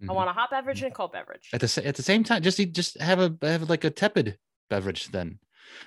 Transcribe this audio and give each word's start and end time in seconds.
I 0.00 0.04
Mhm. 0.04 0.14
want 0.14 0.28
a 0.30 0.32
hot 0.34 0.50
beverage 0.50 0.82
and 0.82 0.92
a 0.92 0.94
cold 0.94 1.12
beverage. 1.12 1.48
At 1.52 1.60
the 1.60 1.82
at 1.86 1.94
the 1.96 2.02
same 2.02 2.22
time, 2.22 2.42
just 2.42 2.60
eat, 2.60 2.74
just 2.74 3.00
have 3.00 3.18
a 3.18 3.36
have 3.42 3.68
like 3.70 3.84
a 3.84 3.90
tepid 3.90 4.38
beverage. 4.68 5.06
Then 5.08 5.38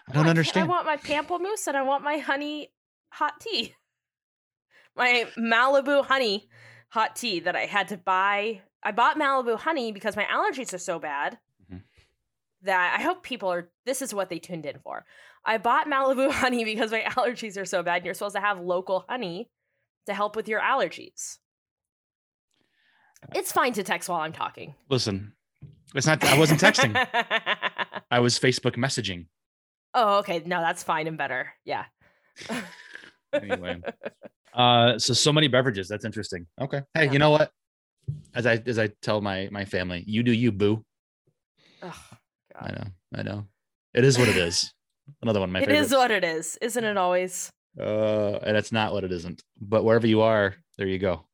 I 0.08 0.14
don't 0.14 0.24
can't- 0.24 0.30
understand. 0.30 0.66
I 0.66 0.68
want 0.70 0.86
my 0.86 0.98
pamplemousse 0.98 1.68
and 1.68 1.78
I 1.78 1.84
want 1.84 2.04
my 2.04 2.18
honey 2.18 2.72
hot 3.14 3.40
tea. 3.40 3.76
My 4.96 5.26
Malibu 5.38 6.06
honey 6.06 6.50
hot 6.90 7.16
tea 7.16 7.40
that 7.42 7.56
I 7.56 7.66
had 7.68 7.88
to 7.90 7.98
buy. 7.98 8.62
I 8.84 8.92
bought 8.92 9.18
Malibu 9.18 9.58
honey 9.58 9.92
because 9.92 10.16
my 10.16 10.26
allergies 10.26 10.74
are 10.74 10.78
so 10.80 11.00
bad 11.00 11.40
Mhm. 11.72 11.84
that 12.64 13.00
I 13.00 13.04
hope 13.04 13.24
people 13.24 13.50
are. 13.52 13.72
This 13.86 14.02
is 14.02 14.14
what 14.14 14.30
they 14.30 14.40
tuned 14.40 14.66
in 14.66 14.80
for. 14.80 15.06
I 15.46 15.58
bought 15.58 15.88
Malibu 15.88 16.32
honey 16.44 16.66
because 16.66 16.92
my 16.92 17.02
allergies 17.16 17.62
are 17.62 17.66
so 17.66 17.84
bad. 17.84 17.98
And 17.98 18.06
you're 18.06 18.14
supposed 18.16 18.36
to 18.36 18.42
have 18.42 18.60
local 18.60 19.06
honey 19.08 19.50
to 20.08 20.14
help 20.14 20.36
with 20.36 20.48
your 20.50 20.60
allergies. 20.60 21.38
It's 23.36 23.52
fine 23.52 23.74
to 23.74 23.84
text 23.84 24.10
while 24.10 24.22
I'm 24.22 24.32
talking. 24.34 24.74
Listen, 24.90 25.34
it's 25.96 26.08
not. 26.08 26.24
I 26.24 26.38
wasn't 26.38 26.60
texting. 26.62 26.96
I 28.12 28.20
was 28.20 28.40
Facebook 28.40 28.76
messaging. 28.76 29.28
oh, 29.94 30.20
okay. 30.20 30.42
No, 30.46 30.62
that's 30.62 30.84
fine 30.84 31.08
and 31.08 31.18
better. 31.18 31.54
Yeah. 31.66 31.86
Anyway, 33.32 33.80
uh, 34.56 34.98
so 34.98 35.14
so 35.14 35.32
many 35.32 35.48
beverages. 35.48 35.88
That's 35.88 36.04
interesting. 36.04 36.48
Okay. 36.60 36.82
Hey, 36.96 37.06
Yeah. 37.06 37.12
you 37.12 37.20
know 37.20 37.30
what? 37.30 37.52
As 38.34 38.48
I 38.48 38.60
as 38.66 38.80
I 38.80 38.90
tell 39.04 39.22
my 39.22 39.48
my 39.52 39.66
family, 39.66 40.04
you 40.08 40.24
do 40.24 40.34
you, 40.34 40.52
boo. 40.52 40.84
Ugh, 41.84 41.94
I 42.60 42.72
know. 42.72 42.84
I 43.16 43.22
know. 43.22 43.46
It 43.94 44.04
is 44.04 44.18
what 44.18 44.30
it 44.30 44.36
is. 44.36 44.74
Another 45.22 45.40
one 45.42 45.50
of 45.50 45.54
my 45.54 45.60
It 45.60 45.68
favorites. 45.68 45.92
is 45.92 45.94
what 45.96 46.10
it 46.10 46.24
is, 46.24 46.58
isn't 46.60 46.84
it 46.84 46.98
always? 46.98 47.52
Uh, 47.80 48.40
and 48.42 48.58
it's 48.58 48.72
not 48.72 48.94
what 48.94 49.04
it 49.04 49.12
isn't. 49.12 49.44
But 49.62 49.84
wherever 49.84 50.08
you 50.08 50.22
are, 50.22 50.56
there 50.80 50.88
you 50.88 50.98
go. 50.98 51.28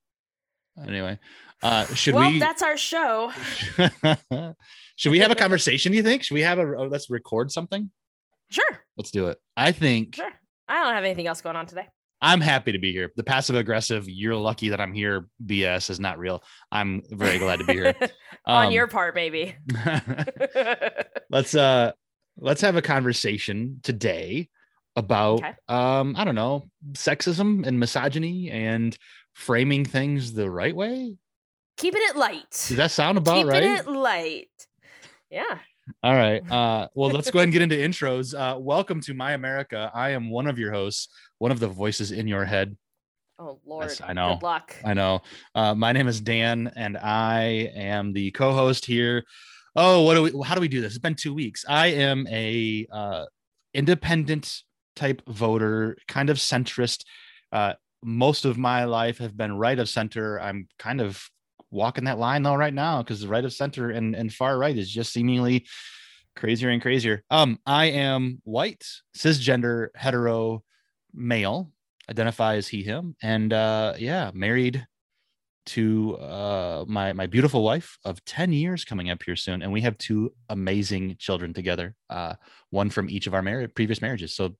Anyway, 0.86 1.18
uh, 1.64 1.86
should 1.88 2.16
well, 2.16 2.32
we? 2.32 2.40
that's 2.40 2.62
our 2.62 2.78
show. 2.78 3.32
should 4.96 5.12
we 5.12 5.20
have 5.20 5.32
a 5.32 5.36
conversation? 5.46 5.94
You 5.94 6.04
think? 6.04 6.24
Should 6.24 6.36
we 6.36 6.42
have 6.42 6.60
a? 6.60 6.64
Oh, 6.64 6.88
let's 6.88 7.10
record 7.10 7.52
something. 7.52 7.90
Sure, 8.50 8.86
Let's 8.98 9.10
do 9.12 9.28
it. 9.28 9.40
I 9.58 9.72
think 9.72 10.16
sure. 10.16 10.30
I 10.68 10.84
don't 10.84 10.94
have 10.94 11.04
anything 11.04 11.26
else 11.28 11.42
going 11.42 11.56
on 11.56 11.66
today. 11.66 11.88
I'm 12.22 12.42
happy 12.42 12.72
to 12.72 12.80
be 12.80 12.92
here. 12.92 13.12
The 13.16 13.24
passive 13.24 13.56
aggressive, 13.56 14.08
you're 14.08 14.36
lucky 14.36 14.70
that 14.70 14.80
I'm 14.80 14.94
here. 14.94 15.28
BS 15.46 15.90
is 15.90 16.00
not 16.00 16.18
real. 16.18 16.44
I'm 16.72 17.02
very 17.10 17.38
glad 17.40 17.60
to 17.60 17.66
be 17.66 17.74
here. 17.74 17.96
On 18.46 18.68
Um, 18.68 18.72
your 18.72 18.88
part, 18.88 19.16
maybe. 19.16 19.56
let's 21.30 21.56
uh 21.56 21.92
let's 22.38 22.62
have 22.62 22.76
a 22.76 22.82
conversation 22.82 23.80
today 23.84 24.50
about 24.96 25.40
Okay. 25.40 25.54
um 25.68 26.16
I 26.18 26.24
don't 26.24 26.36
know 26.36 26.64
sexism 26.94 27.66
and 27.66 27.80
misogyny 27.80 28.50
and 28.52 28.98
framing 29.34 29.86
things 29.86 30.34
the 30.34 30.50
right 30.50 30.76
way. 30.76 31.16
Keeping 31.78 32.02
it 32.04 32.16
light. 32.16 32.50
Does 32.52 32.78
that 32.78 32.92
sound 32.92 33.18
about 33.18 33.36
Keeping 33.36 33.48
right? 33.50 33.64
it 33.64 33.88
light. 33.88 34.48
Yeah. 35.30 35.60
All 36.04 36.14
right. 36.16 36.42
Uh 36.52 36.88
well 36.96 37.10
let's 37.12 37.30
go 37.32 37.40
ahead 37.40 37.46
and 37.48 37.54
get 37.54 37.62
into 37.62 37.76
intros. 37.76 38.34
Uh 38.34 38.58
welcome 38.60 39.02
to 39.02 39.14
My 39.14 39.34
America. 39.34 39.92
I 39.94 40.12
am 40.12 40.30
one 40.30 40.48
of 40.48 40.58
your 40.58 40.72
hosts, 40.72 41.10
one 41.40 41.52
of 41.52 41.60
the 41.60 41.68
voices 41.68 42.12
in 42.12 42.28
your 42.28 42.46
head. 42.46 42.78
Oh 43.38 43.60
Lord. 43.66 43.92
I 44.04 44.14
know. 44.14 44.36
Good 44.36 44.44
luck. 44.44 44.76
I 44.86 44.94
know. 44.94 45.22
Uh, 45.54 45.76
my 45.76 45.92
name 45.92 46.08
is 46.08 46.22
Dan, 46.22 46.72
and 46.76 46.98
I 46.98 47.70
am 47.76 48.14
the 48.14 48.32
co-host 48.32 48.86
here. 48.86 49.26
Oh, 49.76 50.04
what 50.04 50.14
do 50.14 50.24
we? 50.24 50.46
How 50.46 50.56
do 50.56 50.62
we 50.62 50.70
do 50.70 50.80
this? 50.80 50.94
It's 50.94 51.00
been 51.00 51.16
two 51.16 51.34
weeks. 51.34 51.66
I 51.68 51.88
am 51.88 52.26
a 52.28 52.88
uh, 52.90 53.26
independent 53.74 54.62
type 54.96 55.22
voter, 55.28 55.98
kind 56.08 56.30
of 56.30 56.38
centrist. 56.38 57.04
Uh, 57.52 57.74
most 58.02 58.46
of 58.46 58.58
my 58.58 58.86
life 58.86 59.18
have 59.18 59.36
been 59.36 59.58
right 59.58 59.78
of 59.78 59.90
center. 59.90 60.40
I'm 60.40 60.70
kind 60.80 61.02
of 61.02 61.30
walking 61.72 62.06
that 62.06 62.20
line 62.20 62.44
though 62.44 62.56
right 62.56 62.74
now 62.74 63.02
because 63.02 63.22
the 63.22 63.28
right 63.28 63.46
of 63.46 63.54
center 63.54 63.90
and 63.90 64.16
and 64.16 64.34
far 64.34 64.58
right 64.58 64.78
is 64.78 64.90
just 64.90 65.14
seemingly 65.14 65.66
crazier 66.36 66.70
and 66.70 66.82
crazier. 66.82 67.24
Um, 67.30 67.60
I 67.66 67.86
am 67.86 68.42
white, 68.44 68.86
cisgender, 69.16 69.88
hetero, 69.96 70.64
male 71.16 71.72
identify 72.10 72.56
as 72.56 72.68
he 72.68 72.84
him 72.84 73.16
and 73.22 73.52
uh 73.52 73.94
yeah 73.98 74.32
married 74.34 74.86
to 75.66 76.16
uh 76.18 76.86
my 76.88 77.14
my 77.14 77.26
beautiful 77.26 77.64
wife 77.64 77.98
of 78.06 78.24
10 78.26 78.54
years 78.54 78.86
coming 78.86 79.10
up 79.10 79.24
here 79.24 79.36
soon 79.36 79.64
and 79.64 79.72
we 79.72 79.82
have 79.82 79.98
two 79.98 80.32
amazing 80.50 81.16
children 81.18 81.54
together 81.54 81.96
uh 82.10 82.36
one 82.70 82.90
from 82.90 83.10
each 83.10 83.26
of 83.26 83.34
our 83.34 83.42
mar- 83.42 83.68
previous 83.70 84.02
marriages 84.02 84.36
so 84.36 84.56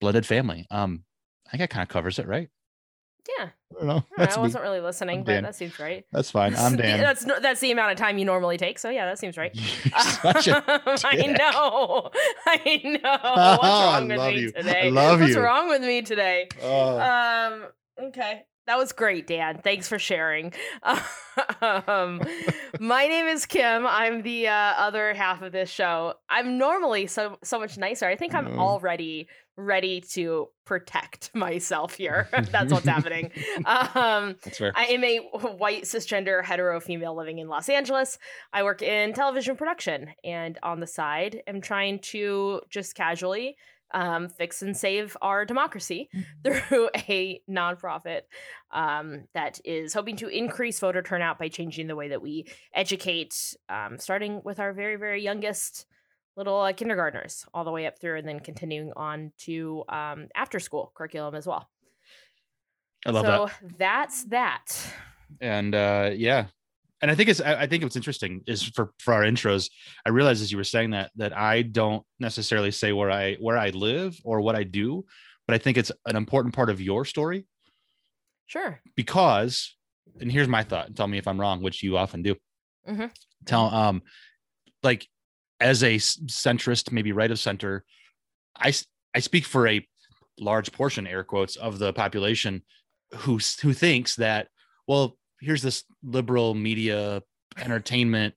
blended 0.00 0.26
family 0.26 0.66
um 0.70 1.04
i 1.46 1.50
think 1.50 1.60
that 1.60 1.70
kind 1.70 1.82
of 1.82 1.88
covers 1.88 2.18
it 2.18 2.26
right 2.26 2.50
Yeah. 3.38 3.48
i 3.70 3.74
don't 3.74 3.86
know 3.86 3.92
I, 3.92 3.96
don't 3.96 3.96
know, 3.96 4.04
that's 4.16 4.36
I 4.36 4.40
wasn't 4.40 4.64
really 4.64 4.80
listening, 4.80 5.18
I'm 5.20 5.24
but 5.24 5.32
Dan. 5.32 5.42
that 5.44 5.54
seems 5.54 5.78
right. 5.78 6.04
that's 6.12 6.30
fine 6.30 6.54
i'm 6.58 6.76
dan 6.76 7.00
That's 7.00 7.24
that's 7.24 7.60
the 7.60 7.70
amount 7.70 7.92
of 7.92 7.98
time 7.98 8.18
you 8.18 8.24
normally 8.24 8.56
take. 8.56 8.78
So 8.78 8.90
yeah, 8.90 9.06
that 9.06 9.18
seems 9.18 9.36
right. 9.38 9.52
You're 9.54 10.00
such 10.00 10.48
a 10.48 10.62
I 11.06 11.26
know. 11.26 12.10
I 12.46 12.80
know. 12.84 13.00
I 13.04 13.56
What's 13.60 13.62
wrong 13.62 14.08
with 14.08 14.20
me 14.34 14.40
you. 14.40 14.52
I 14.56 14.60
today? 14.62 14.90
love 14.90 15.20
What's 15.20 15.34
you. 15.34 15.40
wrong 15.40 15.68
with 15.68 15.82
me 15.82 16.02
today? 16.02 16.48
Oh, 16.62 16.98
Um. 17.00 17.64
Okay. 18.08 18.42
That 18.66 18.78
was 18.78 18.92
great, 18.92 19.26
Dan. 19.26 19.58
Thanks 19.62 19.88
for 19.88 19.98
sharing. 19.98 20.52
Um, 20.82 22.20
my 22.78 23.06
name 23.08 23.26
is 23.26 23.44
Kim. 23.44 23.86
I'm 23.86 24.22
the 24.22 24.48
uh, 24.48 24.52
other 24.54 25.14
half 25.14 25.42
of 25.42 25.50
this 25.50 25.68
show. 25.68 26.14
I'm 26.28 26.58
normally 26.58 27.06
so 27.08 27.38
so 27.42 27.58
much 27.58 27.76
nicer. 27.76 28.06
I 28.06 28.14
think 28.16 28.34
I'm 28.34 28.58
already 28.58 29.26
ready 29.56 30.00
to 30.12 30.48
protect 30.64 31.30
myself 31.34 31.94
here. 31.94 32.28
That's 32.50 32.72
what's 32.72 32.86
happening. 32.86 33.30
Um, 33.64 34.36
that's 34.44 34.58
fair 34.58 34.72
I 34.74 34.86
am 34.86 35.04
a 35.04 35.18
white 35.18 35.84
cisgender 35.84 36.44
hetero 36.44 36.80
female 36.80 37.16
living 37.16 37.38
in 37.38 37.48
Los 37.48 37.68
Angeles. 37.68 38.18
I 38.52 38.62
work 38.62 38.82
in 38.82 39.12
television 39.12 39.56
production 39.56 40.10
and 40.24 40.58
on 40.62 40.80
the 40.80 40.86
side 40.86 41.42
am 41.46 41.60
trying 41.60 42.00
to 42.00 42.60
just 42.70 42.94
casually 42.94 43.56
um, 43.92 44.28
fix 44.28 44.62
and 44.62 44.76
save 44.76 45.16
our 45.22 45.44
democracy 45.44 46.08
through 46.44 46.88
a 47.08 47.40
nonprofit 47.48 48.22
um, 48.72 49.24
that 49.34 49.60
is 49.64 49.94
hoping 49.94 50.16
to 50.16 50.28
increase 50.28 50.80
voter 50.80 51.02
turnout 51.02 51.38
by 51.38 51.48
changing 51.48 51.86
the 51.86 51.96
way 51.96 52.08
that 52.08 52.22
we 52.22 52.46
educate, 52.74 53.56
um, 53.68 53.98
starting 53.98 54.40
with 54.44 54.58
our 54.58 54.72
very, 54.72 54.96
very 54.96 55.22
youngest 55.22 55.86
little 56.36 56.60
uh, 56.60 56.72
kindergartners 56.72 57.44
all 57.52 57.64
the 57.64 57.70
way 57.70 57.86
up 57.86 57.98
through 58.00 58.18
and 58.18 58.26
then 58.28 58.40
continuing 58.40 58.92
on 58.96 59.32
to 59.38 59.84
um, 59.88 60.28
after 60.34 60.58
school 60.60 60.92
curriculum 60.94 61.34
as 61.34 61.46
well. 61.46 61.68
i 63.06 63.10
love 63.10 63.24
it. 63.24 63.28
so 63.28 63.66
that 63.78 63.78
that's 63.78 64.24
that. 64.24 64.66
and 65.40 65.74
uh 65.74 66.10
yeah 66.14 66.46
and 67.00 67.10
i 67.10 67.14
think 67.14 67.28
it's 67.28 67.40
I, 67.40 67.66
think 67.66 67.82
what's 67.82 67.96
interesting 67.96 68.42
is 68.46 68.62
for 68.62 68.92
for 68.98 69.12
our 69.14 69.22
intros 69.22 69.70
i 70.06 70.10
realized 70.10 70.40
as 70.42 70.50
you 70.52 70.56
were 70.58 70.64
saying 70.64 70.90
that 70.90 71.10
that 71.16 71.36
i 71.36 71.62
don't 71.62 72.04
necessarily 72.20 72.70
say 72.70 72.92
where 72.92 73.10
i 73.10 73.34
where 73.36 73.58
i 73.58 73.70
live 73.70 74.16
or 74.24 74.40
what 74.40 74.54
i 74.56 74.62
do 74.62 75.04
but 75.46 75.54
i 75.54 75.58
think 75.58 75.76
it's 75.78 75.90
an 76.06 76.16
important 76.16 76.54
part 76.54 76.70
of 76.70 76.80
your 76.80 77.04
story 77.04 77.44
Sure. 78.46 78.80
because 78.96 79.74
and 80.20 80.30
here's 80.30 80.48
my 80.48 80.62
thought 80.62 80.94
tell 80.94 81.08
me 81.08 81.18
if 81.18 81.26
i'm 81.26 81.40
wrong 81.40 81.62
which 81.62 81.82
you 81.82 81.96
often 81.96 82.22
do 82.22 82.36
Mhm. 82.88 83.10
tell 83.46 83.66
um 83.74 84.02
like 84.82 85.06
as 85.62 85.82
a 85.84 85.94
centrist 85.96 86.90
maybe 86.92 87.12
right 87.12 87.30
of 87.30 87.38
center 87.38 87.84
I 88.56 88.72
I 89.14 89.20
speak 89.20 89.44
for 89.44 89.68
a 89.68 89.86
large 90.38 90.72
portion 90.72 91.06
air 91.06 91.22
quotes 91.24 91.56
of 91.56 91.78
the 91.78 91.92
population 91.92 92.62
who 93.14 93.38
who 93.62 93.72
thinks 93.72 94.16
that 94.16 94.48
well 94.88 95.16
here's 95.40 95.62
this 95.62 95.84
liberal 96.02 96.54
media 96.54 97.22
entertainment 97.58 98.34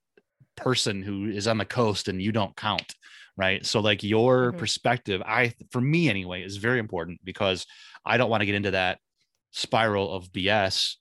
person 0.56 1.02
who 1.02 1.26
is 1.26 1.48
on 1.48 1.58
the 1.58 1.66
coast 1.66 2.08
and 2.08 2.22
you 2.22 2.32
don't 2.32 2.56
count 2.56 2.94
right 3.38 3.66
so 3.66 3.80
like 3.80 4.04
your 4.04 4.52
Mhm. 4.54 4.58
perspective 4.58 5.22
i 5.26 5.54
for 5.72 5.82
me 5.82 6.10
anyway 6.10 6.44
is 6.44 6.58
very 6.58 6.80
important 6.80 7.20
because 7.24 7.66
i 8.06 8.18
don't 8.18 8.30
want 8.30 8.42
to 8.42 8.46
get 8.46 8.56
into 8.56 8.72
that 8.72 9.00
spiral 9.52 10.14
of 10.14 10.32
bs 10.32 10.96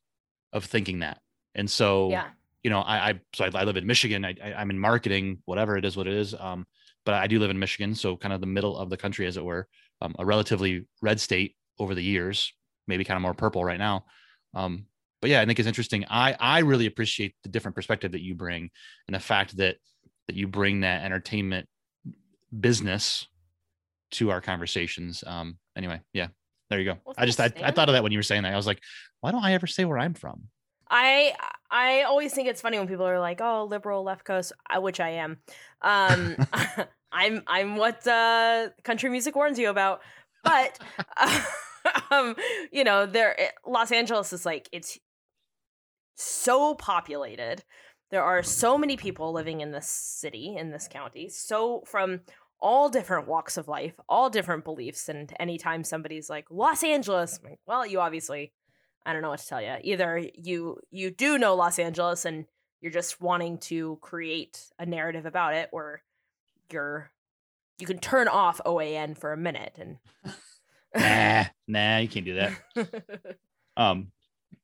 of 0.53 0.65
thinking 0.65 1.01
that 1.01 1.19
and 1.55 1.71
so 1.71 2.11
Yeah. 2.11 2.31
You 2.65 2.71
know 2.71 2.81
i 2.81 3.11
i 3.11 3.21
so 3.35 3.45
i, 3.45 3.51
I 3.55 3.65
live 3.65 3.77
in 3.77 3.87
michigan. 3.87 4.25
I, 4.25 4.35
I 4.43 4.55
i'm 4.55 4.71
in 4.71 4.79
marketing 4.79 5.39
whatever 5.45 5.77
it 5.77 5.85
is 5.85 5.97
what 5.97 6.09
it 6.09 6.15
is. 6.15 6.35
Um 6.35 6.67
but 7.05 7.15
i 7.15 7.29
do 7.29 7.39
live 7.39 7.51
in 7.51 7.59
michigan 7.59 7.95
so 7.95 8.17
kind 8.17 8.33
of 8.33 8.41
the 8.41 8.47
middle 8.49 8.77
of 8.77 8.91
the 8.91 8.97
country 8.97 9.27
as 9.27 9.37
it 9.37 9.45
were. 9.45 9.69
Um, 10.01 10.17
a 10.19 10.27
relatively 10.27 10.87
red 11.01 11.21
state 11.21 11.55
over 11.79 11.95
the 11.95 12.03
years 12.03 12.53
maybe 12.89 13.05
kind 13.05 13.17
of 13.17 13.23
more 13.23 13.35
purple 13.35 13.65
right 13.65 13.79
now. 13.79 14.07
Um 14.55 14.87
but 15.21 15.31
yeah 15.31 15.41
i 15.41 15.47
think 15.47 15.59
it's 15.59 15.69
interesting. 15.69 16.05
I 16.11 16.37
i 16.41 16.59
really 16.61 16.87
appreciate 16.87 17.37
the 17.45 17.51
different 17.51 17.77
perspective 17.77 18.13
that 18.13 18.23
you 18.23 18.35
bring 18.35 18.71
and 19.07 19.15
the 19.15 19.21
fact 19.21 19.57
that 19.59 19.77
that 20.27 20.37
you 20.37 20.49
bring 20.49 20.81
that 20.81 21.05
entertainment 21.05 21.69
business 22.59 23.27
to 24.13 24.31
our 24.31 24.41
conversations. 24.41 25.23
Um 25.27 25.59
anyway 25.77 26.01
yeah 26.13 26.29
there 26.71 26.81
you 26.81 26.87
go. 26.87 26.99
Well, 27.05 27.15
i 27.19 27.27
just 27.27 27.41
I, 27.41 27.53
I 27.63 27.71
thought 27.73 27.91
of 27.91 27.93
that 27.93 28.03
when 28.03 28.11
you 28.11 28.19
were 28.19 28.23
saying 28.23 28.45
that. 28.45 28.55
I 28.55 28.57
was 28.57 28.67
like 28.67 28.81
why 29.21 29.33
don't 29.33 29.45
i 29.45 29.53
ever 29.53 29.67
say 29.67 29.85
where 29.85 29.99
i'm 29.99 30.15
from 30.15 30.45
I 30.95 31.35
I 31.71 32.03
always 32.03 32.33
think 32.33 32.49
it's 32.49 32.61
funny 32.61 32.79
when 32.79 32.87
people 32.87 33.07
are 33.07 33.19
like, 33.19 33.41
"Oh, 33.41 33.65
liberal 33.65 34.05
left 34.05 34.25
coast," 34.25 34.53
which 34.77 35.01
I 35.01 35.11
am. 35.11 35.39
Um, 35.83 36.37
I'm 37.13 37.43
I'm 37.49 37.77
what 37.77 38.07
uh, 38.07 38.69
country 38.85 39.11
music 39.11 39.35
warns 39.35 39.59
you 39.59 39.71
about. 39.71 40.01
But 40.45 40.79
um, 42.11 42.37
you 42.73 42.85
know, 42.85 43.07
there 43.07 43.37
Los 43.67 43.91
Angeles 43.91 44.33
is 44.33 44.47
like 44.47 44.69
it's 44.73 44.99
so 46.17 46.75
populated. 46.75 47.65
there 48.11 48.23
are 48.23 48.43
so 48.45 48.79
many 48.79 48.97
people 48.97 49.33
living 49.33 49.61
in 49.61 49.73
this 49.73 49.89
city, 49.89 50.55
in 50.57 50.71
this 50.71 50.87
county, 50.89 51.29
so 51.29 51.83
from 51.87 52.21
all 52.61 52.89
different 52.89 53.27
walks 53.27 53.57
of 53.57 53.67
life, 53.69 53.95
all 54.09 54.31
different 54.31 54.65
beliefs. 54.65 55.09
And 55.09 55.33
anytime 55.41 55.83
somebody's 55.83 56.31
like 56.31 56.47
Los 56.51 56.85
Angeles, 56.85 57.41
like, 57.43 57.59
well, 57.67 57.85
you 57.85 58.01
obviously, 58.01 58.53
I 59.07 59.13
don't 59.13 59.23
know 59.23 59.31
what 59.31 59.41
to 59.41 59.47
tell 59.47 59.61
you. 59.63 59.77
Either 59.83 60.23
you 60.35 60.79
you 60.91 61.11
do 61.11 61.39
know 61.39 61.55
Los 61.55 61.79
Angeles 61.79 62.25
and 62.25 62.47
you're 62.81 62.93
just 62.93 63.21
wanting 63.21 63.59
to 63.59 63.99
create 64.03 64.63
a 64.79 64.87
narrative 64.87 65.27
about 65.27 65.55
it, 65.55 65.69
or 65.73 66.03
you're 66.71 67.11
you 67.79 67.87
can 67.87 67.99
turn 67.99 68.29
off 68.29 68.61
OAN 68.65 69.17
for 69.19 69.33
a 69.33 69.37
minute 69.37 69.77
and 69.79 69.99
nah, 70.95 71.45
nah, 71.67 71.99
you 71.99 72.09
can't 72.09 72.25
do 72.25 72.35
that. 72.35 72.53
Um, 73.77 74.13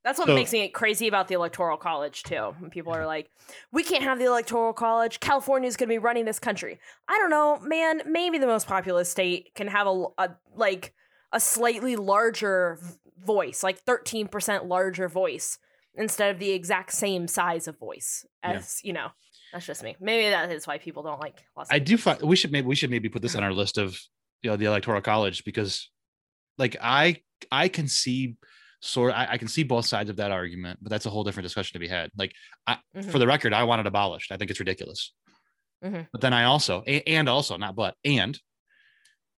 That's 0.05 0.17
what 0.17 0.29
So- 0.29 0.35
makes 0.35 0.53
me 0.53 0.69
crazy 0.69 1.09
about 1.09 1.27
the 1.27 1.35
electoral 1.35 1.75
college 1.77 2.23
too. 2.23 2.55
When 2.59 2.71
people 2.71 2.93
are 2.95 3.05
like, 3.15 3.29
"We 3.73 3.83
can't 3.83 4.03
have 4.03 4.19
the 4.19 4.25
electoral 4.25 4.71
college. 4.71 5.19
California's 5.19 5.75
going 5.75 5.89
to 5.89 5.93
be 5.93 5.97
running 5.99 6.23
this 6.23 6.39
country." 6.39 6.79
I 7.09 7.17
don't 7.17 7.29
know, 7.29 7.59
man. 7.59 8.01
Maybe 8.05 8.37
the 8.37 8.47
most 8.47 8.67
populous 8.67 9.09
state 9.11 9.53
can 9.53 9.67
have 9.67 9.87
a, 9.87 10.05
a 10.17 10.29
like 10.55 10.93
a 11.33 11.41
slightly 11.41 11.97
larger 11.97 12.79
voice, 13.17 13.63
like 13.63 13.79
thirteen 13.79 14.27
percent 14.27 14.65
larger 14.65 15.07
voice, 15.07 15.57
instead 15.95 16.33
of 16.33 16.39
the 16.39 16.51
exact 16.51 16.93
same 16.93 17.27
size 17.27 17.67
of 17.67 17.77
voice. 17.79 18.25
Yeah. 18.43 18.51
As 18.51 18.79
you 18.83 18.93
know, 18.93 19.09
that's 19.53 19.65
just 19.65 19.83
me. 19.83 19.95
Maybe 19.99 20.29
that 20.29 20.51
is 20.51 20.67
why 20.67 20.77
people 20.77 21.03
don't 21.03 21.19
like 21.19 21.43
Los 21.57 21.67
I 21.69 21.79
do 21.79 21.97
find 21.97 22.21
we 22.21 22.35
should 22.35 22.51
maybe 22.51 22.67
we 22.67 22.75
should 22.75 22.89
maybe 22.91 23.09
put 23.09 23.21
this 23.21 23.35
on 23.35 23.43
our 23.43 23.53
list 23.53 23.77
of 23.77 23.99
you 24.41 24.49
know 24.49 24.57
the 24.57 24.65
electoral 24.65 25.01
college 25.01 25.43
because 25.43 25.89
like 26.57 26.75
I 26.81 27.21
I 27.51 27.67
can 27.67 27.87
see 27.87 28.37
sort 28.81 29.13
I, 29.13 29.27
I 29.31 29.37
can 29.37 29.47
see 29.47 29.63
both 29.63 29.85
sides 29.85 30.09
of 30.09 30.15
that 30.17 30.31
argument, 30.31 30.79
but 30.81 30.89
that's 30.89 31.05
a 31.05 31.09
whole 31.09 31.23
different 31.23 31.45
discussion 31.45 31.73
to 31.73 31.79
be 31.79 31.87
had. 31.87 32.09
Like 32.17 32.33
Mhm. 32.95 33.11
for 33.11 33.19
the 33.19 33.27
record, 33.27 33.53
I 33.53 33.63
want 33.63 33.81
it 33.81 33.87
abolished. 33.87 34.31
I 34.31 34.37
think 34.37 34.49
it's 34.51 34.59
ridiculous. 34.59 35.13
Mhm. 35.83 36.07
But 36.11 36.21
then 36.21 36.33
I 36.33 36.45
also 36.45 36.81
and 36.83 37.27
also 37.29 37.57
not 37.57 37.75
but 37.75 37.95
and 38.05 38.39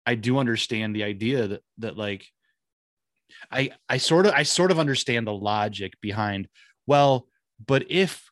I 0.05 0.17
do 0.17 0.39
understand 0.39 0.95
the 0.97 1.05
idea 1.05 1.47
that 1.49 1.63
that 1.79 1.97
like 1.97 2.27
I 3.51 3.71
I 3.89 3.97
sort 3.99 4.27
of 4.27 4.33
I 4.33 4.43
sort 4.43 4.71
of 4.71 4.79
understand 4.79 5.27
the 5.27 5.33
logic 5.35 6.01
behind 6.01 6.49
well, 6.87 7.27
but 7.65 7.85
if 7.91 8.31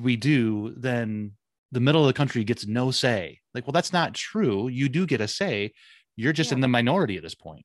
we 0.00 0.16
do, 0.16 0.74
then 0.76 1.32
the 1.72 1.80
middle 1.80 2.02
of 2.02 2.06
the 2.08 2.12
country 2.12 2.44
gets 2.44 2.66
no 2.66 2.90
say. 2.90 3.40
Like, 3.54 3.66
well, 3.66 3.72
that's 3.72 3.92
not 3.92 4.14
true. 4.14 4.68
You 4.68 4.88
do 4.88 5.06
get 5.06 5.20
a 5.20 5.28
say. 5.28 5.72
You're 6.16 6.32
just 6.32 6.50
Yeah. 6.50 6.56
in 6.56 6.60
the 6.60 6.68
minority 6.68 7.16
at 7.16 7.22
this 7.22 7.34
point. 7.34 7.64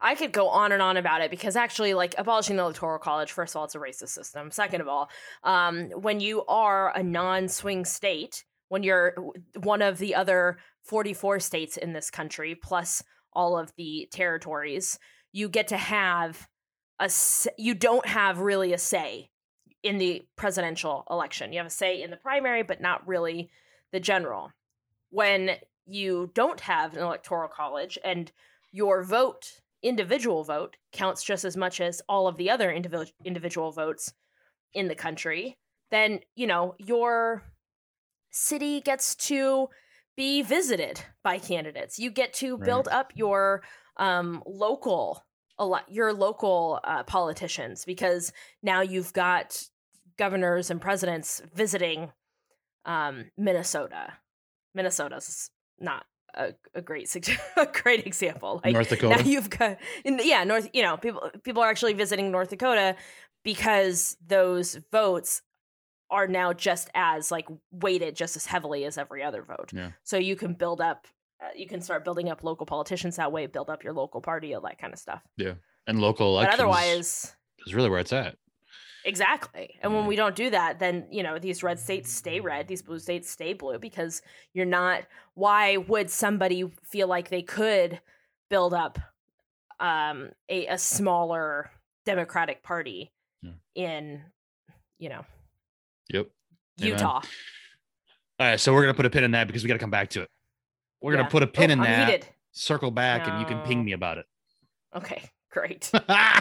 I 0.00 0.14
could 0.14 0.32
go 0.32 0.48
on 0.48 0.72
and 0.72 0.82
on 0.82 0.96
about 0.96 1.22
it 1.22 1.30
because 1.30 1.56
actually, 1.56 1.94
like 1.94 2.14
abolishing 2.18 2.56
the 2.56 2.62
electoral 2.62 2.98
college, 2.98 3.32
first 3.32 3.54
of 3.54 3.58
all, 3.60 3.64
it's 3.64 3.74
a 3.74 3.78
racist 3.78 4.10
system. 4.10 4.50
Second 4.50 4.82
of 4.82 4.88
all, 4.88 5.10
um, 5.42 5.88
when 5.90 6.20
you 6.20 6.44
are 6.46 6.94
a 6.96 7.02
non-swing 7.02 7.84
state, 7.84 8.44
when 8.68 8.82
you're 8.82 9.14
one 9.62 9.80
of 9.80 9.96
the 9.98 10.14
other 10.14 10.58
44 10.84 11.40
states 11.40 11.76
in 11.76 11.92
this 11.92 12.10
country, 12.10 12.54
plus 12.54 13.02
all 13.32 13.58
of 13.58 13.72
the 13.76 14.06
territories, 14.12 14.98
you 15.36 15.50
get 15.50 15.68
to 15.68 15.76
have 15.76 16.48
a. 16.98 17.10
You 17.58 17.74
don't 17.74 18.06
have 18.06 18.38
really 18.38 18.72
a 18.72 18.78
say 18.78 19.28
in 19.82 19.98
the 19.98 20.22
presidential 20.34 21.04
election. 21.10 21.52
You 21.52 21.58
have 21.58 21.66
a 21.66 21.70
say 21.70 22.02
in 22.02 22.10
the 22.10 22.16
primary, 22.16 22.62
but 22.62 22.80
not 22.80 23.06
really 23.06 23.50
the 23.92 24.00
general. 24.00 24.52
When 25.10 25.50
you 25.84 26.30
don't 26.34 26.60
have 26.60 26.96
an 26.96 27.02
electoral 27.02 27.50
college 27.50 27.98
and 28.02 28.32
your 28.72 29.04
vote 29.04 29.60
individual 29.82 30.42
vote 30.42 30.78
counts 30.90 31.22
just 31.22 31.44
as 31.44 31.54
much 31.54 31.82
as 31.82 32.00
all 32.08 32.28
of 32.28 32.38
the 32.38 32.48
other 32.48 32.72
individual 32.72 33.12
individual 33.22 33.72
votes 33.72 34.14
in 34.72 34.88
the 34.88 34.94
country, 34.94 35.58
then 35.90 36.20
you 36.34 36.46
know 36.46 36.74
your 36.78 37.42
city 38.30 38.80
gets 38.80 39.14
to 39.14 39.68
be 40.16 40.40
visited 40.40 41.02
by 41.22 41.38
candidates. 41.38 41.98
You 41.98 42.10
get 42.10 42.32
to 42.34 42.56
build 42.56 42.88
up 42.88 43.12
your 43.14 43.62
um, 43.96 44.42
local 44.46 45.24
a 45.58 45.64
lot 45.64 45.90
your 45.90 46.12
local 46.12 46.80
uh, 46.84 47.02
politicians 47.04 47.84
because 47.84 48.32
now 48.62 48.80
you've 48.82 49.12
got 49.12 49.62
governors 50.18 50.70
and 50.70 50.80
presidents 50.80 51.42
visiting 51.54 52.12
um, 52.84 53.24
Minnesota. 53.36 54.12
Minnesota's 54.74 55.50
not 55.80 56.04
a, 56.34 56.52
a 56.74 56.82
great 56.82 57.08
a 57.56 57.66
great 57.66 58.06
example. 58.06 58.60
Like 58.64 58.74
North 58.74 59.02
now 59.02 59.20
you've 59.20 59.48
got 59.50 59.78
in, 60.04 60.20
yeah 60.22 60.44
north 60.44 60.68
you 60.74 60.82
know 60.82 60.96
people 60.98 61.30
people 61.42 61.62
are 61.62 61.70
actually 61.70 61.94
visiting 61.94 62.30
north 62.30 62.50
dakota 62.50 62.96
because 63.42 64.16
those 64.26 64.78
votes 64.92 65.40
are 66.10 66.26
now 66.28 66.52
just 66.52 66.90
as 66.94 67.30
like 67.30 67.46
weighted 67.72 68.14
just 68.14 68.36
as 68.36 68.46
heavily 68.46 68.84
as 68.84 68.98
every 68.98 69.22
other 69.22 69.42
vote 69.42 69.72
Yeah. 69.72 69.92
so 70.04 70.16
you 70.18 70.36
can 70.36 70.52
build 70.54 70.80
up 70.80 71.06
uh, 71.42 71.48
you 71.54 71.66
can 71.66 71.80
start 71.80 72.04
building 72.04 72.28
up 72.30 72.42
local 72.42 72.66
politicians 72.66 73.16
that 73.16 73.30
way 73.32 73.46
build 73.46 73.70
up 73.70 73.84
your 73.84 73.92
local 73.92 74.20
party 74.20 74.54
all 74.54 74.60
that 74.62 74.78
kind 74.78 74.92
of 74.92 74.98
stuff 74.98 75.22
Yeah, 75.36 75.54
and 75.86 76.00
local 76.00 76.34
but 76.34 76.40
elections 76.44 76.60
otherwise 76.60 77.36
is 77.66 77.74
really 77.74 77.90
where 77.90 78.00
it's 78.00 78.12
at. 78.12 78.36
Exactly. 79.04 79.78
And 79.82 79.94
when 79.94 80.06
we 80.06 80.16
don't 80.16 80.34
do 80.34 80.50
that, 80.50 80.80
then, 80.80 81.06
you 81.12 81.22
know, 81.22 81.38
these 81.38 81.62
red 81.62 81.78
states 81.78 82.12
stay 82.12 82.40
red, 82.40 82.66
these 82.66 82.82
blue 82.82 82.98
states 82.98 83.30
stay 83.30 83.52
blue 83.52 83.78
because 83.78 84.20
you're 84.52 84.66
not 84.66 85.04
why 85.34 85.76
would 85.76 86.10
somebody 86.10 86.64
feel 86.82 87.06
like 87.06 87.28
they 87.28 87.42
could 87.42 88.00
build 88.50 88.74
up 88.74 88.98
um 89.78 90.30
a, 90.48 90.66
a 90.66 90.78
smaller 90.78 91.70
democratic 92.04 92.62
party 92.64 93.12
Yeah. 93.42 93.50
in, 93.76 94.22
you 94.98 95.08
know, 95.08 95.24
Yep. 96.08 96.26
Amen. 96.80 96.90
Utah. 96.92 97.20
All 98.38 98.46
right, 98.46 98.60
so 98.60 98.72
we're 98.74 98.82
gonna 98.82 98.94
put 98.94 99.06
a 99.06 99.10
pin 99.10 99.24
in 99.24 99.30
that 99.32 99.46
because 99.46 99.62
we 99.62 99.68
got 99.68 99.74
to 99.74 99.78
come 99.80 99.90
back 99.90 100.10
to 100.10 100.22
it. 100.22 100.28
We're 101.00 101.12
Yeah. 101.12 101.18
gonna 101.18 101.30
put 101.30 101.42
a 101.42 101.46
pin 101.46 101.70
Oh, 101.70 101.74
in 101.74 101.80
I'm 101.80 101.84
that, 101.86 102.08
heated. 102.08 102.28
circle 102.52 102.90
back, 102.90 103.26
and 103.28 103.38
you 103.40 103.46
can 103.46 103.60
ping 103.66 103.84
me 103.84 103.92
about 103.92 104.18
it. 104.18 104.26
Okay, 104.94 105.22
great. 105.50 105.90
uh, 106.08 106.40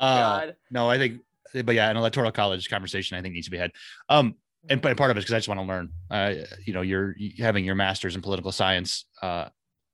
God. 0.00 0.56
no, 0.70 0.88
I 0.90 0.98
think, 0.98 1.20
but 1.64 1.74
yeah, 1.74 1.90
an 1.90 1.96
electoral 1.96 2.32
college 2.32 2.68
conversation 2.70 3.16
I 3.16 3.22
think 3.22 3.34
needs 3.34 3.46
to 3.46 3.50
be 3.50 3.58
had. 3.58 3.72
Um, 4.08 4.36
and 4.68 4.80
but 4.80 4.96
part 4.96 5.10
of 5.10 5.16
it 5.16 5.20
is 5.20 5.24
because 5.24 5.34
I 5.34 5.38
just 5.38 5.48
want 5.48 5.60
to 5.60 5.66
learn. 5.66 5.90
Uh, 6.10 6.34
you 6.64 6.72
know, 6.72 6.82
you're 6.82 7.14
having 7.38 7.64
your 7.64 7.74
master's 7.74 8.14
in 8.14 8.22
political 8.22 8.52
science. 8.52 9.06
Uh, 9.20 9.48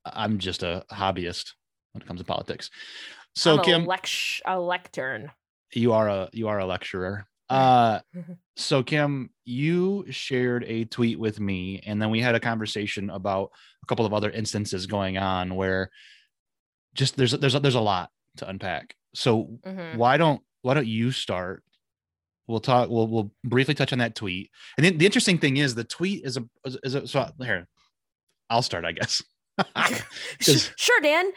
I'm 0.05 0.37
just 0.37 0.63
a 0.63 0.85
hobbyist 0.91 1.53
when 1.91 2.01
it 2.03 2.07
comes 2.07 2.19
to 2.21 2.25
politics. 2.25 2.69
So 3.35 3.57
I'm 3.57 3.63
Kim, 3.63 3.85
lect- 3.85 4.41
a 4.45 4.59
lectern. 4.59 5.31
you 5.73 5.93
are 5.93 6.07
a 6.07 6.29
you 6.33 6.47
are 6.47 6.59
a 6.59 6.65
lecturer. 6.65 7.25
Uh, 7.49 7.99
so 8.55 8.83
Kim, 8.83 9.29
you 9.45 10.05
shared 10.09 10.63
a 10.67 10.85
tweet 10.85 11.19
with 11.19 11.39
me, 11.39 11.81
and 11.85 12.01
then 12.01 12.09
we 12.09 12.21
had 12.21 12.35
a 12.35 12.39
conversation 12.39 13.09
about 13.09 13.51
a 13.83 13.85
couple 13.87 14.05
of 14.05 14.13
other 14.13 14.29
instances 14.29 14.85
going 14.85 15.17
on 15.17 15.55
where 15.55 15.89
just 16.93 17.17
there's 17.17 17.31
there's 17.31 17.53
there's 17.53 17.75
a 17.75 17.81
lot 17.81 18.09
to 18.37 18.47
unpack. 18.49 18.95
So 19.15 19.59
Mhm. 19.65 19.95
why 19.97 20.17
don't 20.17 20.41
why 20.61 20.73
don't 20.73 20.87
you 20.87 21.11
start? 21.11 21.63
We'll 22.47 22.59
talk. 22.59 22.89
We'll 22.89 23.07
we'll 23.07 23.31
briefly 23.43 23.73
touch 23.75 23.93
on 23.93 23.99
that 23.99 24.15
tweet. 24.15 24.49
And 24.77 24.85
then 24.85 24.97
the 24.97 25.05
interesting 25.05 25.37
thing 25.37 25.57
is 25.57 25.75
the 25.75 25.83
tweet 25.83 26.25
is 26.25 26.37
a 26.37 26.43
is 26.83 26.95
a, 26.95 27.07
so 27.07 27.29
here. 27.39 27.67
I'll 28.49 28.63
start, 28.63 28.85
I 28.85 28.91
guess. 28.93 29.21
sure, 30.41 31.01
Dan. 31.01 31.31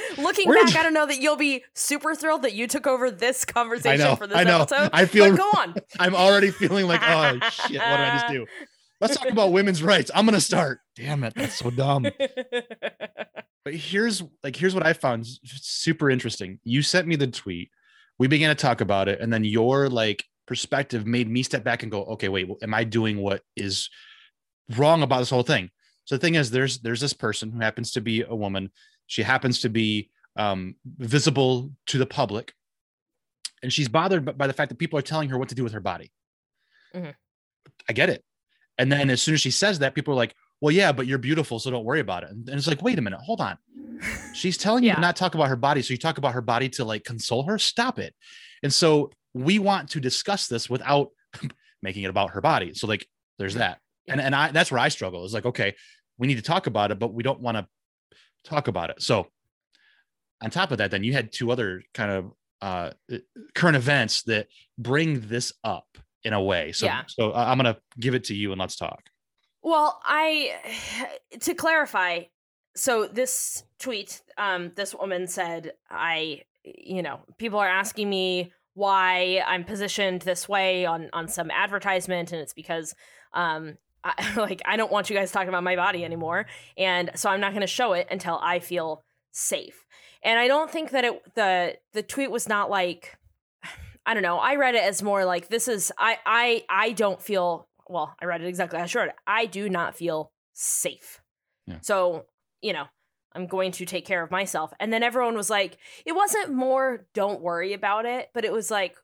Looking 0.18 0.48
We're 0.48 0.54
back, 0.54 0.66
just- 0.66 0.76
I 0.76 0.82
don't 0.82 0.94
know 0.94 1.06
that 1.06 1.20
you'll 1.20 1.36
be 1.36 1.64
super 1.74 2.14
thrilled 2.14 2.42
that 2.42 2.54
you 2.54 2.66
took 2.66 2.86
over 2.86 3.10
this 3.10 3.44
conversation 3.44 4.06
know. 4.06 4.16
for 4.16 4.26
this 4.26 4.36
I 4.36 4.44
know. 4.44 4.62
episode. 4.62 4.90
I 4.92 5.06
feel 5.06 5.30
but 5.30 5.36
go 5.38 5.60
on. 5.60 5.74
I'm 5.98 6.14
already 6.14 6.50
feeling 6.50 6.86
like, 6.86 7.00
oh 7.02 7.38
shit, 7.50 7.80
what 7.80 7.96
did 7.96 8.06
I 8.06 8.18
just 8.20 8.32
do? 8.32 8.46
Let's 9.00 9.16
talk 9.16 9.30
about 9.30 9.50
women's 9.50 9.82
rights. 9.82 10.10
I'm 10.14 10.24
gonna 10.24 10.40
start. 10.40 10.80
Damn 10.94 11.24
it, 11.24 11.34
that's 11.34 11.56
so 11.56 11.70
dumb. 11.70 12.06
But 13.64 13.74
here's 13.74 14.22
like 14.42 14.56
here's 14.56 14.74
what 14.74 14.84
I 14.84 14.92
found 14.92 15.24
super 15.44 16.10
interesting. 16.10 16.58
You 16.64 16.82
sent 16.82 17.06
me 17.06 17.16
the 17.16 17.28
tweet. 17.28 17.70
We 18.18 18.26
began 18.26 18.54
to 18.54 18.60
talk 18.60 18.80
about 18.80 19.08
it, 19.08 19.20
and 19.20 19.32
then 19.32 19.44
your 19.44 19.88
like 19.88 20.24
perspective 20.46 21.06
made 21.06 21.30
me 21.30 21.42
step 21.42 21.62
back 21.62 21.82
and 21.82 21.92
go, 21.92 22.04
okay, 22.06 22.28
wait, 22.28 22.48
am 22.62 22.74
I 22.74 22.84
doing 22.84 23.18
what 23.18 23.42
is 23.56 23.88
wrong 24.76 25.02
about 25.02 25.20
this 25.20 25.30
whole 25.30 25.44
thing? 25.44 25.70
So 26.04 26.16
the 26.16 26.20
thing 26.20 26.34
is, 26.34 26.50
there's 26.50 26.80
there's 26.80 27.00
this 27.00 27.12
person 27.12 27.52
who 27.52 27.60
happens 27.60 27.92
to 27.92 28.00
be 28.00 28.22
a 28.22 28.34
woman. 28.34 28.70
She 29.12 29.22
happens 29.22 29.60
to 29.60 29.68
be 29.68 30.08
um, 30.36 30.74
visible 30.86 31.70
to 31.88 31.98
the 31.98 32.06
public, 32.06 32.54
and 33.62 33.70
she's 33.70 33.86
bothered 33.88 34.38
by 34.38 34.46
the 34.46 34.54
fact 34.54 34.70
that 34.70 34.78
people 34.78 34.98
are 34.98 35.02
telling 35.02 35.28
her 35.28 35.36
what 35.36 35.50
to 35.50 35.54
do 35.54 35.62
with 35.62 35.74
her 35.74 35.80
body. 35.80 36.10
Mhm. 36.94 37.14
I 37.90 37.92
get 37.92 38.08
it. 38.08 38.24
And 38.78 38.90
then 38.90 39.10
as 39.10 39.20
soon 39.20 39.34
as 39.34 39.42
she 39.42 39.50
says 39.50 39.80
that, 39.80 39.94
people 39.94 40.12
are 40.14 40.16
like, 40.16 40.34
"Well, 40.62 40.72
yeah, 40.74 40.92
but 40.92 41.06
you're 41.06 41.18
beautiful, 41.18 41.58
so 41.58 41.70
don't 41.70 41.84
worry 41.84 42.00
about 42.00 42.22
it." 42.24 42.30
And 42.30 42.48
it's 42.48 42.66
like, 42.66 42.80
wait 42.80 42.98
a 42.98 43.02
minute, 43.02 43.20
hold 43.20 43.42
on. 43.42 43.58
She's 44.34 44.56
telling 44.56 44.82
you 44.82 44.88
Yeah. 44.88 44.94
to 44.94 45.00
not 45.02 45.14
talk 45.16 45.34
about 45.34 45.48
her 45.48 45.56
body, 45.56 45.82
so 45.82 45.92
you 45.92 45.98
talk 45.98 46.16
about 46.16 46.32
her 46.32 46.40
body 46.40 46.70
to 46.70 46.84
like 46.86 47.04
console 47.04 47.42
her. 47.42 47.58
Stop 47.58 47.98
it. 47.98 48.14
And 48.62 48.72
so 48.72 49.10
we 49.34 49.58
want 49.58 49.90
to 49.90 50.00
discuss 50.00 50.46
this 50.46 50.70
without 50.70 51.10
making 51.82 52.04
it 52.04 52.08
about 52.08 52.30
her 52.30 52.40
body. 52.40 52.72
So 52.72 52.86
like, 52.86 53.06
there's 53.38 53.56
that. 53.56 53.80
And 54.08 54.22
and 54.22 54.34
I 54.34 54.50
that's 54.52 54.70
where 54.72 54.80
I 54.80 54.88
struggle. 54.88 55.26
Is 55.26 55.34
like, 55.34 55.44
okay, 55.44 55.74
we 56.16 56.26
need 56.26 56.36
to 56.36 56.42
talk 56.52 56.66
about 56.66 56.90
it, 56.92 56.98
but 56.98 57.12
we 57.12 57.22
don't 57.22 57.40
want 57.40 57.58
to 57.58 57.66
talk 58.44 58.68
about 58.68 58.90
it. 58.90 59.02
So 59.02 59.26
on 60.42 60.50
top 60.50 60.70
of 60.72 60.78
that, 60.78 60.90
then 60.90 61.04
you 61.04 61.12
had 61.12 61.32
two 61.32 61.50
other 61.50 61.82
kind 61.94 62.10
of 62.10 62.32
uh, 62.60 62.90
current 63.54 63.76
events 63.76 64.22
that 64.24 64.46
bring 64.78 65.20
this 65.28 65.52
up. 65.64 65.86
in 66.24 66.32
a 66.32 66.40
way. 66.40 66.70
So 66.70 66.86
Yeah. 66.86 67.02
so 67.08 67.32
I- 67.32 67.50
I'm 67.50 67.58
gonna 67.58 67.78
give 67.98 68.14
it 68.14 68.22
to 68.26 68.34
you 68.34 68.52
and 68.52 68.60
let's 68.60 68.76
talk. 68.76 69.10
Well, 69.60 70.00
I 70.04 70.54
to 71.40 71.52
clarify, 71.56 72.26
so 72.76 73.08
this 73.08 73.64
tweet, 73.80 74.22
um, 74.38 74.70
this 74.76 74.94
woman 74.94 75.26
said, 75.26 75.72
I, 75.90 76.42
you 76.62 77.02
know, 77.02 77.22
people 77.38 77.58
are 77.58 77.66
asking 77.68 78.08
me 78.08 78.52
why 78.74 79.42
I'm 79.44 79.64
positioned 79.64 80.22
this 80.22 80.48
way 80.48 80.86
on 80.86 81.10
on 81.12 81.26
some 81.26 81.50
advertisement, 81.50 82.30
and 82.30 82.40
it's 82.40 82.54
because, 82.54 82.94
um, 83.32 83.76
I, 84.04 84.34
like 84.36 84.62
I 84.64 84.76
don't 84.76 84.92
want 84.92 85.10
you 85.10 85.16
guys 85.16 85.32
talking 85.32 85.48
about 85.48 85.64
my 85.64 85.76
body 85.76 86.04
anymore, 86.04 86.46
and 86.76 87.10
so 87.14 87.30
I'm 87.30 87.40
not 87.40 87.52
going 87.52 87.62
to 87.62 87.66
show 87.66 87.92
it 87.92 88.08
until 88.10 88.38
I 88.42 88.58
feel 88.58 89.04
safe. 89.32 89.86
And 90.24 90.38
I 90.38 90.46
don't 90.46 90.70
think 90.70 90.90
that 90.90 91.04
it 91.04 91.34
the 91.34 91.76
the 91.92 92.02
tweet 92.02 92.30
was 92.30 92.48
not 92.48 92.70
like. 92.70 93.16
I 94.04 94.14
don't 94.14 94.24
know. 94.24 94.38
I 94.38 94.56
read 94.56 94.74
it 94.74 94.82
as 94.82 95.00
more 95.00 95.24
like 95.24 95.48
this 95.48 95.68
is 95.68 95.92
I 95.96 96.18
I 96.26 96.64
I 96.68 96.92
don't 96.92 97.22
feel 97.22 97.68
well, 97.88 98.14
I 98.20 98.24
read 98.24 98.40
it 98.40 98.48
exactly 98.48 98.78
as 98.78 98.94
I 98.96 99.04
it. 99.04 99.14
I 99.26 99.46
do 99.46 99.68
not 99.68 99.94
feel 99.96 100.32
safe. 100.52 101.20
Yeah. 101.66 101.78
So, 101.82 102.26
you 102.60 102.72
know, 102.72 102.86
I'm 103.34 103.46
going 103.46 103.72
to 103.72 103.84
take 103.84 104.06
care 104.06 104.22
of 104.22 104.30
myself. 104.30 104.72
And 104.80 104.92
then 104.92 105.02
everyone 105.02 105.34
was 105.34 105.50
like, 105.50 105.78
it 106.04 106.12
wasn't 106.12 106.52
more 106.52 107.06
don't 107.14 107.40
worry 107.40 107.72
about 107.72 108.04
it, 108.04 108.30
but 108.34 108.44
it 108.44 108.52
was 108.52 108.70
like 108.70 108.96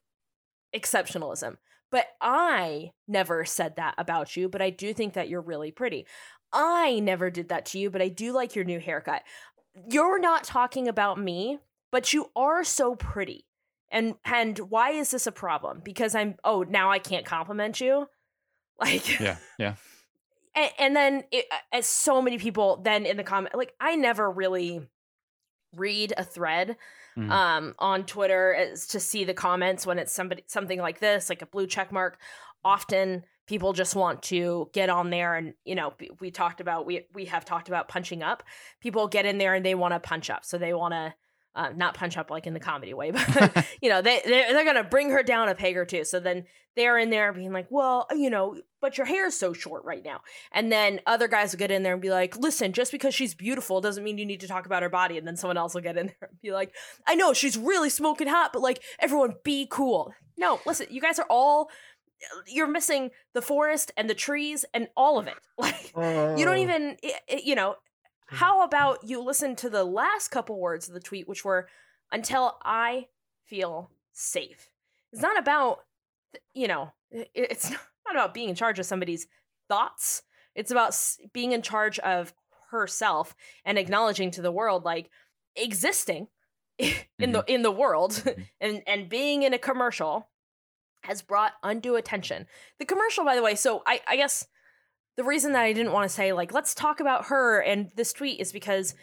exceptionalism. 0.75 1.57
But 1.91 2.07
I 2.21 2.93
never 3.07 3.45
said 3.45 3.77
that 3.77 3.95
about 3.99 4.37
you, 4.37 4.49
but 4.49 4.61
I 4.61 4.71
do 4.71 4.93
think 4.93 5.15
that 5.15 5.29
you're 5.29 5.41
really 5.41 5.71
pretty. 5.71 6.07
I 6.53 7.01
never 7.01 7.31
did 7.31 7.49
that 7.49 7.67
to 7.67 7.79
you, 7.79 7.91
but 7.91 8.03
I 8.03 8.09
do 8.09 8.33
like 8.33 8.55
your 8.55 8.65
new 8.65 8.81
haircut. 8.81 9.23
You're 9.91 10.19
not 10.19 10.45
talking 10.45 10.89
about 10.89 11.19
me, 11.19 11.59
but 11.91 12.13
you 12.13 12.31
are 12.37 12.65
so 12.65 12.95
pretty. 12.95 13.47
And 13.91 14.17
and 14.25 14.59
why 14.59 14.91
is 14.91 15.11
this 15.11 15.27
a 15.27 15.33
problem? 15.33 15.81
Because 15.83 16.15
I'm 16.15 16.37
oh, 16.45 16.63
now 16.63 16.91
I 16.91 16.99
can't 16.99 17.25
compliment 17.25 17.81
you. 17.81 18.09
Like 18.81 19.19
Yeah, 19.19 19.39
yeah. 19.59 19.75
and, 20.55 20.71
and 20.79 20.97
then 20.97 21.25
it, 21.33 21.47
uh, 21.51 21.57
as 21.73 21.85
so 21.85 22.23
many 22.23 22.39
people 22.39 22.81
then 22.85 23.07
in 23.07 23.17
the 23.17 23.25
comment 23.25 23.57
like 23.57 23.75
i 23.81 23.97
never 23.97 24.31
really 24.31 24.89
read 25.75 26.13
a 26.17 26.25
thread 26.25 26.77
Mhm. 27.17 27.31
um 27.31 27.75
on 27.79 28.05
twitter 28.05 28.55
as 28.55 28.87
to 28.89 29.01
see 29.01 29.25
the 29.25 29.35
comments 29.35 29.85
when 29.87 29.99
it's 29.99 30.13
somebody 30.13 30.45
something 30.47 30.79
like 30.81 31.01
this 31.01 31.29
like 31.29 31.43
a 31.43 31.47
blue 31.47 31.67
check 31.67 31.91
mark. 31.93 32.19
Often 32.65 33.25
people 33.47 33.73
just 33.73 33.95
want 33.97 34.23
to 34.25 34.69
get 34.73 34.89
on 34.91 35.11
there 35.11 35.35
and 35.35 35.55
you 35.65 35.75
know 35.75 35.95
we- 35.99 36.11
we 36.21 36.31
talked 36.31 36.61
about 36.61 36.87
we 36.87 37.07
we 37.13 37.25
have 37.27 37.45
talked 37.45 37.69
about 37.69 37.89
punching 37.89 38.23
up. 38.23 38.43
People 38.81 39.09
get 39.09 39.27
in 39.27 39.39
there 39.39 39.55
and 39.55 39.65
they 39.65 39.75
want 39.75 39.95
to 39.95 40.01
punch 40.01 40.31
up. 40.31 40.45
So 40.45 40.59
they 40.59 40.75
want 40.75 40.93
to 40.93 41.15
uh, 41.59 41.71
not 41.77 41.95
punch 41.95 42.17
up 42.17 42.31
like 42.31 42.47
in 42.47 42.55
the 42.55 42.61
comedy 42.61 42.95
way 42.95 43.11
but 43.35 43.67
you 43.83 43.89
know 43.91 44.01
they 44.01 44.21
they're, 44.25 44.53
they're 44.53 44.65
gonna 44.65 44.85
bring 44.85 45.11
her 45.11 45.23
down 45.23 45.49
a 45.49 45.55
peg 45.55 45.77
or 45.77 45.85
two. 45.85 46.05
So 46.05 46.21
then 46.21 46.45
they're 46.77 46.97
in 46.99 47.11
there 47.11 47.33
being 47.33 47.53
like 47.53 47.67
well 47.71 48.07
you 48.15 48.31
know 48.31 48.57
but 48.81 48.97
your 48.97 49.07
hair 49.07 49.27
is 49.27 49.37
so 49.39 49.53
short 49.53 49.85
right 49.85 50.05
now. 50.05 50.21
And 50.53 50.71
then 50.71 51.01
other 51.05 51.27
guys 51.27 51.51
will 51.53 51.59
get 51.59 51.73
in 51.73 51.83
there 51.83 51.95
and 51.95 52.01
be 52.03 52.11
like 52.11 52.37
listen 52.37 52.73
just 52.73 52.93
because 52.93 53.15
she's 53.15 53.35
beautiful 53.35 53.81
doesn't 53.81 54.05
mean 54.05 54.19
you 54.19 54.25
need 54.27 54.41
to 54.41 54.49
talk 54.49 54.67
about 54.67 54.83
her 54.85 54.89
body. 54.89 55.19
And 55.19 55.27
then 55.27 55.37
someone 55.37 55.57
else 55.59 55.75
will 55.75 55.81
get 55.83 55.97
in 55.99 56.07
there 56.07 56.29
and 56.31 56.41
be 56.41 56.53
like 56.53 56.73
i 57.07 57.15
know 57.17 57.33
she's 57.33 57.59
really 57.59 57.91
smoking 57.91 58.29
hot 58.29 58.53
but 58.53 58.63
like 58.63 58.81
everyone 59.01 59.35
be 59.45 59.67
cool. 59.71 60.15
No 60.37 60.61
listen 60.67 60.87
you 60.91 61.01
guys 61.01 61.19
are 61.19 61.27
all 61.29 61.69
you're 62.47 62.67
missing 62.69 63.11
the 63.35 63.43
forest 63.43 63.93
and 63.97 64.09
the 64.11 64.15
trees 64.15 64.65
and 64.75 64.89
all 64.97 65.19
of 65.19 65.27
it. 65.27 65.35
Like 65.59 65.93
you 66.39 66.45
don't 66.45 66.59
even 66.59 66.97
i- 67.05 67.13
i- 67.31 67.43
you 67.45 67.55
know 67.57 67.75
how 68.29 68.63
about 68.63 69.05
you 69.05 69.23
listen 69.23 69.57
to 69.57 69.71
the 69.71 69.85
last 69.85 70.29
couple 70.29 70.59
words 70.61 70.89
of 70.89 70.95
the 70.95 71.01
tweet 71.01 71.29
which 71.29 71.45
were 71.45 71.69
until 72.13 72.59
i 72.65 73.07
feel 73.45 73.91
safe. 74.13 74.69
It's 75.13 75.23
not 75.23 75.39
about 75.39 75.81
you 76.53 76.69
know 76.69 76.93
it's 77.11 77.71
not 77.71 77.81
about 78.11 78.35
being 78.35 78.49
in 78.51 78.55
charge 78.55 78.79
of 78.79 78.87
somebody's 78.87 79.27
thoughts. 79.69 80.23
It's 80.55 80.71
about 80.71 80.95
being 81.33 81.53
in 81.53 81.63
charge 81.63 81.99
of 82.01 82.35
herself 82.71 83.35
and 83.65 83.79
acknowledging 83.79 84.31
to 84.33 84.43
the 84.43 84.53
world 84.53 84.85
like 84.85 85.09
existing 85.57 86.29
in 86.79 87.33
the 87.33 87.43
in 87.47 87.63
the 87.63 87.71
world 87.71 88.13
Mhm. 88.13 88.47
and 88.61 88.83
and 88.87 89.09
being 89.09 89.43
in 89.45 89.55
a 89.55 89.59
commercial 89.59 90.29
has 91.05 91.23
brought 91.23 91.53
undue 91.63 91.97
attention. 91.97 92.47
The 92.79 92.85
commercial 92.85 93.25
by 93.25 93.37
the 93.37 93.43
way 93.43 93.55
so 93.55 93.83
i 93.87 94.01
i 94.07 94.17
guess 94.17 94.47
the 95.19 95.25
reason 95.25 95.53
that 95.53 95.63
I 95.65 95.73
didn't 95.75 95.93
want 95.93 96.09
to 96.09 96.15
say 96.15 96.33
like 96.33 96.53
let's 96.55 96.75
talk 96.75 97.01
about 97.01 97.27
her 97.27 97.61
and 97.61 97.91
this 97.97 98.13
tweet 98.15 98.41
is 98.41 98.53
because 98.53 98.95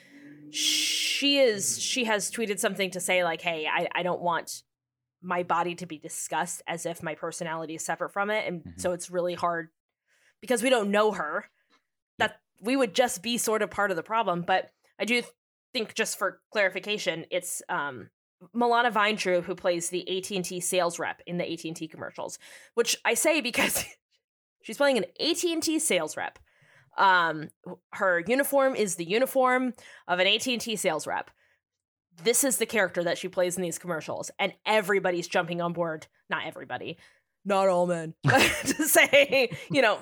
she 0.51 1.39
is 1.39 1.79
she 1.79 2.05
has 2.05 2.31
tweeted 2.31 2.59
something 2.59 2.89
to 2.91 2.99
say 2.99 3.23
like 3.23 3.41
hey 3.41 3.67
I, 3.71 3.87
I 3.93 4.03
don't 4.03 4.21
want 4.21 4.63
my 5.21 5.43
body 5.43 5.75
to 5.75 5.85
be 5.85 5.97
discussed 5.97 6.61
as 6.67 6.85
if 6.85 7.03
my 7.03 7.15
personality 7.15 7.75
is 7.75 7.85
separate 7.85 8.13
from 8.13 8.29
it 8.29 8.47
and 8.47 8.63
Mhm. 8.63 8.79
so 8.79 8.91
it's 8.93 9.09
really 9.09 9.33
hard 9.33 9.69
because 10.41 10.63
we 10.63 10.69
don't 10.69 10.91
know 10.91 11.11
her 11.11 11.49
that 12.19 12.39
we 12.61 12.75
would 12.75 12.93
just 12.95 13.21
be 13.21 13.37
sort 13.37 13.61
of 13.61 13.69
part 13.71 13.91
of 13.91 13.97
the 13.97 14.03
problem 14.03 14.41
but 14.41 14.71
I 14.99 15.05
do 15.05 15.21
think 15.73 15.93
just 15.95 16.17
for 16.17 16.39
clarification 16.51 17.25
it's 17.31 17.61
um 17.69 18.09
Milana 18.55 18.91
Vayntrub 18.91 19.43
who 19.43 19.55
plays 19.55 19.89
the 19.89 20.17
AT&T 20.17 20.59
sales 20.59 20.99
rep 20.99 21.21
in 21.25 21.37
the 21.37 21.51
AT&T 21.51 21.87
commercials 21.87 22.37
which 22.75 22.95
I 23.03 23.15
say 23.15 23.41
because 23.41 23.83
she's 24.65 24.77
playing 24.77 24.97
an 24.97 25.05
AT&T 25.19 25.77
sales 25.79 26.17
rep. 26.17 26.39
Um 26.97 27.49
her 27.91 28.23
uniform 28.25 28.75
is 28.75 28.95
the 28.95 29.05
uniform 29.05 29.73
of 30.07 30.19
an 30.19 30.27
AT&T 30.27 30.75
sales 30.75 31.05
rep. 31.05 31.29
This 32.23 32.43
is 32.43 32.57
the 32.57 32.65
character 32.65 33.03
that 33.03 33.17
she 33.17 33.27
plays 33.27 33.57
in 33.57 33.61
these 33.63 33.77
commercials 33.77 34.31
and 34.39 34.53
everybody's 34.65 35.27
jumping 35.27 35.61
on 35.61 35.73
board. 35.73 36.07
Not 36.29 36.45
everybody. 36.45 36.97
Not 37.43 37.67
all 37.67 37.85
men. 37.87 38.13
To 38.25 38.83
say 38.87 39.51
you 39.69 39.81
know 39.81 39.99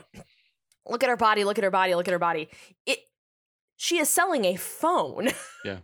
look 0.88 1.04
at 1.04 1.10
her 1.10 1.18
body 1.18 1.44
look 1.44 1.58
at 1.58 1.64
her 1.64 1.72
body 1.72 1.96
look 1.96 2.08
at 2.08 2.12
her 2.14 2.20
body. 2.20 2.50
It 2.86 3.00
she 3.76 3.98
is 3.98 4.08
selling 4.10 4.46
a 4.46 4.56
phone. 4.56 5.30
Yeah. 5.66 5.80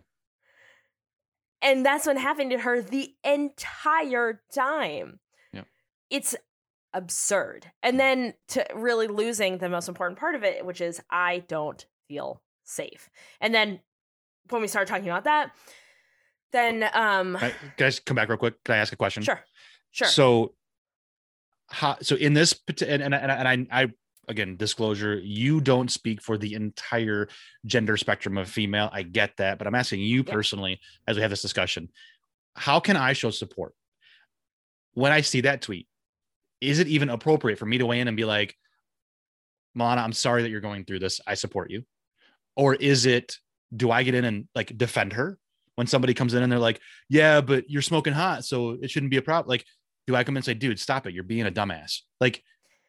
and 1.62 1.84
that's 1.84 2.06
what 2.06 2.16
happened 2.18 2.50
to 2.52 2.58
her 2.58 2.80
the 2.82 3.14
entire 3.24 4.42
time. 4.54 5.18
Yep. 5.52 5.66
it's 6.10 6.36
absurd 6.92 7.70
and 7.82 7.98
then 8.00 8.34
to 8.48 8.64
really 8.74 9.06
losing 9.06 9.58
the 9.58 9.68
most 9.68 9.88
important 9.88 10.18
part 10.18 10.34
of 10.34 10.42
it 10.42 10.64
which 10.66 10.80
is 10.80 11.00
i 11.10 11.38
don't 11.46 11.86
feel 12.08 12.42
safe 12.64 13.08
and 13.40 13.54
then 13.54 13.78
when 14.50 14.60
we 14.60 14.66
start 14.68 14.88
talking 14.88 15.08
about 15.08 15.24
that 15.24 15.52
then 16.52 16.82
um 16.92 17.36
Can 17.38 17.50
I- 17.50 17.50
can 17.76 17.86
I 17.86 17.88
just 17.90 18.04
come 18.04 18.16
back 18.16 18.28
real 18.28 18.38
quick? 18.38 18.62
Can 18.64 18.74
I 18.74 18.78
ask 18.78 18.92
a 18.92 18.96
question? 18.96 19.22
sure 19.22 19.40
sure 19.92 20.08
So, 20.08 20.54
how, 21.68 21.96
so 22.02 22.16
in 22.16 22.34
this, 22.34 22.52
parti- 22.52 22.88
and, 22.88 23.00
and, 23.02 23.14
and 23.14 23.30
I, 23.70 23.82
I, 23.82 23.86
again, 24.26 24.56
disclosure, 24.56 25.20
you 25.22 25.60
don't 25.60 25.88
speak 25.88 26.20
for 26.20 26.36
the 26.36 26.54
entire 26.54 27.28
gender 27.64 27.96
spectrum 27.96 28.36
of 28.38 28.48
female. 28.48 28.90
I 28.92 29.02
get 29.04 29.36
that, 29.36 29.58
but 29.58 29.68
I'm 29.68 29.76
asking 29.76 30.00
you 30.00 30.24
Yeah. 30.26 30.32
personally 30.32 30.80
as 31.06 31.14
we 31.14 31.22
have 31.22 31.30
this 31.30 31.42
discussion, 31.42 31.88
how 32.56 32.80
can 32.80 32.96
I 32.96 33.12
show 33.12 33.30
support 33.30 33.74
when 34.94 35.12
I 35.12 35.20
see 35.20 35.42
that 35.42 35.62
tweet? 35.62 35.86
Is 36.60 36.78
it 36.78 36.88
even 36.88 37.08
appropriate 37.08 37.58
for 37.58 37.66
me 37.66 37.78
to 37.78 37.86
weigh 37.86 38.00
in 38.00 38.08
and 38.08 38.16
be 38.16 38.24
like, 38.24 38.56
Milana, 39.78 39.98
I'm 39.98 40.12
sorry 40.12 40.42
that 40.42 40.50
you're 40.50 40.60
going 40.60 40.84
through 40.84 40.98
this. 40.98 41.20
I 41.26 41.34
support 41.34 41.70
you. 41.70 41.84
Or 42.56 42.74
is 42.74 43.06
it, 43.06 43.36
do 43.74 43.90
I 43.90 44.02
get 44.02 44.14
in 44.14 44.24
and 44.24 44.48
like 44.54 44.76
defend 44.76 45.12
her 45.14 45.38
when 45.76 45.86
somebody 45.86 46.12
comes 46.12 46.34
in 46.34 46.42
and 46.42 46.50
they're 46.50 46.58
like, 46.58 46.80
yeah, 47.08 47.40
but 47.40 47.70
you're 47.70 47.82
smoking 47.82 48.12
hot, 48.12 48.44
so 48.44 48.76
it 48.82 48.90
shouldn't 48.90 49.10
be 49.10 49.16
a 49.16 49.22
problem. 49.22 49.48
Like, 49.48 49.64
do 50.06 50.16
I 50.16 50.24
come 50.24 50.34
in 50.34 50.38
and 50.38 50.44
say, 50.44 50.54
dude, 50.54 50.80
stop 50.80 51.06
it? 51.06 51.14
You're 51.14 51.24
being 51.24 51.46
a 51.46 51.50
dumbass. 51.50 52.00
Like, 52.20 52.42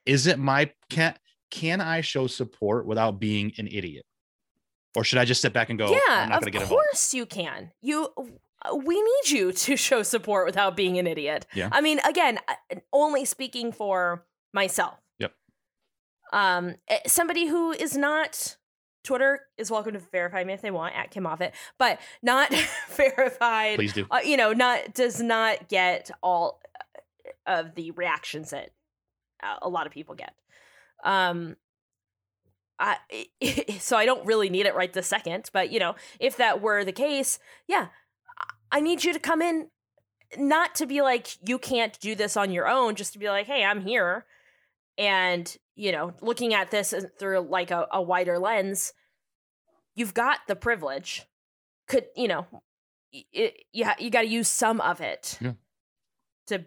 is 0.05 0.27
it 0.27 0.39
my 0.39 0.71
can 0.89 1.15
can 1.51 1.81
I 1.81 2.01
show 2.01 2.27
support 2.27 2.85
without 2.85 3.19
being 3.19 3.51
an 3.57 3.67
idiot? 3.67 4.05
Or 4.95 5.03
should 5.03 5.19
I 5.19 5.25
just 5.25 5.41
sit 5.41 5.53
back 5.53 5.69
and 5.69 5.77
go, 5.77 5.91
yeah, 5.91 5.99
I'm 6.09 6.29
not 6.29 6.39
of 6.39 6.41
gonna 6.41 6.51
get 6.51 6.61
involved? 6.63 6.83
course 6.87 7.13
you 7.13 7.25
can 7.25 7.71
you 7.81 8.09
we 8.83 8.95
need 9.01 9.29
you 9.29 9.51
to 9.65 9.75
show 9.75 10.03
support 10.03 10.45
without 10.45 10.75
being 10.75 10.97
an 10.97 11.07
idiot 11.07 11.45
Yeah. 11.53 11.69
i 11.71 11.81
mean 11.81 11.99
again 12.07 12.39
only 12.93 13.25
speaking 13.25 13.71
for 13.71 14.25
myself 14.53 14.99
Yep. 15.19 15.33
um 16.33 16.75
eh, 16.87 16.99
somebody 17.07 17.47
who 17.47 17.71
is 17.71 17.95
not 17.97 18.57
twitter 19.03 19.41
is 19.57 19.71
welcome 19.71 19.93
to 19.93 19.99
verify 19.99 20.43
me 20.43 20.53
if 20.53 20.61
they 20.61 20.71
want 20.71 20.95
at 20.95 21.09
kim 21.11 21.23
Moffitt, 21.23 21.53
but 21.79 21.99
not 22.21 22.53
verified 22.89 23.75
Please 23.77 23.93
do. 23.93 24.05
uh, 24.11 24.19
you 24.23 24.37
know 24.37 24.53
not 24.53 24.93
does 24.93 25.19
not 25.21 25.67
get 25.69 26.11
all 26.21 26.61
uh, 27.47 27.59
of 27.59 27.75
the 27.75 27.91
reactions 27.91 28.51
that 28.51 28.69
uh, 29.43 29.55
a 29.63 29.69
lot 29.69 29.87
of 29.87 29.91
people 29.91 30.13
get 30.15 30.33
um 31.03 31.55
I, 32.79 32.97
so 33.79 33.95
I 33.95 34.05
don't 34.07 34.25
really 34.25 34.49
need 34.49 34.65
it 34.65 34.73
right 34.73 34.91
this 34.91 35.05
second, 35.05 35.51
but 35.53 35.71
you 35.71 35.79
know, 35.79 35.93
if 36.19 36.37
that 36.37 36.61
were 36.63 36.83
the 36.83 36.91
case, 36.91 37.37
yeah, 37.67 37.89
I 38.71 38.79
need 38.79 39.03
you 39.03 39.13
to 39.13 39.19
come 39.19 39.41
in, 39.41 39.67
not 40.37 40.75
to 40.75 40.85
be 40.85 41.01
like 41.01 41.27
you 41.47 41.57
can't 41.59 41.99
do 41.99 42.15
this 42.15 42.37
on 42.37 42.51
your 42.51 42.67
own, 42.67 42.95
just 42.95 43.13
to 43.13 43.19
be 43.19 43.29
like, 43.29 43.47
hey, 43.47 43.63
I'm 43.65 43.81
here, 43.81 44.25
and 44.97 45.55
you 45.75 45.91
know, 45.91 46.13
looking 46.21 46.53
at 46.53 46.71
this 46.71 46.93
through 47.19 47.39
like 47.41 47.71
a, 47.71 47.87
a 47.91 48.01
wider 48.01 48.37
lens, 48.39 48.93
you've 49.95 50.13
got 50.13 50.39
the 50.47 50.55
privilege. 50.55 51.25
Could 51.87 52.05
you 52.15 52.27
know, 52.27 52.45
it, 53.11 53.63
you 53.73 53.85
ha- 53.85 53.95
you 53.99 54.09
got 54.09 54.21
to 54.21 54.27
use 54.27 54.47
some 54.47 54.79
of 54.81 55.01
it 55.01 55.37
Yeah. 55.41 55.53
to 56.47 56.65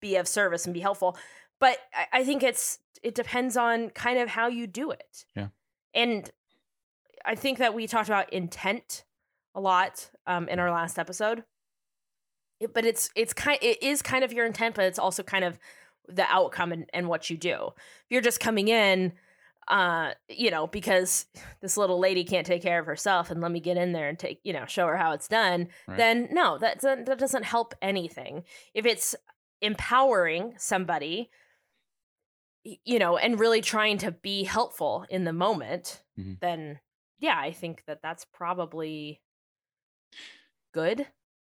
be 0.00 0.16
of 0.16 0.28
service 0.28 0.64
and 0.64 0.74
be 0.74 0.80
helpful. 0.80 1.16
but 1.58 1.78
I, 1.94 2.20
I 2.20 2.24
think 2.24 2.42
it's 2.42 2.78
it 3.02 3.14
depends 3.16 3.56
on 3.56 3.90
kind 3.90 4.18
of 4.20 4.28
how 4.28 4.46
you 4.48 4.66
do 4.68 4.90
it. 4.92 5.24
Yeah. 5.34 5.48
And 5.94 6.30
I 7.24 7.34
think 7.34 7.58
that 7.58 7.74
we 7.74 7.86
talked 7.88 8.08
about 8.08 8.32
intent 8.32 9.04
a 9.54 9.60
lot 9.60 10.10
um, 10.26 10.48
in 10.48 10.58
our 10.58 10.70
last 10.70 10.98
episode. 10.98 11.44
It- 12.60 12.72
but 12.74 12.84
it's 12.84 13.10
it's 13.16 13.32
kind 13.32 13.58
it 13.62 13.82
is 13.82 14.02
kind 14.02 14.22
of 14.24 14.32
your 14.32 14.46
intent, 14.46 14.74
but 14.76 14.84
it's 14.84 14.98
also 14.98 15.22
kind 15.22 15.44
of 15.44 15.58
the 16.08 16.24
outcome 16.28 16.72
and, 16.72 16.86
and 16.92 17.08
what 17.08 17.30
you 17.30 17.36
do. 17.36 17.70
If 17.76 18.06
you're 18.10 18.20
just 18.22 18.40
coming 18.40 18.68
in, 18.68 19.12
uh, 19.68 20.12
you 20.28 20.50
know, 20.50 20.66
because 20.66 21.26
this 21.60 21.76
little 21.76 21.98
lady 22.00 22.24
can't 22.24 22.46
take 22.46 22.62
care 22.62 22.80
of 22.80 22.86
herself, 22.86 23.30
and 23.30 23.40
let 23.40 23.52
me 23.52 23.60
get 23.60 23.76
in 23.76 23.92
there 23.92 24.08
and 24.08 24.18
take, 24.18 24.40
you 24.42 24.52
know, 24.52 24.66
show 24.66 24.86
her 24.88 24.96
how 24.96 25.12
it's 25.12 25.28
done, 25.28 25.68
Right. 25.86 25.96
then 25.96 26.28
no, 26.32 26.58
that 26.58 26.80
doesn't, 26.80 27.06
that 27.06 27.18
doesn't 27.20 27.44
help 27.44 27.74
anything. 27.80 28.42
If 28.74 28.84
it's 28.86 29.14
empowering 29.60 30.54
somebody, 30.58 31.30
you 32.64 32.98
know, 32.98 33.16
and 33.16 33.38
really 33.40 33.60
trying 33.60 33.98
to 33.98 34.10
be 34.12 34.44
helpful 34.44 35.04
in 35.08 35.24
the 35.24 35.32
moment, 35.32 36.02
Mhm. 36.18 36.40
then 36.40 36.80
yeah, 37.18 37.38
I 37.38 37.52
think 37.52 37.84
that 37.86 38.02
that's 38.02 38.24
probably 38.24 39.20
good. 40.72 41.06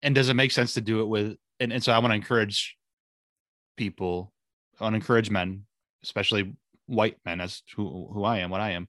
and 0.02 0.14
does 0.14 0.28
it 0.28 0.34
make 0.34 0.50
sense 0.52 0.74
to 0.74 0.80
do 0.80 1.00
it 1.00 1.06
with 1.06 1.36
and, 1.60 1.72
and 1.72 1.82
so 1.82 1.92
i 1.92 1.98
want 1.98 2.10
to 2.12 2.16
encourage 2.16 2.76
people 3.76 4.32
i 4.78 4.84
want 4.84 4.92
to 4.94 4.96
encourage 4.96 5.30
men 5.30 5.62
especially 6.02 6.54
white 6.86 7.16
men 7.24 7.40
as 7.40 7.62
who 7.74 8.08
who 8.12 8.24
i 8.24 8.38
am 8.38 8.50
what 8.50 8.60
i 8.60 8.70
am 8.70 8.88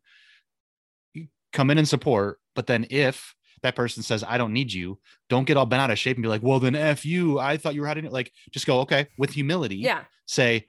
come 1.54 1.70
in 1.72 1.78
and 1.78 1.88
support 1.88 2.40
but 2.56 2.68
then 2.68 2.86
if 2.90 3.34
that 3.64 3.76
person 3.76 4.04
says 4.04 4.24
i 4.28 4.38
don't 4.38 4.54
need 4.54 4.72
you 4.72 5.00
don't 5.30 5.46
get 5.46 5.58
all 5.58 5.66
bent 5.66 5.82
out 5.82 5.90
of 5.92 5.98
shape 5.98 6.18
and 6.18 6.22
be 6.24 6.30
like 6.30 6.44
well 6.44 6.60
then 6.60 6.76
f 6.76 7.06
you 7.06 7.40
i 7.40 7.58
thought 7.58 7.74
you 7.74 7.82
were 7.82 7.88
hiding 7.88 8.06
it 8.06 8.12
like 8.14 8.32
just 8.52 8.68
go 8.68 8.82
okay 8.82 9.08
with 9.18 9.32
humility 9.32 9.78
Yeah. 9.78 10.04
say 10.28 10.66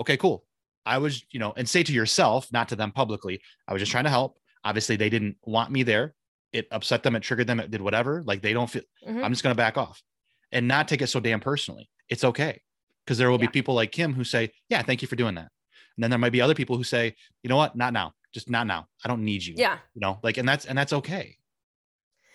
okay 0.00 0.16
cool 0.16 0.44
i 0.84 0.98
was 0.98 1.24
you 1.30 1.38
know 1.38 1.52
and 1.56 1.68
say 1.68 1.82
to 1.82 1.92
yourself 1.92 2.50
not 2.52 2.68
to 2.70 2.76
them 2.76 2.90
publicly 2.90 3.40
i 3.68 3.72
was 3.72 3.80
just 3.80 3.92
trying 3.92 4.04
to 4.04 4.10
help 4.10 4.38
obviously 4.64 4.96
they 4.96 5.10
didn't 5.10 5.36
want 5.44 5.70
me 5.70 5.82
there 5.84 6.14
it 6.52 6.68
upset 6.70 7.02
them 7.02 7.16
it 7.16 7.20
triggered 7.20 7.46
them 7.46 7.58
it 7.60 7.70
did 7.70 7.80
whatever 7.80 8.22
like 8.26 8.42
they 8.42 8.52
don't 8.52 8.68
feel 8.70 8.82
Mhm. 9.06 9.24
I'm 9.24 9.32
just 9.32 9.42
going 9.42 9.54
to 9.54 9.56
back 9.56 9.76
off 9.78 10.02
and 10.50 10.68
not 10.68 10.86
take 10.88 11.00
it 11.02 11.06
so 11.08 11.18
damn 11.20 11.40
personally. 11.40 11.88
It's 12.08 12.24
okay. 12.24 12.60
Because 13.04 13.18
there 13.18 13.30
will 13.30 13.38
be 13.38 13.48
people 13.48 13.74
like 13.74 13.90
Kim 13.90 14.12
who 14.14 14.22
say, 14.24 14.52
Yeah, 14.68 14.82
thank 14.82 15.00
you 15.02 15.08
for 15.08 15.16
doing 15.16 15.34
that. 15.36 15.48
And 15.96 16.02
then 16.04 16.10
there 16.10 16.18
might 16.18 16.30
be 16.30 16.40
other 16.40 16.54
people 16.54 16.76
who 16.76 16.84
say, 16.84 17.14
You 17.42 17.48
know 17.48 17.56
what? 17.56 17.74
Not 17.74 17.92
now. 17.92 18.14
Just 18.32 18.48
not 18.50 18.66
now. 18.66 18.86
I 19.04 19.08
don't 19.08 19.24
need 19.24 19.44
you. 19.44 19.54
Yeah. 19.56 19.78
You 19.94 20.00
know, 20.00 20.18
like, 20.22 20.36
and 20.36 20.48
that's, 20.48 20.64
and 20.66 20.76
that's 20.78 20.92
okay. 20.92 21.36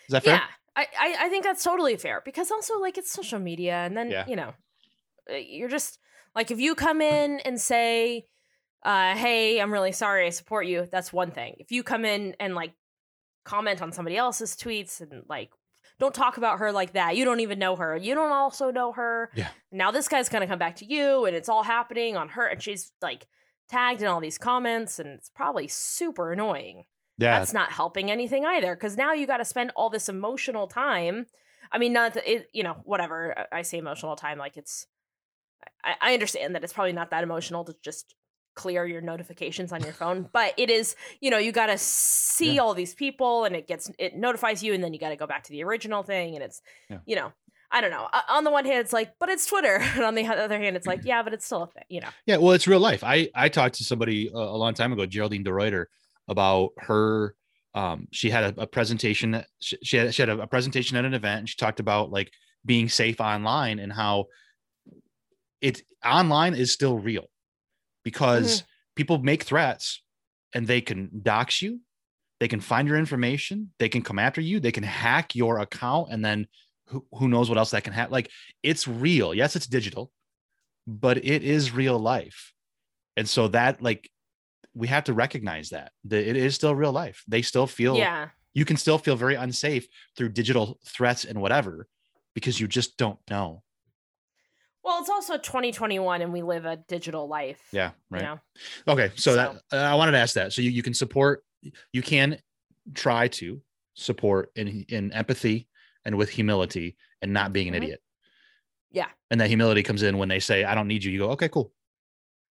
Is 0.07 0.11
that 0.13 0.23
fair? 0.23 0.35
Yeah, 0.35 0.43
I, 0.75 0.87
I 0.99 1.15
I 1.25 1.29
think 1.29 1.43
that's 1.43 1.63
totally 1.63 1.95
fair 1.97 2.21
because 2.25 2.49
also 2.51 2.79
like 2.79 2.97
it's 2.97 3.11
social 3.11 3.39
media, 3.39 3.75
and 3.85 3.95
then 3.97 4.09
Yeah. 4.11 4.25
you 4.27 4.35
know, 4.35 4.53
uh, 5.31 5.35
you're 5.35 5.69
just 5.69 5.99
like 6.35 6.49
if 6.51 6.59
you 6.59 6.75
come 6.75 7.01
in 7.01 7.39
and 7.41 7.59
say, 7.59 8.25
uh, 8.83 9.15
"Hey, 9.15 9.59
I'm 9.59 9.71
really 9.73 9.91
sorry, 9.91 10.25
I 10.25 10.29
support 10.29 10.65
you," 10.65 10.87
that's 10.91 11.11
one 11.11 11.31
thing. 11.31 11.55
If 11.59 11.71
you 11.71 11.83
come 11.83 12.05
in 12.05 12.35
and 12.39 12.55
like 12.55 12.73
comment 13.47 13.81
on 13.81 13.91
somebody 13.91 14.17
else's 14.17 14.55
tweets 14.55 15.01
and 15.01 15.23
like 15.27 15.49
don't 15.99 16.13
talk 16.13 16.37
about 16.37 16.59
her 16.59 16.71
like 16.71 16.93
that, 16.93 17.15
you 17.17 17.25
don't 17.25 17.39
even 17.39 17.57
know 17.57 17.75
her, 17.75 17.97
you 17.97 18.13
don't 18.13 18.31
also 18.31 18.69
know 18.69 18.91
her. 18.91 19.31
Yeah. 19.33 19.47
Now 19.71 19.89
this 19.91 20.07
guy's 20.07 20.29
gonna 20.29 20.45
come 20.47 20.59
back 20.59 20.75
to 20.77 20.85
you, 20.85 21.25
and 21.25 21.35
it's 21.35 21.49
all 21.49 21.63
happening 21.63 22.15
on 22.15 22.29
her, 22.29 22.45
and 22.45 22.61
she's 22.61 22.91
like 23.01 23.25
tagged 23.69 24.01
in 24.01 24.07
all 24.07 24.19
these 24.21 24.37
comments, 24.37 24.99
and 24.99 25.09
it's 25.09 25.29
probably 25.29 25.67
super 25.67 26.31
annoying 26.31 26.83
Yeah. 27.17 27.39
that's 27.39 27.53
not 27.53 27.71
helping 27.71 28.11
anything 28.11 28.45
either 28.45 28.75
because 28.75 28.95
now 28.95 29.13
you 29.13 29.25
got 29.25 29.37
to 29.37 29.45
spend 29.45 29.71
all 29.75 29.89
this 29.89 30.07
emotional 30.07 30.67
time 30.67 31.25
i 31.71 31.77
mean 31.79 31.91
not 31.93 32.13
that 32.13 32.25
it 32.31 32.47
you 32.53 32.63
know 32.63 32.77
whatever 32.83 33.17
I- 33.37 33.59
i 33.59 33.61
say 33.63 33.77
emotional 33.79 34.15
time 34.15 34.37
like 34.37 34.55
it's 34.55 34.85
I, 35.83 35.95
I 36.09 36.13
understand 36.13 36.53
that 36.55 36.63
it's 36.63 36.73
probably 36.73 36.93
not 36.93 37.09
that 37.09 37.23
emotional 37.23 37.65
to 37.65 37.75
just 37.83 38.13
clear 38.57 38.85
your 38.85 38.99
notifications 39.01 39.71
on 39.71 39.81
your 39.83 39.93
phone 39.93 40.27
but 40.33 40.53
it 40.57 40.69
is 40.69 40.95
you 41.21 41.29
know 41.31 41.37
you 41.37 41.51
got 41.51 41.67
to 41.67 41.77
see 41.77 42.55
Yeah. 42.55 42.61
all 42.61 42.73
these 42.73 42.93
people 42.95 43.45
and 43.45 43.55
it 43.55 43.67
gets 43.67 43.89
it 43.97 44.15
notifies 44.17 44.61
you 44.63 44.73
and 44.73 44.83
then 44.83 44.91
you 44.93 44.99
got 44.99 45.09
to 45.09 45.15
go 45.15 45.27
back 45.27 45.43
to 45.43 45.51
the 45.51 45.63
original 45.63 46.03
thing 46.03 46.33
and 46.35 46.43
it's 46.43 46.61
Yeah. 46.89 46.97
you 47.05 47.15
know 47.15 47.31
i 47.71 47.81
don't 47.81 47.91
know 47.91 48.07
on 48.29 48.43
the 48.43 48.51
one 48.51 48.65
hand 48.65 48.79
it's 48.79 48.91
like 48.93 49.13
but 49.19 49.29
it's 49.29 49.45
twitter 49.45 49.75
and 49.95 50.03
on 50.03 50.15
the 50.15 50.25
other 50.25 50.57
hand 50.57 50.75
it's 50.75 50.87
like 50.87 51.01
yeah 51.05 51.21
but 51.23 51.33
it's 51.33 51.45
still 51.45 51.63
a 51.63 51.67
thing 51.67 51.83
you 51.89 52.01
know 52.01 52.09
Yeah, 52.25 52.37
well, 52.37 52.51
it's 52.53 52.67
real 52.67 52.79
life. 52.79 53.03
I 53.03 53.29
I 53.35 53.47
talked 53.49 53.75
to 53.75 53.83
somebody 53.83 54.29
a, 54.33 54.37
a 54.37 54.57
long 54.63 54.73
time 54.73 54.91
ago, 54.91 55.05
Geraldine 55.05 55.43
DeRuiter, 55.45 55.85
about 56.27 56.71
her. 56.79 57.35
Um, 57.75 58.07
she 58.11 58.29
had 58.31 58.43
a, 58.57 58.61
a 58.63 58.67
presentation. 58.67 59.43
She, 59.59 59.77
she 59.83 59.97
had 59.97 60.13
she 60.15 60.21
had 60.23 60.29
a, 60.29 60.39
a 60.41 60.47
presentation 60.47 60.97
at 60.97 61.05
an 61.05 61.13
event, 61.13 61.39
and 61.41 61.49
she 61.49 61.55
talked 61.57 61.79
about 61.79 62.09
like 62.11 62.31
being 62.65 62.89
safe 62.89 63.21
online 63.21 63.77
and 63.79 63.93
how 63.93 64.25
it 65.61 65.81
online 66.05 66.53
is 66.55 66.71
still 66.73 66.97
real 66.97 67.25
because 68.07 68.61
mm-hmm. 68.61 68.67
people 68.95 69.17
make 69.17 69.43
threats 69.43 70.01
and 70.55 70.65
they 70.65 70.79
can 70.79 71.09
dox 71.21 71.61
you, 71.61 71.81
they 72.39 72.47
can 72.47 72.61
find 72.61 72.87
your 72.87 72.95
information, 72.97 73.73
they 73.79 73.89
can 73.89 74.01
come 74.01 74.17
after 74.17 74.39
you, 74.39 74.61
they 74.61 74.71
can 74.71 74.83
hack 74.83 75.35
your 75.35 75.59
account, 75.59 76.07
and 76.09 76.23
then 76.23 76.47
who, 76.85 77.05
who 77.11 77.27
knows 77.27 77.49
what 77.49 77.57
else 77.57 77.71
that 77.71 77.83
can 77.83 77.91
happen. 77.91 78.13
Like 78.13 78.31
it's 78.63 78.87
real. 78.87 79.33
Yes, 79.33 79.57
it's 79.57 79.67
digital, 79.67 80.09
but 80.87 81.17
it 81.17 81.43
is 81.43 81.73
real 81.73 81.99
life. 81.99 82.53
And 83.17 83.27
so 83.27 83.49
that 83.49 83.81
like 83.81 84.09
we 84.73 84.87
have 84.87 85.03
to 85.05 85.13
recognize 85.13 85.69
that 85.71 85.91
that 86.05 86.25
it 86.25 86.37
is 86.37 86.55
still 86.55 86.73
real 86.73 86.93
life. 86.93 87.25
They 87.27 87.41
still 87.41 87.67
feel 87.67 87.97
yeah 87.97 88.29
you 88.53 88.63
can 88.63 88.77
still 88.77 88.97
feel 88.97 89.17
very 89.17 89.35
unsafe 89.35 89.85
through 90.15 90.29
digital 90.29 90.79
threats 90.87 91.25
and 91.25 91.41
whatever 91.41 91.87
because 92.33 92.59
you 92.59 92.67
just 92.67 92.97
don't 92.97 93.19
know. 93.29 93.61
Well 94.87 94.99
it's 95.01 95.09
also 95.09 95.37
2021 95.37 96.21
and 96.23 96.31
we 96.33 96.41
live 96.41 96.65
a 96.65 96.77
digital 96.87 97.27
life 97.27 97.61
Yeah, 97.71 97.91
right. 98.09 98.21
you 98.21 98.27
know 98.27 98.39
Okay, 98.87 99.11
so, 99.15 99.31
So- 99.31 99.35
that 99.35 99.61
uh, 99.73 99.85
I 99.91 99.95
wanted 99.95 100.13
to 100.13 100.17
ask 100.19 100.33
that. 100.35 100.53
So 100.53 100.61
you, 100.63 100.71
you 100.71 100.81
can 100.81 100.93
support, 100.95 101.43
you 101.93 102.01
can 102.01 102.39
try 102.95 103.27
to 103.27 103.61
support 103.93 104.51
in 104.55 104.85
in 104.89 105.11
empathy 105.11 105.67
and 106.05 106.15
with 106.15 106.29
humility 106.29 106.95
and 107.21 107.33
not 107.33 107.51
being 107.53 107.67
an 107.67 107.73
Mhm. 107.73 107.83
idiot. 107.83 108.01
Yeah. 108.91 109.09
And 109.29 109.41
that 109.41 109.49
humility 109.49 109.83
comes 109.83 110.01
in 110.03 110.17
when 110.17 110.29
they 110.29 110.39
say, 110.39 110.63
"I 110.63 110.73
don't 110.73 110.87
need 110.87 111.03
you." 111.03 111.11
You 111.11 111.19
go, 111.19 111.31
"Okay, 111.31 111.49
cool." 111.49 111.73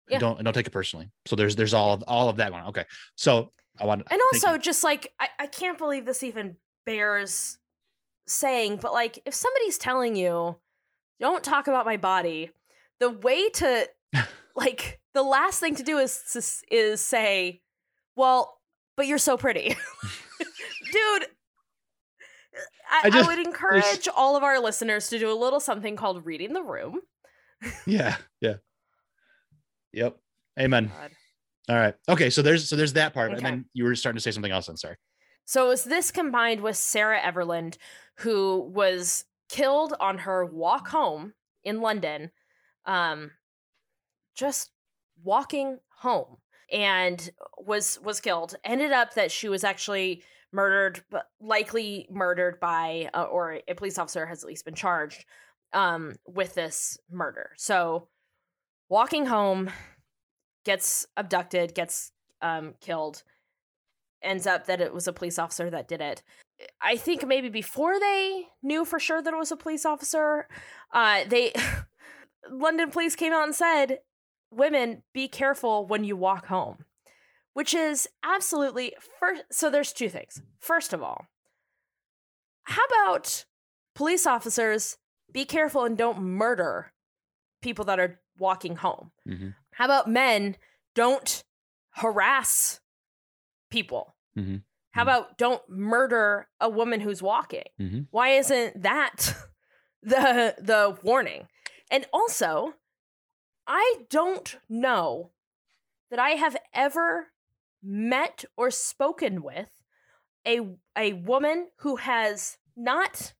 And 0.07 0.13
Yeah. 0.13 0.19
Don't 0.19 0.37
and 0.37 0.43
don't 0.45 0.53
take 0.53 0.67
it 0.67 0.71
personally. 0.71 1.09
So 1.25 1.35
there's 1.37 1.55
there's 1.55 1.73
all 1.73 1.93
of 1.93 2.03
all 2.07 2.27
of 2.29 2.35
that 2.37 2.49
going. 2.51 2.63
on. 2.63 2.69
Okay, 2.69 2.85
so 3.15 3.51
I 3.79 3.85
want 3.85 4.03
And 4.11 4.21
also, 4.33 4.57
just 4.57 4.83
like 4.83 5.13
I, 5.19 5.29
I 5.39 5.47
can't 5.47 5.77
believe 5.77 6.05
this 6.05 6.21
even 6.23 6.57
bears 6.85 7.57
saying, 8.27 8.77
but 8.77 8.91
like 8.91 9.19
if 9.25 9.33
somebody's 9.33 9.77
telling 9.77 10.15
you, 10.15 10.57
don't 11.19 11.43
talk 11.43 11.67
about 11.67 11.85
my 11.85 11.97
body, 11.97 12.51
the 12.99 13.09
way 13.09 13.49
to 13.49 13.89
like 14.55 14.99
the 15.13 15.23
last 15.23 15.59
thing 15.59 15.75
to 15.75 15.83
do 15.83 15.97
is 15.97 16.21
to- 16.33 16.75
is 16.75 17.01
say, 17.01 17.61
well, 18.15 18.59
but 18.97 19.07
you're 19.07 19.17
so 19.17 19.37
pretty, 19.37 19.69
dude. 20.91 21.25
I, 22.89 23.09
I 23.11 23.19
I, 23.19 23.27
would 23.27 23.39
encourage 23.39 24.07
all 24.15 24.37
of 24.37 24.43
our 24.43 24.59
listeners 24.59 25.09
to 25.09 25.19
do 25.19 25.29
a 25.29 25.33
little 25.33 25.59
something 25.59 25.95
called 25.95 26.25
reading 26.25 26.53
the 26.53 26.61
room. 26.61 27.01
yeah, 27.85 28.15
yeah, 28.39 28.55
yep. 29.91 30.17
Amen. 30.59 30.91
God. 30.97 31.11
All 31.67 31.75
right. 31.75 31.95
Okay. 32.07 32.29
So 32.29 32.41
there's 32.41 32.69
so 32.69 32.75
there's 32.75 32.93
that 32.93 33.13
part, 33.13 33.31
and 33.31 33.41
then 33.41 33.65
you 33.73 33.83
were 33.83 33.95
starting 33.95 34.17
to 34.17 34.21
say 34.21 34.31
something 34.31 34.51
else. 34.51 34.67
I'm 34.67 34.77
sorry. 34.77 34.97
So 35.45 35.65
it 35.65 35.69
was 35.69 35.83
this 35.83 36.11
combined 36.11 36.61
with 36.61 36.77
Sarah 36.77 37.19
Everard, 37.21 37.77
who 38.17 38.61
was 38.73 39.25
killed 39.49 39.93
on 39.99 40.19
her 40.19 40.45
walk 40.45 40.87
home 40.89 41.33
in 41.63 41.81
London, 41.81 42.31
um, 42.85 43.31
just 44.35 44.71
walking 45.23 45.79
home, 45.99 46.37
and 46.71 47.31
was 47.57 47.99
was 48.03 48.19
killed. 48.19 48.55
Ended 48.63 48.91
up 48.91 49.13
that 49.15 49.31
she 49.31 49.49
was 49.49 49.63
actually 49.63 50.23
murdered, 50.51 51.03
likely 51.39 52.07
murdered 52.09 52.59
by, 52.59 53.09
uh, 53.13 53.23
or 53.23 53.59
a 53.67 53.73
police 53.75 53.97
officer 53.97 54.25
has 54.25 54.43
at 54.43 54.47
least 54.47 54.65
been 54.65 54.75
charged 54.75 55.25
um, 55.73 56.15
with 56.25 56.55
this 56.55 56.97
murder. 57.11 57.51
So 57.57 58.07
walking 58.89 59.25
home, 59.25 59.69
gets 60.63 61.05
abducted, 61.17 61.75
gets 61.75 62.11
um, 62.41 62.75
killed 62.79 63.23
ends 64.25 64.47
up 64.47 64.65
that 64.65 64.81
it 64.81 64.93
was 64.93 65.07
a 65.07 65.13
police 65.13 65.39
officer 65.39 65.69
that 65.69 65.87
did 65.87 66.01
it. 66.01 66.23
I 66.81 66.95
think 66.97 67.25
maybe 67.27 67.49
before 67.49 67.99
they 67.99 68.47
knew 68.63 68.85
for 68.85 68.99
sure 68.99 69.21
that 69.21 69.33
it 69.33 69.37
was 69.37 69.51
a 69.51 69.57
police 69.57 69.85
officer, 69.85 70.47
uh, 70.93 71.23
they 71.27 71.53
London 72.49 72.91
police 72.91 73.15
came 73.15 73.33
out 73.33 73.43
and 73.43 73.55
said, 73.55 73.99
"Women, 74.51 75.03
be 75.13 75.27
careful 75.27 75.85
when 75.85 76.03
you 76.03 76.15
walk 76.15 76.45
home," 76.47 76.85
which 77.53 77.73
is 77.73 78.07
absolutely 78.23 78.93
first. 79.19 79.43
So 79.51 79.69
there's 79.69 79.91
two 79.93 80.09
things. 80.09 80.41
First 80.59 80.93
of 80.93 81.03
all, 81.03 81.25
how 82.63 82.83
about 82.85 83.45
police 83.93 84.25
officers 84.25 84.97
be 85.31 85.45
careful 85.45 85.83
and 85.83 85.97
don't 85.97 86.21
murder 86.21 86.93
people 87.61 87.85
that 87.85 87.99
are 87.99 88.21
walking 88.37 88.77
home? 88.77 89.11
Mhm. 89.27 89.55
How 89.73 89.85
about 89.85 90.09
men 90.09 90.55
don't 90.93 91.43
harass 91.91 92.79
people? 93.69 94.15
Mhm. 94.37 94.63
How 94.95 95.01
Mhm. 95.01 95.07
about 95.07 95.37
don't 95.37 95.69
murder 95.69 96.47
a 96.61 96.69
woman 96.69 97.01
who's 97.01 97.21
walking? 97.21 97.65
Mhm. 97.77 98.07
Why 98.11 98.29
isn't 98.29 98.81
that 98.81 99.17
the 100.01 100.55
the 100.57 100.97
warning? 101.03 101.49
And 101.91 102.07
also, 102.13 102.75
I 103.67 104.05
don't 104.09 104.57
know 104.69 105.33
that 106.09 106.19
I 106.19 106.31
have 106.31 106.55
ever 106.73 107.33
met 107.83 108.45
or 108.55 108.71
spoken 108.71 109.43
with 109.43 109.83
a 110.47 110.61
a 110.97 111.11
woman 111.13 111.71
who 111.79 111.97
has 111.97 112.57
not 112.77 113.33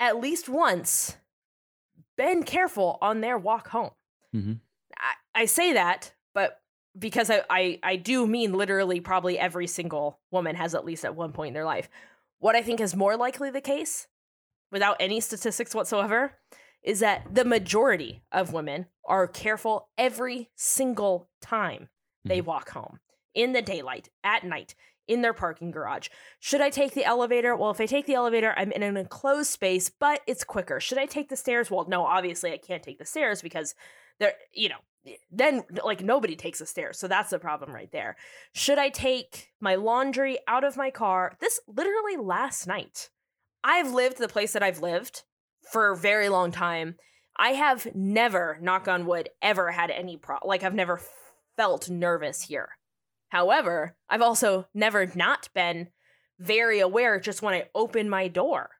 at 0.00 0.16
least 0.16 0.48
once 0.48 1.18
been 2.16 2.42
careful 2.42 2.96
on 3.02 3.20
their 3.20 3.36
walk 3.36 3.68
home. 3.68 3.94
Mhm. 4.34 4.60
I, 4.96 5.14
I 5.34 5.44
say 5.44 5.74
that, 5.74 6.14
but 6.32 6.61
because 6.98 7.30
I, 7.30 7.42
I 7.48 7.78
I 7.82 7.96
do 7.96 8.26
mean 8.26 8.52
literally 8.52 9.00
probably 9.00 9.38
every 9.38 9.66
single 9.66 10.20
woman 10.30 10.56
has 10.56 10.74
at 10.74 10.84
least 10.84 11.04
at 11.04 11.16
one 11.16 11.32
point 11.32 11.48
in 11.48 11.54
their 11.54 11.64
life. 11.64 11.88
What 12.38 12.56
I 12.56 12.62
think 12.62 12.80
is 12.80 12.96
more 12.96 13.16
likely 13.16 13.50
the 13.50 13.60
case, 13.60 14.08
without 14.70 14.96
any 15.00 15.20
statistics 15.20 15.74
whatsoever, 15.74 16.38
is 16.82 17.00
that 17.00 17.34
the 17.34 17.44
majority 17.44 18.22
of 18.32 18.52
women 18.52 18.86
are 19.06 19.26
careful 19.26 19.88
every 19.96 20.50
single 20.56 21.28
time 21.40 21.88
they 22.24 22.38
mm-hmm. 22.38 22.48
walk 22.48 22.70
home 22.70 22.98
in 23.34 23.52
the 23.52 23.62
daylight, 23.62 24.08
at 24.22 24.44
night, 24.44 24.74
in 25.08 25.22
their 25.22 25.32
parking 25.32 25.70
garage. 25.70 26.08
Should 26.40 26.60
I 26.60 26.70
take 26.70 26.94
the 26.94 27.04
elevator? 27.04 27.56
Well, 27.56 27.70
if 27.70 27.80
I 27.80 27.86
take 27.86 28.06
the 28.06 28.14
elevator, 28.14 28.54
I'm 28.56 28.72
in 28.72 28.82
an 28.82 28.96
enclosed 28.96 29.50
space, 29.50 29.90
but 29.90 30.20
it's 30.26 30.44
quicker. 30.44 30.80
Should 30.80 30.98
I 30.98 31.06
take 31.06 31.28
the 31.28 31.36
stairs? 31.36 31.70
Well, 31.70 31.86
no, 31.88 32.04
obviously 32.04 32.52
I 32.52 32.58
can't 32.58 32.82
take 32.82 32.98
the 32.98 33.04
stairs 33.04 33.42
because 33.42 33.74
they're, 34.18 34.34
you 34.52 34.68
know, 34.68 34.76
then 35.30 35.62
like 35.84 36.02
nobody 36.02 36.36
takes 36.36 36.58
the 36.58 36.66
stairs. 36.66 36.98
So 36.98 37.08
that's 37.08 37.30
the 37.30 37.38
problem 37.38 37.72
right 37.72 37.90
there. 37.90 38.16
Should 38.52 38.78
I 38.78 38.88
take 38.88 39.50
my 39.60 39.74
laundry 39.74 40.38
out 40.46 40.64
of 40.64 40.76
my 40.76 40.90
car? 40.90 41.36
This 41.40 41.60
literally 41.66 42.16
last 42.16 42.66
night. 42.66 43.10
I've 43.64 43.92
lived 43.92 44.18
the 44.18 44.28
place 44.28 44.52
that 44.52 44.62
I've 44.62 44.82
lived 44.82 45.22
for 45.70 45.90
a 45.90 45.96
very 45.96 46.28
long 46.28 46.50
time. 46.50 46.96
I 47.36 47.50
have 47.50 47.94
never, 47.94 48.58
knock 48.60 48.88
on 48.88 49.06
wood, 49.06 49.30
ever 49.40 49.70
had 49.70 49.90
any 49.90 50.16
pro 50.16 50.36
like 50.44 50.62
I've 50.62 50.74
never 50.74 51.00
felt 51.56 51.88
nervous 51.88 52.42
here. 52.42 52.70
However, 53.28 53.96
I've 54.10 54.22
also 54.22 54.66
never 54.74 55.10
not 55.14 55.48
been 55.54 55.88
very 56.38 56.80
aware 56.80 57.18
just 57.18 57.40
when 57.40 57.54
I 57.54 57.68
open 57.74 58.08
my 58.08 58.28
door 58.28 58.70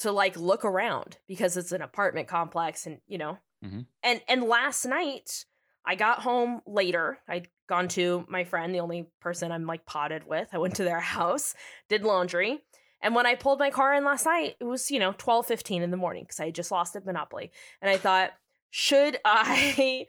to 0.00 0.12
like 0.12 0.36
look 0.36 0.64
around 0.64 1.16
because 1.26 1.56
it's 1.56 1.72
an 1.72 1.82
apartment 1.82 2.28
complex 2.28 2.86
and 2.86 3.00
you 3.06 3.18
know. 3.18 3.38
Mhm. 3.64 3.86
And 4.02 4.20
and 4.28 4.44
last 4.44 4.84
night 4.84 5.44
I 5.84 5.94
got 5.94 6.20
home 6.20 6.60
later. 6.66 7.18
I'd 7.28 7.48
gone 7.68 7.88
to 7.88 8.24
my 8.28 8.44
friend, 8.44 8.74
the 8.74 8.80
only 8.80 9.08
person 9.20 9.52
I'm 9.52 9.66
like 9.66 9.86
potted 9.86 10.26
with. 10.26 10.48
I 10.52 10.58
went 10.58 10.76
to 10.76 10.84
their 10.84 11.00
house, 11.18 11.54
did 11.88 12.02
laundry. 12.02 12.62
And 13.00 13.14
when 13.14 13.26
I 13.26 13.34
pulled 13.34 13.58
my 13.58 13.70
car 13.70 13.94
in 13.94 14.04
last 14.04 14.24
night, 14.24 14.56
it 14.60 14.64
was, 14.64 14.90
you 14.90 14.98
know, 14.98 15.14
12, 15.18 15.46
15 15.46 15.82
in 15.82 15.90
the 15.90 15.96
morning 15.96 16.24
because 16.24 16.40
I 16.40 16.46
had 16.46 16.54
just 16.54 16.70
lost 16.70 16.96
at 16.96 17.04
Monopoly. 17.04 17.52
And 17.82 17.90
I 17.90 17.98
thought, 17.98 18.32
should 18.70 19.18
I 19.24 20.06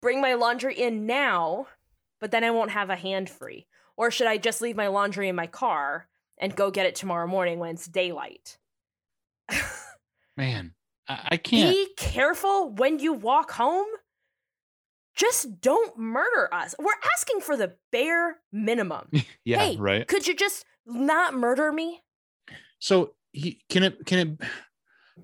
bring 0.00 0.20
my 0.20 0.34
laundry 0.34 0.74
in 0.74 1.06
now, 1.06 1.66
but 2.18 2.30
then 2.30 2.44
I 2.44 2.50
won't 2.50 2.70
have 2.70 2.88
a 2.88 2.96
hand 2.96 3.28
free? 3.28 3.66
Or 3.96 4.10
should 4.10 4.26
I 4.26 4.38
just 4.38 4.62
leave 4.62 4.76
my 4.76 4.88
laundry 4.88 5.28
in 5.28 5.36
my 5.36 5.46
car 5.46 6.08
and 6.38 6.56
go 6.56 6.70
get 6.70 6.86
it 6.86 6.94
tomorrow 6.94 7.26
morning 7.26 7.58
when 7.58 7.74
it's 7.74 7.86
daylight? 7.86 8.56
Man, 10.36 10.74
I, 11.08 11.28
I 11.32 11.36
can't. 11.36 11.70
Be 11.74 11.88
careful 11.96 12.70
when 12.70 12.98
you 12.98 13.12
walk 13.12 13.52
home. 13.52 13.86
Just 15.14 15.60
don't 15.60 15.98
murder 15.98 16.48
us. 16.52 16.74
We're 16.78 16.90
asking 17.14 17.40
for 17.40 17.56
the 17.56 17.74
bare 17.90 18.38
minimum. 18.50 19.08
yeah, 19.44 19.58
hey, 19.58 19.76
right. 19.76 20.08
Could 20.08 20.26
you 20.26 20.34
just 20.34 20.64
not 20.86 21.34
murder 21.34 21.70
me? 21.70 22.00
So 22.78 23.14
he 23.32 23.60
can 23.68 23.82
it 23.82 24.06
can 24.06 24.18
it 24.40 24.48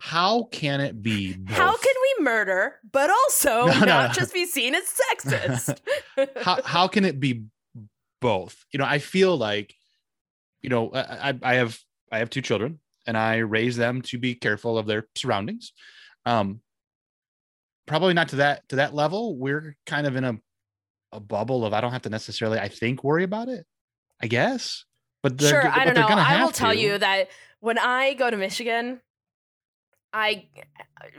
how 0.01 0.45
can 0.53 0.81
it 0.81 1.03
be 1.03 1.37
How 1.49 1.77
can 1.77 1.95
we 2.19 2.25
murder, 2.25 2.77
but 2.93 3.11
also 3.25 3.67
No, 3.67 3.79
no, 3.81 3.87
not 3.87 4.09
no. 4.09 4.13
just 4.15 4.35
be 4.35 4.45
seen 4.47 4.75
as 4.75 4.85
sexist? 4.85 5.79
how 6.43 6.61
how 6.63 6.89
can 6.89 7.05
it 7.05 7.19
be 7.19 7.45
both 8.21 8.65
you 8.73 8.79
know 8.79 8.85
i 8.85 8.99
feel 8.99 9.37
like 9.37 9.75
you 10.61 10.69
know 10.69 10.91
I 10.93 11.39
i 11.41 11.55
have 11.55 11.79
i 12.11 12.19
have 12.19 12.31
two 12.31 12.41
children 12.43 12.81
and 13.09 13.19
i 13.19 13.39
raise 13.39 13.77
them 13.77 14.01
to 14.03 14.19
be 14.19 14.37
careful 14.37 14.79
of 14.79 14.87
their 14.87 15.09
surroundings 15.17 15.73
um 16.27 16.61
probably 17.87 18.15
not 18.15 18.29
to 18.29 18.37
that 18.37 18.69
to 18.69 18.77
that 18.77 18.95
level 18.95 19.37
we're 19.37 19.77
kind 19.87 20.07
of 20.07 20.15
in 20.15 20.23
a 20.23 20.39
a 21.13 21.19
bubble 21.19 21.65
of 21.65 21.73
i 21.73 21.81
don't 21.81 21.93
have 21.93 22.03
to 22.03 22.11
necessarily 22.11 22.59
i 22.61 22.69
think 22.69 23.03
worry 23.03 23.25
about 23.25 23.49
it 23.49 23.67
i 24.23 24.27
guess 24.29 24.85
but 25.23 25.41
sure, 25.41 25.67
I 25.67 25.85
don't 25.85 25.95
know. 25.95 26.07
I 26.07 26.43
will 26.45 26.53
tell 26.53 26.73
to. 26.73 26.79
you 26.79 26.97
that 26.99 27.29
when 27.61 27.77
I 27.79 28.15
go 28.15 28.31
to 28.31 28.37
Michigan, 28.37 29.01
I, 30.13 30.47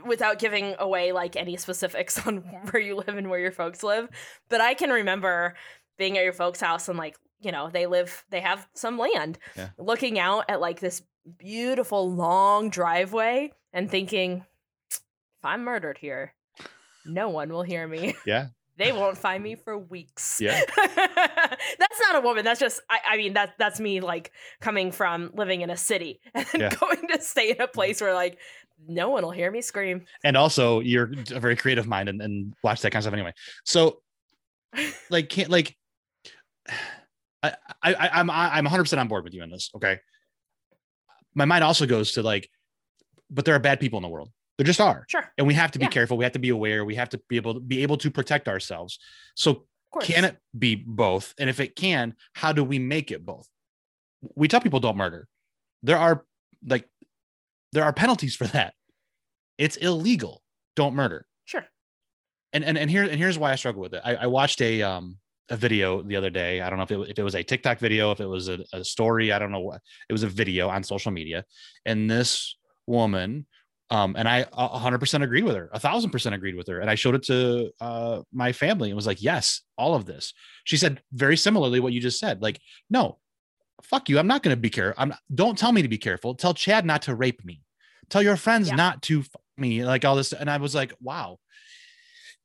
without 0.04 0.38
giving 0.38 0.74
away 0.78 1.12
like 1.12 1.36
any 1.36 1.56
specifics 1.56 2.18
on 2.26 2.38
where 2.38 2.82
you 2.82 2.96
live 2.96 3.08
and 3.08 3.28
where 3.30 3.38
your 3.40 3.52
folks 3.52 3.82
live, 3.82 4.08
but 4.48 4.60
I 4.60 4.74
can 4.74 4.90
remember 4.90 5.54
being 5.98 6.16
at 6.16 6.24
your 6.24 6.32
folks' 6.32 6.60
house 6.60 6.88
and 6.88 6.98
like, 6.98 7.16
you 7.40 7.52
know, 7.52 7.68
they 7.70 7.86
live, 7.86 8.24
they 8.30 8.40
have 8.40 8.66
some 8.74 8.98
land, 8.98 9.38
Yeah. 9.56 9.68
looking 9.78 10.18
out 10.18 10.46
at 10.48 10.60
like 10.60 10.80
this 10.80 11.02
beautiful 11.38 12.12
long 12.12 12.70
driveway 12.70 13.52
and 13.72 13.90
thinking, 13.90 14.44
if 14.90 15.44
I'm 15.44 15.64
murdered 15.64 15.98
here, 15.98 16.34
no 17.04 17.28
one 17.28 17.50
will 17.50 17.62
hear 17.62 17.86
me. 17.86 18.14
Yeah. 18.26 18.48
They 18.76 18.92
won't 18.92 19.18
find 19.18 19.42
me 19.42 19.56
for 19.56 19.76
weeks. 19.76 20.40
Yeah. 20.40 20.58
that's 20.96 22.00
not 22.00 22.16
a 22.16 22.20
woman. 22.22 22.46
That's 22.46 22.58
just 22.58 22.80
I, 22.88 23.00
I 23.10 23.16
mean 23.18 23.34
that 23.34 23.52
that's 23.58 23.78
me 23.78 24.00
like 24.00 24.32
coming 24.62 24.90
from 24.90 25.32
living 25.34 25.60
in 25.60 25.68
a 25.68 25.76
city 25.76 26.18
and 26.34 26.46
Yeah. 26.54 26.70
going 26.70 27.08
to 27.08 27.20
stay 27.20 27.50
in 27.50 27.60
a 27.60 27.64
mm-hmm. 27.64 27.72
place 27.74 28.00
where 28.00 28.14
like 28.14 28.38
no 28.88 29.10
one 29.10 29.22
will 29.22 29.32
hear 29.32 29.50
me 29.50 29.60
scream. 29.60 30.06
and 30.24 30.34
also 30.34 30.80
you're 30.80 31.12
a 31.30 31.40
very 31.40 31.56
creative 31.56 31.86
mind 31.86 32.08
and, 32.08 32.22
and 32.22 32.54
watch 32.62 32.80
that 32.80 32.90
kind 32.90 33.00
of 33.00 33.04
stuff 33.04 33.12
anyway 33.12 33.34
so 33.64 34.00
like 35.10 35.28
can't 35.28 35.50
like 35.50 35.76
I, 37.42 37.54
I 37.82 38.08
i'm 38.12 38.30
i'm 38.30 38.64
100 38.64 38.84
percent 38.84 39.00
on 39.00 39.08
board 39.08 39.24
with 39.24 39.32
you 39.32 39.42
on 39.42 39.50
this 39.50 39.70
okay 39.74 39.98
my 41.40 41.46
mind 41.46 41.64
also 41.64 41.86
goes 41.86 42.12
to 42.12 42.22
like 42.22 42.50
but 43.30 43.44
there 43.46 43.54
are 43.54 43.60
bad 43.60 43.80
people 43.80 43.96
in 43.96 44.02
the 44.02 44.08
world. 44.08 44.30
There 44.58 44.64
just 44.66 44.80
are. 44.80 45.06
Sure, 45.08 45.24
and 45.38 45.46
we 45.46 45.54
have 45.54 45.70
to 45.72 45.78
be 45.78 45.86
Yeah. 45.86 45.90
careful. 45.90 46.18
We 46.18 46.24
have 46.24 46.32
to 46.34 46.38
be 46.38 46.50
aware. 46.50 46.84
We 46.84 46.96
have 46.96 47.08
to 47.10 47.18
be 47.28 47.36
able 47.36 47.54
to 47.54 47.60
be 47.60 47.82
able 47.82 47.96
to 47.98 48.10
protect 48.10 48.46
ourselves. 48.48 48.98
So 49.34 49.64
can 50.02 50.24
it 50.24 50.36
be 50.58 50.74
both? 50.74 51.32
And 51.38 51.48
if 51.48 51.58
it 51.60 51.74
can 51.76 52.14
how 52.34 52.52
do 52.52 52.62
we 52.62 52.78
make 52.78 53.10
it 53.10 53.24
both? 53.24 53.48
We 54.34 54.48
tell 54.48 54.60
people 54.60 54.80
don't 54.80 54.96
murder. 54.98 55.28
There 55.82 55.96
are 55.96 56.24
like 56.66 56.86
there 57.72 57.84
are 57.84 57.92
penalties 57.92 58.36
for 58.36 58.46
that. 58.48 58.74
It's 59.56 59.76
illegal. 59.76 60.42
Don't 60.76 60.94
murder. 60.94 61.26
Sure. 61.46 61.64
and 62.52 62.64
and 62.64 62.76
and 62.76 62.90
here 62.90 63.04
and 63.04 63.14
here's 63.18 63.38
why 63.38 63.52
I 63.52 63.56
struggle 63.56 63.80
with 63.80 63.94
it. 63.94 64.02
I, 64.04 64.16
I 64.16 64.26
watched 64.26 64.60
a 64.60 64.82
um 64.82 65.18
a 65.50 65.56
video 65.56 66.02
the 66.02 66.16
other 66.16 66.30
day. 66.30 66.60
I 66.60 66.70
don't 66.70 66.78
know 66.78 66.84
if 66.84 66.90
it, 66.90 67.10
if 67.10 67.18
it 67.18 67.22
was 67.22 67.34
a 67.34 67.42
TikTok 67.42 67.78
video, 67.78 68.12
if 68.12 68.20
it 68.20 68.26
was 68.26 68.48
a, 68.48 68.60
a 68.72 68.84
story. 68.84 69.32
I 69.32 69.38
don't 69.38 69.52
know 69.52 69.60
what. 69.60 69.80
It 70.08 70.12
was 70.12 70.22
a 70.22 70.28
video 70.28 70.68
on 70.68 70.82
social 70.82 71.12
media, 71.12 71.44
and 71.84 72.10
this 72.10 72.56
woman, 72.86 73.46
um, 73.90 74.14
and 74.16 74.28
I 74.28 74.46
hundred 74.52 74.98
percent 74.98 75.24
agreed 75.24 75.44
with 75.44 75.56
her, 75.56 75.70
a 75.72 75.80
thousand 75.80 76.10
percent 76.10 76.34
agreed 76.34 76.54
with 76.54 76.68
her, 76.68 76.80
and 76.80 76.88
I 76.90 76.94
showed 76.94 77.14
it 77.14 77.24
to 77.24 77.70
uh 77.80 78.22
my 78.32 78.52
family 78.52 78.90
and 78.90 78.96
was 78.96 79.06
like, 79.06 79.22
yes, 79.22 79.62
all 79.76 79.94
of 79.94 80.06
this. 80.06 80.32
She 80.64 80.76
said 80.76 81.02
very 81.12 81.36
similarly 81.36 81.80
what 81.80 81.92
you 81.92 82.00
just 82.00 82.18
said. 82.18 82.40
Like, 82.42 82.60
no, 82.88 83.18
fuck 83.82 84.08
you. 84.08 84.18
I'm 84.18 84.26
not 84.26 84.42
going 84.42 84.56
to 84.56 84.60
be 84.60 84.70
careful. 84.70 85.02
I'm 85.02 85.08
not, 85.10 85.18
don't 85.34 85.58
tell 85.58 85.72
me 85.72 85.82
to 85.82 85.88
be 85.88 85.98
careful. 85.98 86.34
Tell 86.34 86.54
Chad 86.54 86.84
not 86.84 87.02
to 87.02 87.14
rape 87.14 87.44
me. 87.44 87.62
Tell 88.08 88.22
your 88.22 88.36
friends 88.36 88.68
Yeah. 88.68 88.76
not 88.76 89.02
to 89.02 89.22
fuck 89.22 89.42
me. 89.56 89.84
Like 89.84 90.04
all 90.04 90.16
this, 90.16 90.32
and 90.32 90.50
I 90.50 90.56
was 90.58 90.74
like, 90.74 90.92
wow 91.00 91.38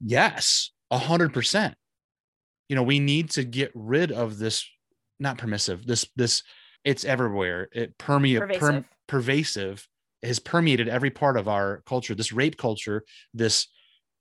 yes 0.02 0.72
a 0.92 0.98
hundred 0.98 1.34
percent 1.34 1.74
you 2.70 2.76
know 2.76 2.84
we 2.84 3.00
need 3.00 3.30
to 3.32 3.44
get 3.44 3.72
rid 3.76 4.12
of 4.12 4.38
this 4.38 4.68
not 5.20 5.38
permissive 5.38 5.86
this 5.86 6.06
this 6.16 6.44
it's 6.84 7.04
everywhere. 7.04 7.68
It 7.72 7.98
permeate 7.98 8.42
Pervasive. 8.42 8.86
pervasive 9.08 9.88
has 10.22 10.38
permeated 10.40 10.88
every 10.88 11.10
part 11.10 11.36
of 11.38 11.48
our 11.48 11.82
culture 11.88 12.14
this 12.16 12.32
rape 12.32 12.58
culture 12.58 13.04
this 13.34 13.68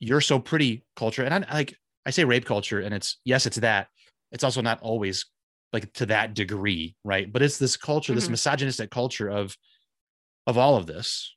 you're 0.01 0.21
so 0.23 0.39
pretty 0.39 0.83
culture. 0.97 1.23
And 1.25 1.45
i 1.45 1.55
like 1.55 1.75
i 2.07 2.11
say 2.11 2.25
rape 2.25 2.45
culture 2.47 2.81
and 2.81 2.95
it's 2.95 3.19
yes 3.25 3.47
it's 3.47 3.59
that. 3.59 3.89
It's 4.33 4.45
also 4.45 4.63
not 4.63 4.81
always 4.81 5.27
like 5.73 5.93
to 5.95 6.07
that 6.07 6.35
degree 6.35 6.97
right? 7.05 7.31
But 7.33 7.43
it's 7.43 7.59
this 7.59 7.77
culture 7.77 8.15
this 8.15 8.27
Mhm. 8.27 8.31
misogynistic 8.33 8.91
culture 8.91 9.29
of 9.29 9.57
of 10.47 10.59
all 10.59 10.77
of 10.77 10.87
this. 10.87 11.35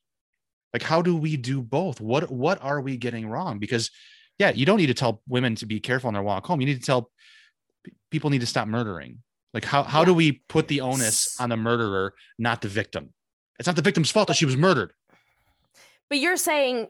Like 0.72 0.82
how 0.82 1.02
do 1.02 1.16
we 1.16 1.36
do 1.36 1.62
both? 1.62 2.00
What 2.00 2.30
what 2.30 2.62
are 2.62 2.80
we 2.80 2.96
getting 2.96 3.28
wrong? 3.28 3.58
Because 3.58 3.90
yeah 4.38 4.50
you 4.50 4.66
don't 4.66 4.78
need 4.78 4.86
to 4.86 4.94
tell 4.94 5.22
women 5.28 5.54
to 5.56 5.66
be 5.66 5.80
careful 5.80 6.08
on 6.08 6.14
their 6.14 6.22
walk 6.22 6.46
home. 6.46 6.60
You 6.60 6.66
need 6.66 6.80
to 6.80 6.86
tell 6.86 7.10
p- 7.84 7.92
people 8.10 8.30
need 8.30 8.40
to 8.40 8.46
stop 8.46 8.68
murdering. 8.68 9.22
Like 9.54 9.64
how, 9.64 9.82
how 9.82 10.04
do 10.04 10.12
we 10.12 10.42
put 10.48 10.68
the 10.68 10.82
onus 10.82 11.40
on 11.40 11.48
the 11.48 11.56
murderer 11.56 12.14
not 12.38 12.60
the 12.60 12.68
victim? 12.68 13.12
It's 13.58 13.66
not 13.66 13.76
the 13.76 13.82
victim's 13.82 14.10
fault 14.10 14.28
that 14.28 14.36
she 14.36 14.44
was 14.44 14.56
murdered. 14.56 14.92
But 16.08 16.18
you're 16.18 16.36
saying 16.36 16.88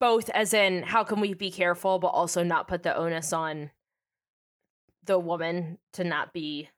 both 0.00 0.30
as 0.30 0.54
in 0.54 0.82
how 0.82 1.04
can 1.04 1.20
we 1.20 1.34
be 1.34 1.50
careful 1.50 1.98
but 1.98 2.08
also 2.08 2.42
not 2.42 2.68
put 2.68 2.82
the 2.82 2.96
onus 2.96 3.32
on 3.32 3.70
the 5.04 5.18
woman 5.18 5.78
to 5.92 6.04
not 6.04 6.32
be 6.32 6.68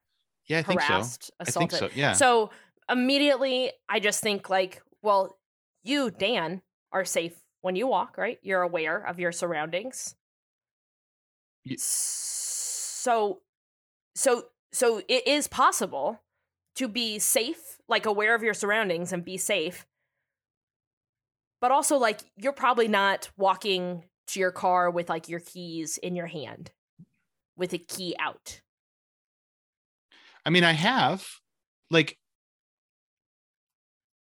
yeah 0.48 0.58
i 0.58 0.62
think 0.62 0.80
so. 0.80 0.86
harassed, 0.88 1.30
i 1.38 1.44
think 1.44 1.72
assaulted. 1.72 1.92
so 1.92 2.00
yeah. 2.00 2.12
So 2.12 2.50
immediately 2.90 3.72
I 3.88 4.00
just 4.00 4.20
think 4.20 4.50
like, 4.50 4.82
well, 5.02 5.36
you, 5.82 6.10
Dan, 6.10 6.62
are 6.92 7.04
safe 7.04 7.34
when 7.66 7.76
you 7.76 7.88
walk, 7.88 8.16
right? 8.16 8.38
You're 8.42 8.62
aware 8.62 8.96
of 8.96 9.18
your 9.18 9.32
surroundings. 9.32 10.14
Ye- 11.64 11.76
So 11.78 13.42
so 14.14 14.48
so 14.72 15.02
it 15.08 15.26
is 15.26 15.48
possible 15.48 16.22
to 16.76 16.88
be 16.88 17.18
safe, 17.18 17.78
like 17.88 18.06
aware 18.06 18.34
of 18.34 18.42
your 18.42 18.54
surroundings 18.54 19.12
and 19.12 19.24
be 19.24 19.38
safe. 19.38 19.86
But 21.60 21.70
also 21.72 21.96
like 21.96 22.20
you're 22.36 22.52
probably 22.52 22.88
not 22.88 23.30
walking 23.36 24.04
to 24.28 24.40
your 24.40 24.52
car 24.52 24.90
with 24.90 25.08
like 25.08 25.28
your 25.28 25.40
keys 25.40 25.98
in 25.98 26.14
your 26.16 26.26
hand 26.26 26.70
with 27.56 27.72
a 27.72 27.78
key 27.78 28.14
out. 28.18 28.60
I 30.44 30.50
mean, 30.50 30.64
I 30.64 30.72
have 30.72 31.26
like, 31.90 32.18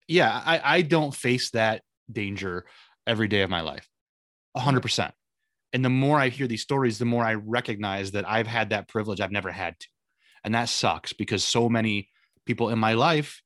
yeah, 0.08 0.30
I, 0.44 0.60
I 0.78 0.82
don't 0.82 1.14
face 1.14 1.50
that 1.50 1.82
danger 2.10 2.66
every 3.06 3.28
day 3.28 3.42
of 3.42 3.50
my 3.50 3.60
life, 3.60 3.88
hundred 4.56 4.80
percent. 4.80 5.14
And 5.72 5.84
the 5.84 5.90
more 5.90 6.18
I 6.18 6.28
hear 6.28 6.46
these 6.46 6.62
stories, 6.62 6.98
the 6.98 7.04
more 7.06 7.24
I 7.24 7.34
recognize 7.34 8.10
that 8.12 8.28
I've 8.28 8.46
had 8.46 8.70
that 8.70 8.88
privilege 8.88 9.20
I've 9.20 9.32
never 9.32 9.50
had 9.50 9.78
to. 9.80 9.86
And 10.44 10.54
that 10.54 10.68
sucks 10.68 11.12
because 11.12 11.42
so 11.42 11.68
many 11.68 12.10
people 12.44 12.68
in 12.68 12.78
my 12.78 12.92
life 12.92 13.40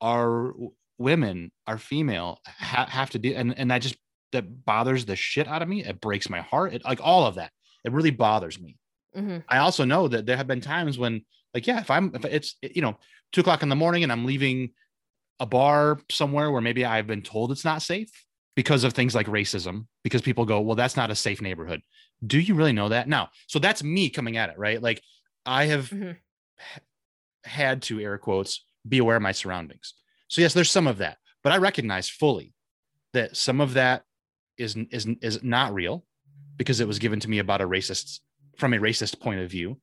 are 0.00 0.52
women, 0.98 1.52
are 1.66 1.78
female, 1.78 2.40
ha- 2.44 2.88
have 2.90 3.10
to 3.10 3.18
do, 3.18 3.34
and, 3.34 3.56
and 3.56 3.70
that 3.70 3.82
just, 3.82 3.96
that 4.32 4.64
bothers 4.64 5.04
the 5.04 5.14
shit 5.14 5.46
out 5.46 5.62
of 5.62 5.68
me. 5.68 5.84
It 5.84 6.00
breaks 6.00 6.28
my 6.28 6.40
heart. 6.40 6.74
It, 6.74 6.84
like 6.84 7.00
all 7.02 7.24
of 7.24 7.36
that. 7.36 7.52
It 7.84 7.92
really 7.92 8.10
bothers 8.10 8.60
me. 8.60 8.76
Mm-hmm. 9.16 9.38
I 9.48 9.58
also 9.58 9.84
know 9.84 10.08
that 10.08 10.26
there 10.26 10.36
have 10.36 10.48
been 10.48 10.60
times 10.60 10.98
when, 10.98 11.24
like, 11.54 11.66
yeah, 11.66 11.80
if 11.80 11.90
I'm, 11.90 12.10
if 12.14 12.24
it's, 12.24 12.56
you 12.62 12.82
know, 12.82 12.98
two 13.32 13.42
o'clock 13.42 13.62
in 13.62 13.68
the 13.68 13.76
morning 13.76 14.02
and 14.02 14.10
I'm 14.10 14.24
leaving 14.24 14.70
a 15.38 15.46
bar 15.46 16.00
somewhere 16.10 16.50
where 16.50 16.60
maybe 16.60 16.84
I've 16.84 17.06
been 17.06 17.22
told 17.22 17.52
it's 17.52 17.64
not 17.64 17.80
safe 17.80 18.10
because 18.58 18.82
of 18.82 18.92
things 18.92 19.14
like 19.14 19.28
racism, 19.28 19.86
because 20.02 20.20
people 20.20 20.44
go, 20.44 20.60
well, 20.60 20.74
that's 20.74 20.96
not 20.96 21.12
a 21.12 21.14
safe 21.14 21.40
neighborhood. 21.40 21.80
Do 22.26 22.40
you 22.40 22.56
really 22.56 22.72
know 22.72 22.88
that? 22.88 23.06
No. 23.08 23.28
So 23.46 23.60
that's 23.60 23.84
me 23.84 24.10
coming 24.10 24.36
at 24.36 24.50
it, 24.50 24.58
right? 24.58 24.82
Like, 24.82 25.00
I 25.46 25.66
have 25.66 25.90
Mhm. 25.90 26.16
h- 26.58 26.82
had 27.44 27.82
to, 27.82 28.00
air 28.00 28.18
quotes, 28.18 28.64
be 28.88 28.98
aware 28.98 29.14
of 29.14 29.22
my 29.22 29.30
surroundings. 29.30 29.94
So, 30.26 30.40
yes, 30.40 30.54
there's 30.54 30.72
some 30.72 30.88
of 30.88 30.98
that, 30.98 31.18
but 31.44 31.52
I 31.52 31.58
recognize 31.58 32.08
fully 32.08 32.52
that 33.12 33.36
some 33.36 33.60
of 33.60 33.74
that 33.74 34.02
is, 34.56 34.74
is, 34.90 35.06
is 35.22 35.40
not 35.44 35.72
real 35.72 36.04
because 36.56 36.80
it 36.80 36.88
was 36.88 36.98
given 36.98 37.20
to 37.20 37.30
me 37.30 37.38
about 37.38 37.60
a 37.60 37.68
racist 37.68 38.18
from 38.56 38.74
a 38.74 38.78
racist 38.78 39.20
point 39.20 39.38
of 39.38 39.48
view. 39.48 39.80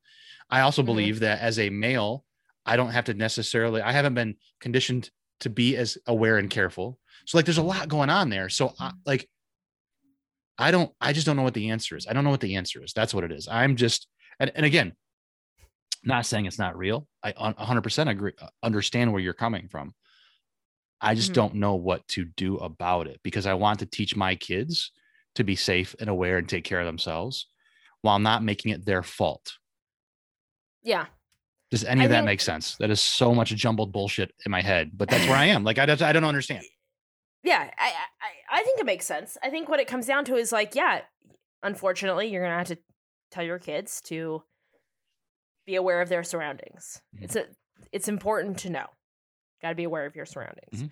I 0.50 0.60
also 0.60 0.82
Mhm. 0.82 0.86
believe 0.92 1.20
that 1.20 1.40
as 1.40 1.58
a 1.58 1.70
male, 1.70 2.26
I 2.66 2.76
don't 2.76 2.90
have 2.92 3.06
to 3.06 3.14
necessarily, 3.14 3.80
I 3.80 3.92
haven't 3.92 4.12
been 4.12 4.36
conditioned 4.60 5.08
to 5.40 5.48
be 5.48 5.76
as 5.76 5.96
aware 6.06 6.36
and 6.36 6.50
careful. 6.50 7.00
So, 7.26 7.36
like, 7.38 7.44
there's 7.44 7.58
a 7.58 7.62
lot 7.62 7.88
going 7.88 8.08
on 8.10 8.30
there. 8.30 8.48
So, 8.48 8.72
I, 8.80 8.92
like, 9.04 9.28
I 10.58 10.70
don't, 10.70 10.90
I 11.00 11.12
just 11.12 11.26
don't 11.26 11.36
know 11.36 11.42
what 11.42 11.54
the 11.54 11.70
answer 11.70 11.96
is. 11.96 12.06
I 12.06 12.12
don't 12.14 12.24
know 12.24 12.30
what 12.30 12.40
the 12.40 12.56
answer 12.56 12.82
is. 12.82 12.92
That's 12.94 13.12
what 13.12 13.24
it 13.24 13.32
is. 13.32 13.46
I'm 13.50 13.76
just, 13.76 14.06
and, 14.40 14.50
and 14.54 14.64
again, 14.64 14.94
not 16.04 16.24
saying 16.24 16.46
it's 16.46 16.58
not 16.58 16.78
real. 16.78 17.06
I 17.22 17.32
100% 17.32 18.08
agree, 18.10 18.32
uh, 18.40 18.46
understand 18.62 19.12
where 19.12 19.20
you're 19.20 19.34
coming 19.34 19.68
from. 19.68 19.94
I 21.00 21.14
just 21.14 21.32
Mhm. 21.32 21.34
don't 21.34 21.54
know 21.56 21.74
what 21.74 22.06
to 22.08 22.24
do 22.24 22.56
about 22.56 23.06
it 23.06 23.20
because 23.22 23.44
I 23.46 23.52
want 23.54 23.80
to 23.80 23.86
teach 23.86 24.16
my 24.16 24.34
kids 24.34 24.92
to 25.34 25.44
be 25.44 25.56
safe 25.56 25.94
and 26.00 26.08
aware 26.08 26.38
and 26.38 26.48
take 26.48 26.64
care 26.64 26.80
of 26.80 26.86
themselves 26.86 27.48
while 28.00 28.18
not 28.18 28.42
making 28.42 28.72
it 28.72 28.86
their 28.86 29.02
fault. 29.02 29.58
Yeah. 30.82 31.06
Does 31.70 31.84
any 31.84 32.02
I 32.02 32.04
of 32.04 32.10
that 32.10 32.18
think- 32.18 32.26
make 32.26 32.40
sense? 32.40 32.76
That 32.76 32.90
is 32.90 33.02
so 33.02 33.34
much 33.34 33.50
jumbled 33.50 33.92
bullshit 33.92 34.32
in 34.46 34.52
my 34.52 34.62
head, 34.62 34.92
but 34.96 35.10
that's 35.10 35.26
where 35.26 35.36
I 35.36 35.46
am. 35.46 35.64
Like 35.64 35.78
I, 35.78 35.82
I 35.82 36.12
don't 36.12 36.24
understand. 36.24 36.64
Yeah, 37.46 37.70
I, 37.78 37.92
I 38.20 38.58
I 38.60 38.62
think 38.64 38.80
it 38.80 38.86
makes 38.86 39.06
sense. 39.06 39.38
I 39.40 39.50
think 39.50 39.68
what 39.68 39.78
it 39.78 39.86
comes 39.86 40.04
down 40.06 40.24
to 40.24 40.34
is 40.34 40.50
like, 40.50 40.74
yeah, 40.74 41.02
unfortunately, 41.62 42.26
you're 42.26 42.42
gonna 42.42 42.58
have 42.58 42.66
to 42.68 42.78
tell 43.30 43.44
your 43.44 43.60
kids 43.60 44.00
to 44.06 44.42
be 45.64 45.76
aware 45.76 46.00
of 46.02 46.08
their 46.08 46.24
surroundings. 46.24 47.00
Mhm. 47.16 47.22
It's 47.22 47.36
a 47.36 47.46
it's 47.92 48.08
important 48.08 48.58
to 48.58 48.70
know. 48.70 48.86
Got 49.62 49.68
to 49.70 49.74
be 49.76 49.84
aware 49.84 50.06
of 50.06 50.16
your 50.16 50.26
surroundings. 50.26 50.82
Mhm. 50.82 50.90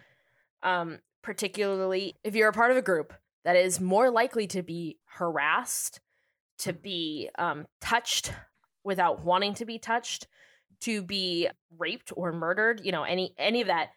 Um, 0.62 0.98
particularly 1.22 2.14
if 2.22 2.36
you're 2.36 2.48
a 2.48 2.52
part 2.52 2.70
of 2.70 2.76
a 2.76 2.82
group 2.82 3.12
that 3.44 3.56
is 3.56 3.80
more 3.80 4.08
likely 4.10 4.46
to 4.46 4.62
be 4.62 5.00
harassed, 5.06 6.00
to 6.58 6.72
be 6.72 7.30
um, 7.36 7.66
touched 7.80 8.32
without 8.84 9.24
wanting 9.24 9.54
to 9.54 9.64
be 9.64 9.78
touched, 9.80 10.28
to 10.82 11.02
be 11.02 11.48
raped 11.76 12.12
or 12.16 12.32
murdered. 12.32 12.80
You 12.84 12.92
know, 12.92 13.02
any 13.02 13.34
any 13.38 13.60
of 13.60 13.66
that. 13.66 13.90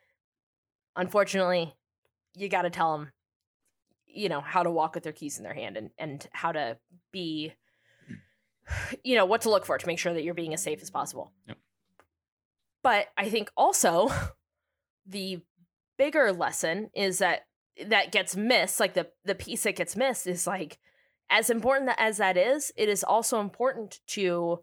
Unfortunately, 0.95 1.76
you 2.37 2.49
got 2.49 2.63
to 2.63 2.69
tell 2.69 2.97
them, 2.97 3.11
you 4.05 4.29
know, 4.29 4.41
how 4.41 4.63
to 4.63 4.71
walk 4.71 4.95
with 4.95 5.03
their 5.03 5.13
keys 5.13 5.37
in 5.37 5.43
their 5.43 5.53
hand 5.53 5.77
and 5.77 5.89
and 5.97 6.27
how 6.31 6.51
to 6.51 6.77
be, 7.11 7.53
you 9.03 9.15
know, 9.15 9.25
what 9.25 9.41
to 9.41 9.49
look 9.49 9.65
for 9.65 9.77
to 9.77 9.87
make 9.87 9.99
sure 9.99 10.13
that 10.13 10.23
you're 10.23 10.33
being 10.33 10.53
as 10.53 10.63
safe 10.63 10.81
as 10.81 10.89
possible. 10.89 11.31
Yep. 11.47 11.57
But 12.83 13.07
I 13.17 13.29
think 13.29 13.51
also 13.57 14.09
the 15.05 15.41
bigger 15.97 16.31
lesson 16.31 16.89
is 16.93 17.19
that 17.19 17.47
that 17.85 18.11
gets 18.11 18.35
missed, 18.35 18.79
like 18.79 18.93
the 18.93 19.07
the 19.25 19.35
piece 19.35 19.63
that 19.63 19.75
gets 19.75 19.95
missed 19.95 20.27
is 20.27 20.47
like 20.47 20.77
as 21.29 21.49
important 21.49 21.91
as 21.97 22.17
that 22.17 22.37
is, 22.37 22.71
it 22.77 22.87
is 22.89 23.03
also 23.03 23.39
important 23.39 23.99
to 24.07 24.59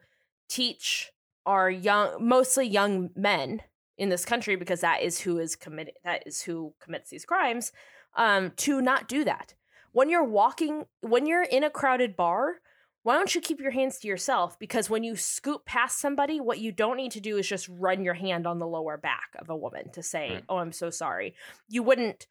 teach 0.49 1.11
our 1.47 1.71
young 1.71 2.27
mostly 2.27 2.67
young 2.67 3.11
men 3.15 3.61
in 3.99 4.09
this 4.09 4.25
country 4.25 4.57
because 4.57 4.81
that 4.81 5.03
is 5.03 5.21
who 5.21 5.39
is 5.39 5.55
committed 5.57 5.95
that 6.05 6.23
is 6.27 6.43
who 6.43 6.75
commits 6.81 7.11
these 7.11 7.25
crimes 7.25 7.73
um 8.17 8.51
to 8.57 8.81
not 8.81 9.09
do 9.09 9.25
that 9.25 9.55
when 9.93 10.09
you're 10.09 10.25
walking 10.25 10.85
when 11.01 11.27
you're 11.27 11.45
in 11.45 11.63
a 11.65 11.71
crowded 11.71 12.17
bar 12.17 12.57
why 13.05 13.15
don't 13.17 13.35
you 13.35 13.41
keep 13.41 13.61
your 13.61 13.71
hands 13.71 13.99
to 13.99 14.09
yourself 14.09 14.59
because 14.59 14.89
when 14.89 15.05
you 15.05 15.15
scoop 15.15 15.65
past 15.67 16.01
somebody 16.01 16.41
what 16.41 16.59
you 16.59 16.73
don't 16.73 16.97
need 16.97 17.13
to 17.13 17.21
do 17.21 17.37
is 17.37 17.47
just 17.47 17.69
run 17.69 18.03
your 18.03 18.15
hand 18.15 18.47
on 18.47 18.59
the 18.59 18.67
lower 18.67 18.97
back 18.97 19.29
of 19.39 19.49
a 19.51 19.57
woman 19.57 19.91
to 19.93 20.03
say 20.03 20.31
Right. 20.35 20.45
oh 20.49 20.57
i'm 20.59 20.73
so 20.73 20.91
sorry 20.91 21.35
you 21.69 21.83
wouldn't 21.83 22.27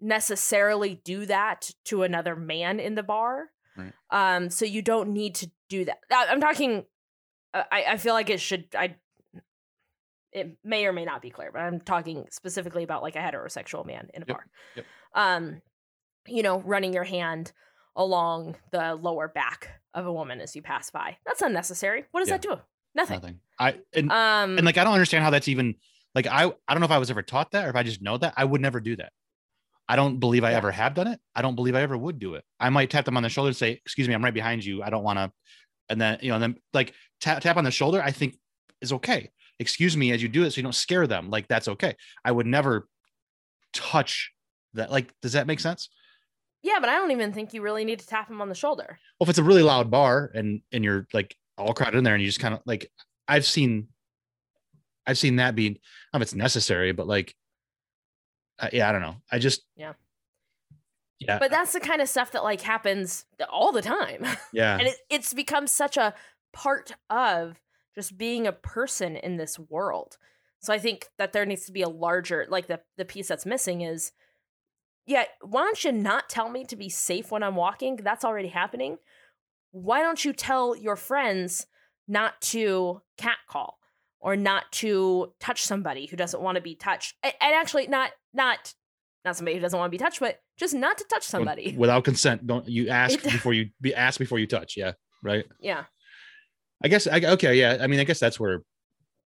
necessarily 0.00 1.00
do 1.04 1.24
that 1.26 1.70
to 1.86 2.02
another 2.02 2.36
man 2.36 2.78
in 2.78 2.94
the 2.94 3.02
bar 3.02 3.50
Right. 3.76 3.92
um 4.10 4.50
so 4.50 4.64
you 4.64 4.80
don't 4.82 5.10
need 5.10 5.34
to 5.36 5.50
do 5.68 5.84
that 5.86 5.98
i'm 6.10 6.40
talking 6.40 6.84
uh, 7.54 7.64
I, 7.72 7.84
I 7.90 7.96
feel 7.96 8.14
like 8.14 8.30
it 8.30 8.40
should 8.40 8.66
i 8.74 8.96
it 10.36 10.56
may 10.62 10.86
or 10.86 10.92
may 10.92 11.04
not 11.04 11.20
be 11.22 11.30
clear 11.30 11.50
but 11.52 11.60
i'm 11.62 11.80
talking 11.80 12.26
specifically 12.30 12.84
about 12.84 13.02
like 13.02 13.16
a 13.16 13.18
heterosexual 13.20 13.84
man 13.86 14.08
in 14.14 14.22
a 14.22 14.26
Yep, 14.28 14.36
bar 14.36 14.46
yep. 14.76 14.84
um 15.14 15.62
you 16.26 16.42
know 16.42 16.60
running 16.60 16.92
your 16.92 17.04
hand 17.04 17.52
along 17.96 18.56
the 18.72 18.94
lower 18.94 19.28
back 19.28 19.80
of 19.94 20.06
a 20.06 20.12
woman 20.12 20.40
as 20.40 20.54
you 20.54 20.62
pass 20.62 20.90
by 20.90 21.16
that's 21.26 21.42
unnecessary 21.42 22.04
what 22.10 22.20
does 22.20 22.28
Yeah. 22.28 22.34
that 22.36 22.42
do 22.42 22.56
nothing 22.94 23.16
Nothing. 23.20 23.40
I 23.58 23.78
and, 23.94 24.10
um 24.12 24.58
and 24.58 24.64
like 24.66 24.76
I 24.78 24.84
don't 24.84 24.92
understand 24.92 25.24
how 25.24 25.30
that's 25.30 25.48
even 25.48 25.74
like 26.14 26.26
I 26.26 26.44
I 26.68 26.74
don't 26.74 26.80
know 26.80 26.86
if 26.86 26.90
I 26.90 26.98
was 26.98 27.10
ever 27.10 27.22
taught 27.22 27.50
that 27.52 27.66
or 27.66 27.70
if 27.70 27.76
I 27.76 27.82
just 27.82 28.02
know 28.02 28.18
that 28.18 28.34
I 28.36 28.44
would 28.44 28.60
never 28.60 28.80
do 28.80 28.96
that. 28.96 29.12
I 29.88 29.96
don't 29.96 30.18
believe 30.18 30.44
I 30.44 30.50
Yeah. 30.50 30.56
ever 30.58 30.70
have 30.72 30.94
done 30.94 31.06
it. 31.06 31.20
I 31.34 31.42
don't 31.42 31.54
believe 31.54 31.74
I 31.74 31.80
ever 31.82 31.96
would 31.96 32.18
do 32.18 32.34
it. 32.34 32.44
I 32.58 32.68
might 32.70 32.90
tap 32.90 33.04
them 33.04 33.16
on 33.16 33.22
the 33.22 33.28
shoulder 33.28 33.48
and 33.48 33.56
say, 33.56 33.70
"Excuse 33.84 34.08
me, 34.08 34.14
I'm 34.14 34.24
right 34.24 34.34
behind 34.34 34.64
you. 34.64 34.82
I 34.82 34.90
don't 34.90 35.04
want 35.04 35.18
to." 35.18 35.30
And 35.88 36.00
then 36.00 36.18
you 36.22 36.28
know, 36.30 36.34
and 36.36 36.42
then 36.42 36.56
like 36.74 36.92
tap 37.20 37.40
tap 37.40 37.56
on 37.56 37.64
the 37.64 37.70
shoulder. 37.70 38.02
I 38.02 38.10
think 38.10 38.36
is 38.82 38.92
okay. 38.94 39.30
Excuse 39.58 39.96
me 39.96 40.12
as 40.12 40.22
you 40.22 40.28
do 40.28 40.44
it, 40.44 40.52
so 40.52 40.58
you 40.58 40.62
don't 40.62 40.74
scare 40.74 41.06
them. 41.06 41.30
Like 41.30 41.48
that's 41.48 41.68
okay. 41.68 41.94
I 42.24 42.32
would 42.32 42.46
never 42.46 42.88
touch 43.72 44.32
that. 44.74 44.90
Like, 44.90 45.12
does 45.22 45.32
that 45.32 45.46
make 45.46 45.60
sense? 45.60 45.88
yeah 46.62 46.80
but 46.80 46.88
i 46.88 46.94
don't 46.96 47.10
even 47.10 47.32
think 47.32 47.52
you 47.52 47.62
really 47.62 47.84
need 47.84 47.98
to 47.98 48.06
tap 48.06 48.28
him 48.28 48.40
on 48.40 48.48
the 48.48 48.54
shoulder 48.54 48.98
Well, 49.20 49.26
if 49.26 49.28
it's 49.28 49.38
a 49.38 49.44
really 49.44 49.62
loud 49.62 49.90
bar 49.90 50.32
and 50.34 50.62
and 50.72 50.82
you're 50.82 51.06
like 51.12 51.36
all 51.58 51.72
crowded 51.74 51.98
in 51.98 52.02
there 52.02 52.14
and 52.14 52.22
you 52.22 52.28
just 52.28 52.40
kind 52.40 52.54
of 52.54 52.60
like 52.66 52.90
I've 53.28 53.46
seen 53.46 53.88
I've 55.06 55.18
seen 55.18 55.36
that 55.36 55.54
be 55.54 55.64
I 55.64 55.68
don't 55.68 55.78
know 56.14 56.16
if 56.16 56.22
it's 56.22 56.34
necessary, 56.34 56.92
but 56.92 57.06
like 57.06 57.34
uh, 58.58 58.68
yeah, 58.72 58.88
I 58.88 58.92
don't 58.92 59.02
know. 59.02 59.16
I 59.30 59.38
just 59.38 59.62
Yeah. 59.76 59.92
Yeah. 61.18 61.38
but 61.38 61.50
that's 61.50 61.72
the 61.72 61.80
kind 61.80 62.02
of 62.02 62.08
stuff 62.08 62.32
that 62.32 62.44
like 62.44 62.60
happens 62.60 63.24
all 63.50 63.72
the 63.72 63.80
time 63.82 64.26
yeah. 64.52 64.74
and 64.78 64.88
it, 64.88 64.96
it's 65.08 65.32
become 65.32 65.66
such 65.66 65.96
a 65.96 66.14
part 66.52 66.92
of 67.08 67.58
just 67.96 68.16
being 68.16 68.46
a 68.46 68.52
person 68.52 69.16
in 69.16 69.36
this 69.36 69.58
world 69.58 70.16
so 70.60 70.72
i 70.72 70.78
think 70.78 71.08
that 71.18 71.32
there 71.32 71.46
needs 71.46 71.64
to 71.66 71.72
be 71.72 71.82
a 71.82 71.88
larger 71.88 72.46
like 72.48 72.66
the, 72.66 72.80
the 72.96 73.04
piece 73.04 73.28
that's 73.28 73.46
missing 73.46 73.80
is 73.80 74.12
yeah 75.06 75.24
why 75.42 75.62
don't 75.62 75.82
you 75.82 75.92
not 75.92 76.28
tell 76.28 76.48
me 76.48 76.64
to 76.64 76.76
be 76.76 76.88
safe 76.88 77.30
when 77.30 77.42
i'm 77.42 77.56
walking 77.56 77.96
that's 77.96 78.24
already 78.24 78.48
happening 78.48 78.98
why 79.72 80.00
don't 80.00 80.24
you 80.24 80.32
tell 80.32 80.76
your 80.76 80.96
friends 80.96 81.66
not 82.08 82.40
to 82.40 83.00
catcall 83.18 83.78
or 84.20 84.36
not 84.36 84.64
to 84.72 85.32
touch 85.40 85.62
somebody 85.64 86.06
who 86.06 86.16
doesn't 86.16 86.42
want 86.42 86.56
to 86.56 86.62
be 86.62 86.74
touched 86.74 87.14
and, 87.22 87.34
and 87.40 87.54
actually 87.54 87.86
not 87.86 88.10
not 88.32 88.74
not 89.24 89.36
somebody 89.36 89.56
who 89.56 89.60
doesn't 89.60 89.78
want 89.78 89.90
to 89.90 89.98
be 89.98 90.02
touched 90.02 90.20
but 90.20 90.40
just 90.56 90.74
not 90.74 90.96
to 90.98 91.04
touch 91.04 91.24
somebody 91.24 91.74
without 91.76 92.04
consent. 92.04 92.46
Don't 92.46 92.66
you 92.68 92.88
ask 92.88 93.14
It- 93.14 93.24
before 93.24 93.52
you 93.52 93.70
be 93.80 93.94
asked 93.94 94.18
before 94.18 94.38
you 94.38 94.46
touch. 94.46 94.74
Yeah. 94.76 94.92
Right. 95.22 95.44
yeah 95.60 95.84
I 96.82 96.88
guess 96.88 97.06
I, 97.06 97.20
okay, 97.20 97.54
yeah. 97.54 97.78
I 97.80 97.86
mean, 97.86 98.00
I 98.00 98.04
guess 98.04 98.20
that's 98.20 98.38
where 98.38 98.62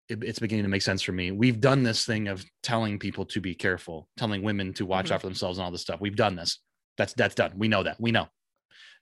it, 0.09 0.23
it's 0.23 0.39
beginning 0.39 0.65
to 0.65 0.69
make 0.71 0.83
sense 0.83 1.03
for 1.03 1.13
me. 1.13 1.31
We've 1.31 1.61
done 1.61 1.83
this 1.83 2.05
thing 2.05 2.29
of 2.29 2.45
telling 2.63 2.99
people 2.99 3.25
to 3.27 3.41
be 3.41 3.55
careful, 3.55 4.09
telling 4.17 4.43
women 4.43 4.73
to 4.75 4.87
watch 4.87 5.09
Mhm. 5.09 5.13
out 5.13 5.21
for 5.23 5.27
themselves 5.27 5.59
and 5.59 5.65
all 5.65 5.71
this 5.71 5.81
stuff. 5.83 6.01
We've 6.01 6.17
done 6.17 6.37
this. 6.37 6.61
That's 6.99 7.15
that's 7.15 7.35
done. 7.35 7.53
We 7.57 7.69
know 7.69 7.83
that. 7.83 8.01
We 8.01 8.11
know. 8.13 8.29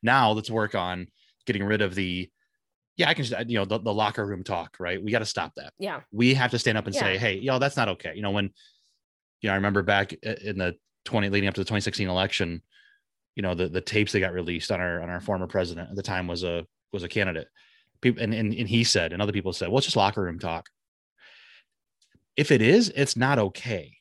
Now 0.02 0.32
let's 0.32 0.50
work 0.50 0.74
on 0.74 1.08
getting 1.46 1.64
rid 1.64 1.82
of 1.82 1.94
the 1.94 2.30
yeah, 2.96 3.08
I 3.08 3.14
can 3.14 3.24
just, 3.24 3.48
you 3.48 3.58
know 3.58 3.64
the, 3.64 3.78
the 3.78 3.94
locker 3.94 4.26
room 4.26 4.44
talk, 4.44 4.76
right? 4.78 5.02
We 5.02 5.10
got 5.10 5.20
to 5.20 5.26
stop 5.26 5.52
that. 5.56 5.72
Yeah. 5.78 6.00
We 6.12 6.34
have 6.34 6.50
to 6.50 6.58
stand 6.58 6.76
up 6.76 6.86
and 6.86 6.94
Yeah. 6.94 7.00
say, 7.00 7.18
"Hey, 7.18 7.38
yo, 7.38 7.58
that's 7.58 7.76
not 7.76 7.88
okay." 7.88 8.12
You 8.14 8.20
know, 8.20 8.30
when 8.32 8.50
you 9.40 9.46
know, 9.48 9.52
I 9.52 9.56
remember 9.56 9.82
back 9.82 10.12
in 10.12 10.58
the 10.58 10.76
20 11.06 11.30
leading 11.30 11.48
up 11.48 11.54
to 11.54 11.62
the 11.62 11.64
2016 11.64 12.08
election, 12.08 12.62
you 13.36 13.42
know, 13.42 13.54
the 13.54 13.68
the 13.68 13.80
tapes 13.80 14.12
that 14.12 14.20
got 14.20 14.34
released 14.34 14.70
on 14.70 14.80
our 14.80 15.00
on 15.02 15.08
our 15.08 15.20
former 15.20 15.46
president 15.46 15.88
at 15.90 15.96
the 15.96 16.02
time 16.02 16.26
was 16.26 16.44
a 16.44 16.66
was 16.92 17.02
a 17.02 17.08
candidate. 17.08 17.48
People 18.02 18.22
and 18.22 18.32
and, 18.34 18.54
and 18.54 18.68
he 18.68 18.84
said, 18.84 19.12
and 19.12 19.20
other 19.20 19.32
people 19.32 19.52
said, 19.52 19.68
"Well, 19.68 19.78
it's 19.78 19.86
just 19.86 19.96
locker 19.96 20.22
room 20.22 20.38
talk." 20.38 20.68
If 22.36 22.50
it 22.50 22.62
is, 22.62 22.90
it's 22.94 23.16
not 23.16 23.38
okay. 23.38 23.96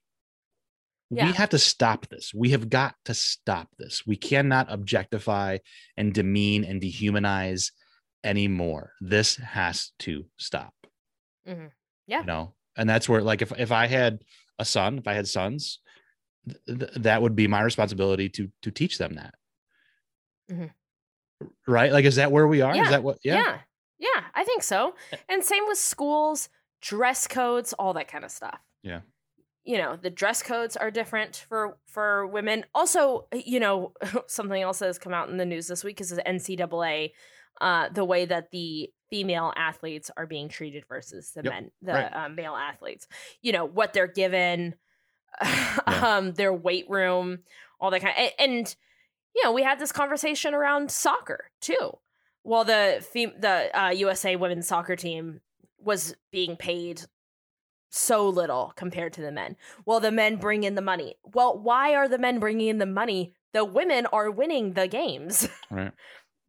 Yeah. 1.10 1.26
We 1.26 1.34
have 1.34 1.50
to 1.50 1.58
stop 1.60 2.08
this. 2.10 2.34
We 2.34 2.52
have 2.52 2.70
got 2.70 2.96
to 3.06 3.14
stop 3.16 3.68
this. 3.80 4.06
We 4.06 4.16
cannot 4.16 4.72
objectify 4.72 5.58
and 5.98 6.14
demean 6.14 6.64
and 6.64 6.80
dehumanize 6.82 7.72
anymore. 8.24 8.94
This 9.02 9.36
has 9.38 9.92
to 10.00 10.26
stop. 10.38 10.74
Mhm. 11.48 11.72
Yeah. 12.06 12.20
You 12.22 12.26
know, 12.28 12.56
and 12.78 12.88
that's 12.90 13.10
where, 13.10 13.22
like, 13.22 13.42
if 13.42 13.52
if 13.60 13.72
I 13.72 13.88
had 13.88 14.20
a 14.60 14.66
son, 14.66 15.00
if 15.00 15.08
I 15.08 15.14
had 15.14 15.28
sons, 15.28 15.80
th- 16.48 16.80
th- 16.80 16.92
that 16.98 17.22
would 17.22 17.36
be 17.36 17.48
my 17.48 17.62
responsibility 17.62 18.30
to 18.30 18.52
to 18.62 18.72
teach 18.72 18.98
them 19.00 19.14
that. 19.16 19.34
Mhm. 20.52 20.72
Right? 21.68 21.92
Like, 21.92 22.06
is 22.06 22.16
that 22.18 22.32
where 22.32 22.48
we 22.48 22.62
are? 22.62 22.76
Yeah. 22.76 22.84
Is 22.84 22.90
that 22.90 23.04
what? 23.04 23.18
Yeah. 23.24 23.36
yeah. 23.36 23.60
Yeah, 24.36 24.42
I 24.42 24.44
think 24.44 24.64
so. 24.64 24.96
And 25.28 25.44
same 25.44 25.64
with 25.68 25.78
schools, 25.78 26.50
dress 26.82 27.28
codes, 27.28 27.74
all 27.74 27.94
that 27.94 28.08
kind 28.08 28.24
of 28.24 28.32
stuff. 28.32 28.60
Yeah. 28.84 29.02
You 29.66 29.78
know, 29.78 29.98
the 30.02 30.10
dress 30.10 30.42
codes 30.42 30.78
are 30.78 30.90
different 30.90 31.46
for 31.48 31.78
for 31.86 32.26
women. 32.26 32.66
Also, 32.74 33.28
you 33.34 33.60
know, 33.60 33.94
something 34.28 34.62
else 34.62 34.80
that 34.80 34.88
has 34.88 34.98
come 34.98 35.14
out 35.14 35.30
in 35.30 35.38
the 35.38 35.46
news 35.46 35.68
this 35.68 35.84
week 35.84 36.02
is 36.02 36.10
the 36.10 36.24
NCAA, 36.24 37.12
uh, 37.62 37.90
the 37.90 38.06
way 38.06 38.26
that 38.26 38.52
the 38.52 38.90
female 39.10 39.54
athletes 39.56 40.10
are 40.18 40.26
being 40.26 40.50
treated 40.50 40.86
versus 40.88 41.32
the 41.36 41.42
Yep, 41.44 41.54
men, 41.54 41.72
the 41.82 41.94
right. 41.94 42.14
uh, 42.14 42.30
male 42.30 42.56
athletes. 42.56 43.08
You 43.42 43.52
know 43.52 43.66
what 43.66 43.94
they're 43.94 44.08
given, 44.08 44.76
um, 45.86 46.34
their 46.34 46.54
weight 46.54 46.86
room, 46.90 47.40
all 47.80 47.92
that 47.92 48.02
kind. 48.02 48.16
and, 48.18 48.32
and 48.40 48.76
you 49.36 49.44
know, 49.44 49.52
we 49.52 49.62
had 49.64 49.80
this 49.80 49.92
conversation 49.92 50.54
around 50.54 50.90
soccer 50.90 51.52
too. 51.62 51.98
Well, 52.44 52.64
the 52.64 53.06
fem- 53.14 53.40
the 53.40 53.70
uh, 53.80 53.90
USA 53.90 54.36
women's 54.36 54.68
soccer 54.68 54.96
team 54.96 55.42
was 55.80 56.16
being 56.32 56.56
paid 56.56 57.04
so 57.90 58.28
little 58.28 58.74
compared 58.76 59.14
to 59.14 59.22
the 59.22 59.32
men. 59.32 59.56
Well, 59.86 60.00
the 60.00 60.12
men 60.12 60.38
bring 60.38 60.64
in 60.64 60.76
the 60.76 60.82
money. 60.82 61.16
Well, 61.24 61.58
why 61.58 61.96
are 61.96 62.08
the 62.08 62.18
men 62.18 62.40
bringing 62.40 62.68
in 62.68 62.78
the 62.78 62.86
money? 62.86 63.34
The 63.54 63.66
women 63.66 64.06
are 64.08 64.30
winning 64.30 64.74
the 64.74 64.88
games. 64.88 65.48
Right. 65.72 65.92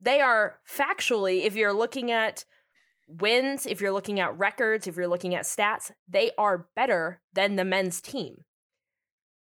they 0.01 0.23
are 0.23 0.61
factually, 0.67 1.45
if 1.45 1.55
you're 1.55 1.75
looking 1.75 2.11
at 2.11 2.47
wins, 3.07 3.67
if 3.67 3.81
you're 3.83 3.93
looking 3.93 4.19
at 4.19 4.39
records, 4.39 4.87
if 4.87 4.97
you're 4.97 5.09
looking 5.09 5.35
at 5.35 5.45
stats, 5.45 5.91
they 6.09 6.31
are 6.39 6.69
better 6.75 7.21
than 7.35 7.57
the 7.57 7.65
men's 7.67 8.01
team. 8.01 8.45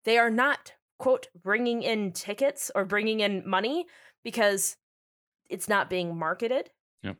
They 0.04 0.18
are 0.18 0.30
not, 0.30 0.72
quote, 0.98 1.28
bringing 1.40 1.82
in 1.82 2.12
tickets 2.12 2.72
or 2.74 2.84
bringing 2.84 3.20
in 3.20 3.48
money 3.48 3.86
because 4.24 4.76
it's 5.52 5.68
not 5.68 5.90
being 5.90 6.16
marketed. 6.16 6.70
Yep. 7.02 7.16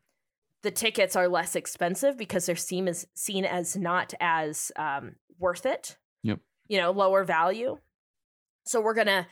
The 0.63 0.71
tickets 0.71 1.17
are 1.17 1.29
less 1.29 1.55
expensive 1.55 2.17
because 2.17 2.47
they're 2.47 2.57
seen 2.57 2.89
as 2.89 3.07
seen 3.15 3.45
as 3.45 3.77
not 3.77 4.15
as 4.21 4.73
um, 4.77 5.17
worth 5.39 5.67
it. 5.67 5.97
Yep. 6.23 6.41
You 6.69 6.79
know, 6.79 6.91
lower 6.91 7.25
value. 7.25 7.79
So 8.65 8.81
we're 8.81 8.95
gonna 8.95 9.27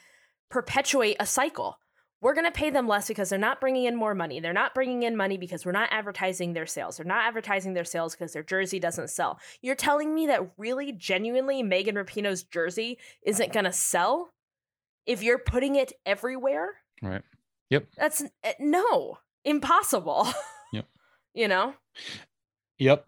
perpetuate 0.51 1.17
a 1.21 1.27
cycle. 1.27 1.79
We're 2.21 2.35
gonna 2.35 2.51
pay 2.51 2.69
them 2.69 2.87
less 2.87 3.09
because 3.09 3.31
they're 3.31 3.39
not 3.39 3.61
bringing 3.61 3.85
in 3.85 3.97
more 3.97 4.15
money. 4.15 4.41
They're 4.41 4.53
not 4.53 4.75
bringing 4.75 5.05
in 5.05 5.17
money 5.17 5.39
because 5.39 5.65
we're 5.65 5.73
not 5.73 5.89
advertising 5.91 6.53
their 6.53 6.67
sales. 6.67 6.99
They're 6.99 7.07
not 7.07 7.27
advertising 7.27 7.73
their 7.73 7.85
sales 7.85 8.15
because 8.15 8.35
their 8.35 8.43
jersey 8.43 8.79
doesn't 8.79 9.09
sell. 9.09 9.39
You're 9.63 9.75
telling 9.75 10.15
me 10.15 10.27
that 10.27 10.51
really, 10.59 10.93
genuinely, 10.93 11.63
Megan 11.63 11.95
Rapinoe's 11.95 12.43
jersey 12.43 12.99
isn't 13.23 13.53
gonna 13.53 13.73
sell 13.73 14.33
if 15.07 15.23
you're 15.23 15.39
putting 15.39 15.77
it 15.77 15.93
everywhere? 16.05 16.75
Right. 17.03 17.23
That's 17.97 18.23
uh, 18.23 18.53
no, 18.59 19.19
impossible. 19.45 20.29
Yep. 20.73 20.87
you 21.35 21.49
know? 21.49 21.75
Yep. 22.79 23.05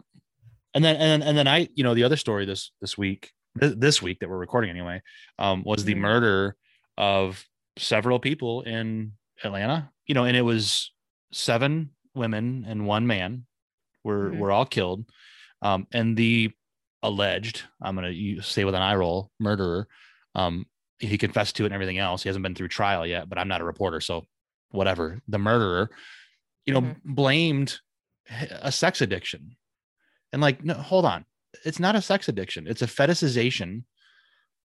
And 0.73 0.83
then 0.83 0.95
and 0.95 1.21
then 1.21 1.27
and 1.29 1.37
then 1.37 1.47
I, 1.47 1.67
you 1.75 1.83
know, 1.83 1.93
the 1.93 2.03
other 2.03 2.15
story 2.17 2.45
this 2.45 2.71
this 2.81 2.97
week, 2.97 3.31
th- 3.59 3.75
this 3.77 4.01
week 4.01 4.19
that 4.19 4.29
we're 4.29 4.37
recording 4.37 4.69
anyway, 4.69 5.01
um, 5.39 5.63
was 5.65 5.83
the 5.85 5.93
Mhm. 5.95 5.99
murder 5.99 6.55
of 6.97 7.45
several 7.77 8.19
people 8.19 8.61
in 8.61 9.13
Atlanta. 9.43 9.91
You 10.07 10.15
know, 10.15 10.25
and 10.25 10.35
it 10.37 10.41
was 10.41 10.91
seven 11.31 11.91
women 12.15 12.65
and 12.67 12.85
one 12.87 13.07
man 13.07 13.45
were 14.03 14.31
Mhm. 14.31 14.37
were 14.39 14.51
all 14.51 14.65
killed. 14.65 15.05
Um, 15.61 15.87
and 15.93 16.17
the 16.17 16.51
alleged, 17.03 17.63
I'm 17.81 17.95
gonna 17.95 18.41
say 18.41 18.63
with 18.65 18.75
an 18.75 18.81
eye 18.81 18.95
roll, 18.95 19.31
murderer, 19.39 19.87
um, 20.35 20.65
he 20.99 21.17
confessed 21.17 21.55
to 21.57 21.63
it 21.63 21.67
and 21.67 21.73
everything 21.73 21.97
else. 21.97 22.23
He 22.23 22.29
hasn't 22.29 22.43
been 22.43 22.55
through 22.55 22.69
trial 22.69 23.05
yet, 23.05 23.27
but 23.29 23.37
I'm 23.37 23.47
not 23.47 23.61
a 23.61 23.65
reporter, 23.65 23.99
so 23.99 24.25
whatever. 24.73 25.21
The 25.27 25.37
murderer, 25.37 25.89
you 26.65 26.73
know, 26.73 26.81
Mhm. 26.81 27.01
blamed 27.05 27.79
a 28.51 28.71
sex 28.71 29.01
addiction. 29.01 29.55
And 30.31 30.41
like, 30.41 30.63
no, 30.63 30.73
hold 30.73 31.05
on. 31.05 31.25
It's 31.65 31.79
not 31.79 31.95
a 31.95 32.01
sex 32.01 32.27
addiction. 32.27 32.67
It's 32.67 32.81
a 32.81 32.87
fetishization 32.87 33.83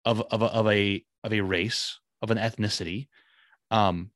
of 0.04 0.20
of 0.30 0.42
a, 0.42 0.46
of 0.46 0.68
a 0.68 1.04
of 1.24 1.32
a 1.32 1.40
race, 1.40 1.98
of 2.22 2.30
an 2.30 2.38
ethnicity. 2.38 3.08
Um 3.70 4.10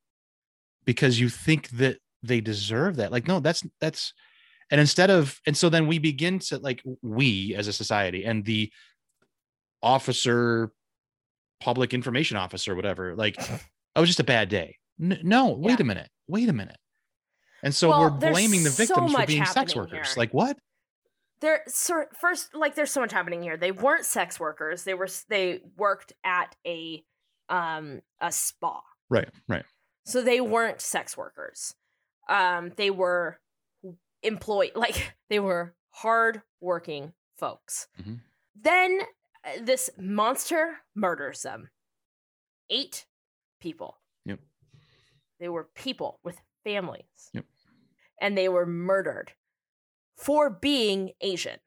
because 0.85 1.19
you 1.21 1.29
think 1.29 1.69
that 1.71 1.99
they 2.23 2.41
deserve 2.41 2.97
that. 2.97 3.13
Like 3.13 3.27
no, 3.27 3.41
that's 3.41 3.67
that's 3.81 4.13
and 4.71 4.81
instead 4.81 5.11
of 5.11 5.41
and 5.47 5.57
so 5.57 5.69
then 5.71 5.87
we 5.87 5.99
begin 5.99 6.39
to 6.41 6.59
like 6.59 6.83
we 7.03 7.55
as 7.55 7.69
a 7.69 7.73
society 7.73 8.25
and 8.25 8.45
the 8.45 8.71
officer 9.83 10.73
public 11.61 11.95
information 11.95 12.37
officer 12.37 12.75
whatever 12.75 13.15
like 13.17 13.37
oh 13.97 14.05
just 14.05 14.21
a 14.21 14.25
bad 14.25 14.49
day 14.49 14.77
N- 15.01 15.21
no 15.23 15.51
wait 15.51 15.79
Yeah. 15.79 15.83
a 15.83 15.85
minute 15.85 16.11
wait 16.27 16.49
a 16.49 16.53
minute 16.53 16.77
and 17.63 17.75
so 17.75 17.89
Well, 17.91 18.01
we're 18.03 18.11
blaming 18.11 18.63
the 18.65 18.71
so 18.71 18.85
victims 18.87 19.13
for 19.13 19.27
being 19.27 19.45
sex 19.47 19.75
workers 19.75 20.09
here. 20.09 20.15
like 20.17 20.33
what 20.33 20.59
There 21.41 21.63
sort 21.69 22.17
first 22.17 22.55
like 22.55 22.75
there's 22.75 22.91
so 22.91 23.01
much 23.01 23.13
happening 23.13 23.43
here. 23.43 23.57
They 23.57 23.73
weren't 23.73 24.05
sex 24.05 24.39
workers. 24.41 24.85
They 24.85 24.95
were 24.95 25.09
they 25.29 25.61
worked 25.77 26.13
at 26.25 26.55
a 26.67 27.05
um 27.49 28.03
a 28.21 28.31
spa. 28.33 28.81
right 29.09 29.29
right 29.49 29.65
So 30.05 30.23
they 30.23 30.41
weren't 30.41 30.81
sex 30.81 31.17
workers. 31.17 31.75
Um 32.29 32.73
they 32.77 32.91
were 32.91 33.39
employed 34.23 34.73
like 34.77 35.15
they 35.31 35.39
were 35.39 35.75
hard 35.91 36.43
working 36.61 37.13
folks. 37.37 37.87
Mhm. 38.01 38.21
Then 38.61 39.01
uh, 39.45 39.51
this 39.63 39.91
monster 39.99 40.79
murders 40.97 41.43
them. 41.43 41.71
Eight 42.71 43.07
people. 43.61 43.98
They 45.41 45.49
were 45.49 45.69
people 45.75 46.21
with 46.23 46.41
families. 46.65 47.31
Yep. 47.33 47.45
And 48.21 48.37
they 48.37 48.49
were 48.49 48.67
murdered 48.67 49.33
for 50.17 50.51
being 50.51 51.13
Asian. 51.21 51.59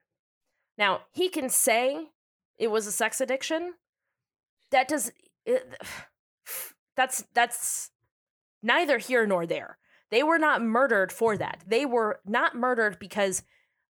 Now, 0.78 1.02
he 1.12 1.30
can 1.30 1.50
say 1.50 2.08
it 2.58 2.68
was 2.68 2.86
a 2.88 2.92
sex 2.92 3.22
addiction. 3.22 3.74
That 4.72 4.88
does 4.88 5.10
eh, 5.48 5.54
it, 5.56 5.78
that's 6.96 7.24
that's 7.34 7.92
neither 8.62 8.98
here 8.98 9.26
nor 9.26 9.46
there. 9.46 9.78
They 10.10 10.24
were 10.24 10.40
not 10.40 10.62
murdered 10.62 11.12
for 11.12 11.38
that. 11.38 11.64
They 11.66 11.86
were 11.86 12.20
not 12.26 12.56
murdered 12.56 13.00
because 13.00 13.44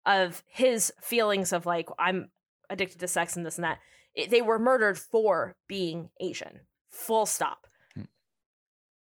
of 0.06 0.44
his 0.48 0.94
feelings 1.02 1.52
of 1.52 1.66
like 1.66 1.90
I'm 1.98 2.30
addicted 2.70 3.00
to 3.00 3.08
sex 3.08 3.36
and 3.36 3.46
this 3.46 3.58
and 3.58 3.66
that. 3.66 3.80
It- 4.14 4.30
they 4.30 4.42
were 4.42 4.60
murdered 4.60 5.00
for 5.00 5.56
being 5.68 6.10
Asian. 6.20 6.62
Full 6.90 7.26
stop. 7.26 7.66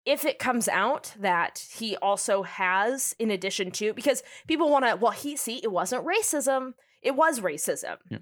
If 0.05 0.25
it 0.25 0.39
comes 0.39 0.67
out 0.67 1.13
that 1.19 1.63
he 1.75 1.95
also 1.97 2.41
has, 2.43 3.15
in 3.19 3.29
addition 3.29 3.69
to, 3.71 3.93
because 3.93 4.23
people 4.47 4.69
want 4.69 4.85
to, 4.85 4.95
well, 4.95 5.11
he 5.11 5.35
see, 5.35 5.59
it 5.63 5.71
wasn't 5.71 6.05
racism. 6.05 6.73
It 7.01 7.15
was 7.15 7.39
racism. 7.39 7.97
Yeah. 8.09 8.17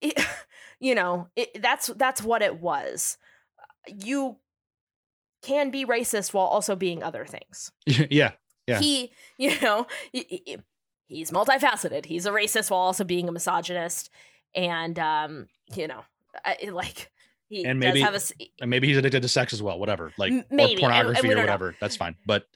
It- 0.00 0.26
you 0.80 0.94
know, 0.94 1.28
it, 1.36 1.60
that's 1.62 1.88
that's 1.88 2.22
what 2.22 2.42
it 2.42 2.58
was. 2.60 3.16
You 3.86 4.38
can 5.42 5.70
be 5.70 5.84
racist 5.84 6.32
while 6.32 6.46
also 6.46 6.74
being 6.74 7.02
other 7.02 7.26
things 7.26 7.70
yeah 7.86 8.32
Yeah. 8.66 8.78
he 8.80 9.12
you 9.36 9.60
know 9.60 9.86
he- 10.10 10.56
he's 11.06 11.30
multifaceted 11.30 12.06
he's 12.06 12.24
a 12.24 12.30
racist 12.30 12.70
while 12.70 12.80
also 12.80 13.04
being 13.04 13.28
a 13.28 13.32
misogynist 13.32 14.08
and 14.54 14.98
um 14.98 15.48
you 15.74 15.86
know 15.86 16.00
I, 16.46 16.70
like 16.72 17.10
he 17.48 17.64
And 17.64 17.80
does 17.80 17.88
maybe- 17.88 18.00
have 18.00 18.14
a 18.14 18.20
and 18.60 18.70
maybe 18.70 18.88
he's 18.88 18.96
addicted 18.96 19.22
to 19.22 19.28
sex 19.28 19.52
as 19.52 19.62
well 19.62 19.78
whatever 19.78 20.12
like 20.18 20.32
maybe, 20.50 20.50
or 20.50 20.62
and- 20.62 20.70
and 20.72 20.80
pornography 20.80 21.18
or 21.28 21.34
don't 21.34 21.36
know. 21.36 21.42
whatever 21.42 21.76
that's 21.80 21.96
fine 21.96 22.16
but 22.26 22.46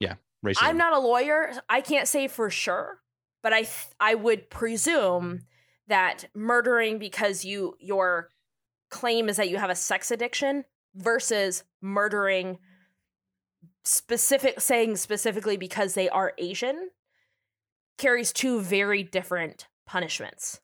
yeah 0.00 0.14
racism 0.44 0.58
i'm 0.62 0.76
not 0.78 0.92
a 0.92 0.98
lawyer 0.98 1.52
i 1.68 1.80
can't 1.80 2.08
say 2.08 2.28
for 2.28 2.48
sure 2.50 3.00
but 3.42 3.52
i 3.52 3.62
th- 3.62 3.86
i 4.00 4.14
would 4.14 4.48
presume 4.50 5.42
that 5.88 6.26
murdering 6.34 6.98
because 6.98 7.44
you 7.44 7.74
your 7.80 8.28
claim 8.90 9.28
is 9.28 9.36
that 9.36 9.48
you 9.50 9.56
have 9.58 9.70
a 9.70 9.74
sex 9.74 10.10
addiction 10.10 10.64
versus 10.94 11.64
murdering 11.82 12.58
specific 13.84 14.60
saying 14.60 14.96
specifically 14.96 15.56
because 15.56 15.94
they 15.94 16.08
are 16.08 16.34
Asian 16.38 16.90
carries 17.96 18.32
two 18.32 18.60
very 18.60 19.02
different 19.02 19.66
punishments. 19.86 20.60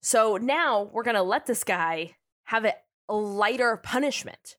So 0.00 0.36
now 0.36 0.90
we're 0.92 1.02
going 1.04 1.14
to 1.16 1.22
let 1.22 1.46
this 1.46 1.64
guy 1.64 2.16
have 2.44 2.64
a 2.64 2.74
lighter 3.14 3.76
punishment 3.76 4.56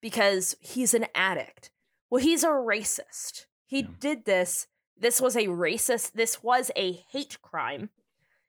because 0.00 0.56
he's 0.60 0.94
an 0.94 1.06
addict. 1.14 1.70
Well, 2.10 2.22
he's 2.22 2.42
a 2.44 2.48
racist. 2.48 3.46
He 3.66 3.80
Yeah. 3.80 3.88
did 4.00 4.24
this. 4.24 4.66
This 4.96 5.20
was 5.20 5.34
a 5.36 5.46
racist, 5.46 6.12
this 6.12 6.42
was 6.42 6.70
a 6.76 6.92
hate 6.92 7.40
crime. 7.40 7.88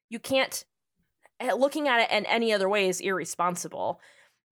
You 0.09 0.19
can't, 0.19 0.65
eh, 1.39 1.53
looking 1.53 1.87
at 1.87 2.01
it 2.01 2.11
in 2.11 2.25
any 2.25 2.51
other 2.51 2.67
way 2.67 2.89
is 2.89 2.99
irresponsible 2.99 4.01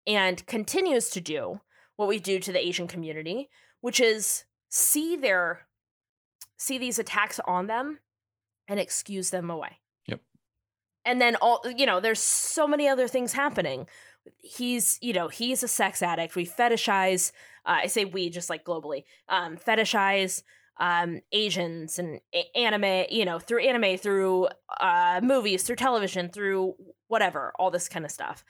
and 0.07 0.45
continues 0.47 1.09
to 1.09 1.19
do 1.19 1.59
what 1.97 2.07
we 2.07 2.17
do 2.19 2.39
to 2.39 2.53
the 2.53 2.65
Asian 2.65 2.87
community, 2.87 3.49
which 3.81 3.99
is 3.99 4.45
see 4.69 5.17
their, 5.17 5.67
see 6.57 6.77
these 6.77 6.97
attacks 6.99 7.39
on 7.45 7.67
them 7.67 7.99
and 8.67 8.79
excuse 8.79 9.29
them 9.31 9.49
away. 9.49 9.79
Yep. 10.07 10.21
And 11.03 11.19
then 11.19 11.35
all, 11.37 11.61
you 11.75 11.85
know, 11.85 11.99
there's 11.99 12.21
so 12.21 12.65
many 12.65 12.87
other 12.87 13.09
things 13.09 13.33
happening 13.33 13.87
he's 14.37 14.97
you 15.01 15.13
know 15.13 15.27
he's 15.27 15.63
a 15.63 15.67
sex 15.67 16.01
addict. 16.01 16.35
We 16.35 16.45
fetishize 16.45 17.31
uh, 17.65 17.79
i 17.83 17.87
say 17.87 18.05
we 18.05 18.29
just 18.29 18.49
like 18.49 18.63
globally 18.63 19.03
um 19.27 19.57
fetishize 19.57 20.43
um 20.79 21.19
asians 21.31 21.99
and 21.99 22.19
a- 22.33 22.57
anime 22.57 23.05
you 23.09 23.25
know 23.25 23.37
through 23.39 23.59
anime 23.59 23.97
through 23.97 24.47
uh 24.79 25.19
movies 25.21 25.63
through 25.63 25.75
television 25.75 26.29
through 26.29 26.73
whatever 27.07 27.51
all 27.59 27.71
this 27.71 27.89
kind 27.89 28.05
of 28.05 28.11
stuff. 28.11 28.43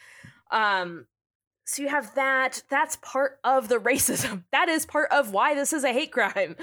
Um 0.51 1.05
so 1.65 1.83
you 1.83 1.89
have 1.89 2.13
that 2.15 2.63
that's 2.69 2.97
part 2.97 3.39
of 3.43 3.67
the 3.67 3.75
racism. 3.91 4.43
That 4.51 4.69
is 4.69 4.85
part 4.85 5.11
of 5.11 5.31
why 5.31 5.55
this 5.55 5.73
is 5.73 5.83
a 5.83 5.93
hate 5.93 6.11
crime. 6.11 6.55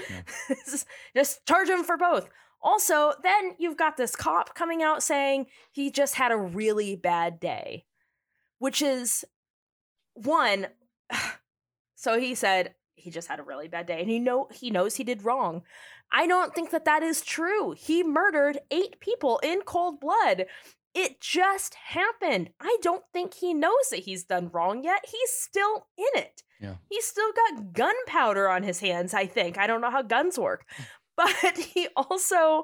Just 1.15 1.45
charge 1.45 1.69
him 1.69 1.83
for 1.83 1.97
both. 1.97 2.29
Also 2.61 3.13
then 3.23 3.55
you've 3.59 3.77
got 3.77 3.97
this 3.97 4.15
cop 4.15 4.55
coming 4.55 4.81
out 4.81 5.03
saying 5.03 5.47
he 5.71 5.91
just 5.91 6.15
had 6.15 6.31
a 6.31 6.37
really 6.37 6.95
bad 6.95 7.39
day 7.39 7.85
which 8.59 8.81
is 8.81 9.25
one 10.13 10.67
so 11.95 12.19
he 12.19 12.35
said 12.35 12.73
he 12.95 13.11
just 13.11 13.27
had 13.27 13.39
a 13.39 13.43
really 13.43 13.67
bad 13.67 13.85
day 13.85 14.01
and 14.01 14.09
he 14.09 14.19
know 14.19 14.47
he 14.51 14.69
knows 14.69 14.95
he 14.95 15.03
did 15.03 15.23
wrong. 15.23 15.63
I 16.11 16.25
don't 16.25 16.55
think 16.55 16.71
that 16.71 16.85
that 16.85 17.03
is 17.03 17.21
true. 17.21 17.73
He 17.77 18.01
murdered 18.03 18.59
eight 18.71 18.99
people 18.99 19.39
in 19.43 19.61
cold 19.61 19.99
blood. 19.99 20.45
It 20.95 21.19
just 21.21 21.75
happened. 21.75 22.49
I 22.59 22.77
don't 22.81 23.03
think 23.13 23.35
he 23.35 23.53
knows 23.53 23.89
that 23.91 23.99
he's 23.99 24.23
done 24.23 24.49
wrong 24.51 24.83
yet. 24.83 25.05
He's 25.09 25.31
still 25.31 25.87
in 25.97 26.21
it. 26.21 26.43
Yeah. 26.59 26.75
he's 26.89 27.05
still 27.05 27.31
got 27.33 27.71
gunpowder 27.71 28.49
on 28.49 28.63
his 28.63 28.79
hands 28.79 29.13
i 29.13 29.27
think. 29.27 29.59
I 29.59 29.67
don't 29.67 29.79
know 29.79 29.91
how 29.91 30.01
guns 30.01 30.37
work. 30.37 30.65
But 31.15 31.57
he 31.57 31.87
also 31.95 32.63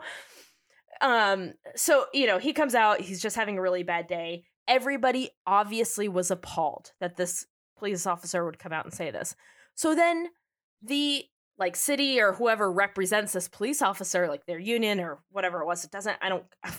um 1.02 1.54
so 1.76 2.06
you 2.14 2.28
know 2.28 2.38
he 2.38 2.54
comes 2.54 2.76
out 2.76 3.02
he's 3.02 3.22
just 3.22 3.36
having 3.36 3.58
a 3.58 3.62
really 3.62 3.82
bad 3.82 4.06
day 4.08 4.46
everybody 4.68 5.32
obviously 5.46 6.08
was 6.08 6.32
appalled 6.32 6.92
that 7.00 7.18
this 7.18 7.46
police 7.78 8.06
officer 8.06 8.46
would 8.46 8.60
come 8.60 8.74
out 8.74 8.86
and 8.86 8.94
say 8.94 9.12
this. 9.12 9.36
So 9.76 9.96
then 9.96 10.30
the 10.82 11.26
like 11.58 11.76
city 11.76 12.20
or 12.20 12.34
whoever 12.34 12.72
represents 12.72 13.34
this 13.34 13.48
police 13.48 13.82
officer 13.82 14.28
like 14.28 14.46
their 14.46 14.60
union 14.60 15.00
or 15.00 15.20
whatever 15.30 15.62
it 15.62 15.68
was 15.68 15.86
it 15.86 15.92
doesn't 15.92 16.18
i 16.20 16.28
don't 16.28 16.46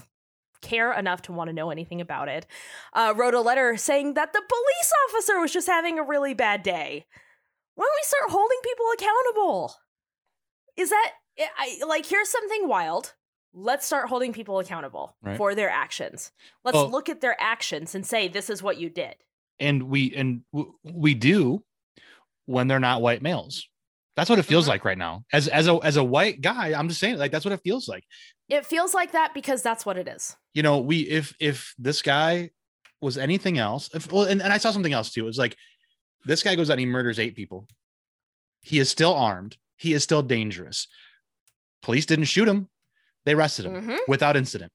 care 0.65 0.93
enough 0.93 1.23
to 1.23 1.33
want 1.33 1.49
to 1.49 1.55
know 1.55 1.71
anything 1.71 2.01
about 2.01 2.29
it 2.29 2.47
uh, 2.95 3.13
wrote 3.17 3.35
a 3.35 3.41
letter 3.41 3.77
saying 3.77 4.15
that 4.15 4.33
the 4.33 4.43
police 4.49 4.93
officer 5.09 5.39
was 5.39 5.53
just 5.53 5.67
having 5.67 5.99
a 5.99 6.03
really 6.03 6.35
bad 6.35 6.63
day. 6.63 7.07
Don't 7.77 7.87
we 7.87 8.03
start 8.03 8.31
holding 8.31 8.59
people 8.65 8.87
accountable? 8.95 9.75
Is 10.77 10.91
that 10.91 11.11
I, 11.59 11.81
like 11.87 12.07
here's 12.07 12.31
something 12.31 12.67
wild 12.67 13.15
let's 13.55 13.87
start 13.87 14.09
holding 14.09 14.33
people 14.33 14.59
accountable 14.59 15.17
Right. 15.23 15.37
for 15.37 15.55
their 15.55 15.71
actions. 15.71 16.33
Let's 16.65 16.75
Well- 16.75 16.91
look 16.91 17.09
at 17.09 17.21
their 17.21 17.41
actions 17.41 17.95
and 17.95 18.05
say 18.07 18.27
this 18.29 18.51
is 18.51 18.63
what 18.63 18.79
you 18.79 18.91
did. 18.91 19.15
And 19.61 19.85
we 19.85 20.15
and 20.15 20.43
w- 20.53 20.75
we 20.83 21.15
do 21.15 21.65
when 22.47 22.67
they're 22.67 22.81
not 22.81 23.01
white 23.01 23.23
males. 23.23 23.69
That's 24.17 24.29
what 24.29 24.39
it 24.39 24.45
feels 24.45 24.65
Mhm. 24.65 24.69
like 24.69 24.85
right 24.85 24.99
now. 24.99 25.25
As 25.33 25.47
as 25.49 25.69
a 25.69 25.75
as 25.85 25.97
a 25.97 26.05
white 26.05 26.41
guy 26.41 26.73
i'm 26.79 26.89
just 26.89 27.01
saying 27.01 27.17
like 27.19 27.31
that's 27.33 27.45
what 27.45 27.53
it 27.53 27.63
feels 27.63 27.89
like. 27.89 28.05
It 28.49 28.67
feels 28.67 28.93
like 28.93 29.13
that 29.13 29.33
because 29.35 29.63
that's 29.63 29.87
what 29.87 29.97
it 29.97 30.09
is. 30.09 30.37
You 30.53 30.63
know 30.65 30.79
we 30.79 31.01
if 31.09 31.35
if 31.39 31.75
this 31.79 32.03
guy 32.03 32.51
was 33.01 33.17
anything 33.17 33.59
else 33.59 33.89
if 33.95 34.11
well 34.11 34.25
and, 34.25 34.43
and 34.43 34.53
i 34.53 34.59
saw 34.59 34.71
something 34.73 34.93
else 34.93 35.13
too. 35.13 35.23
It 35.23 35.27
was 35.27 35.39
like 35.39 35.57
this 36.25 36.43
guy 36.43 36.55
goes 36.57 36.71
out 36.71 36.75
and 36.75 36.81
he 36.81 36.87
murders 36.87 37.19
eight 37.21 37.37
people. 37.37 37.69
He 38.63 38.79
is 38.79 38.91
still 38.91 39.15
armed. 39.15 39.57
He 39.77 39.93
is 39.93 40.03
still 40.03 40.23
dangerous. 40.23 40.89
Police 41.83 42.07
didn't 42.07 42.25
shoot 42.27 42.49
him 42.49 42.69
they 43.25 43.35
arrested 43.35 43.67
him 43.67 43.87
Mhm. 43.89 43.99
without 44.09 44.37
incident 44.37 44.73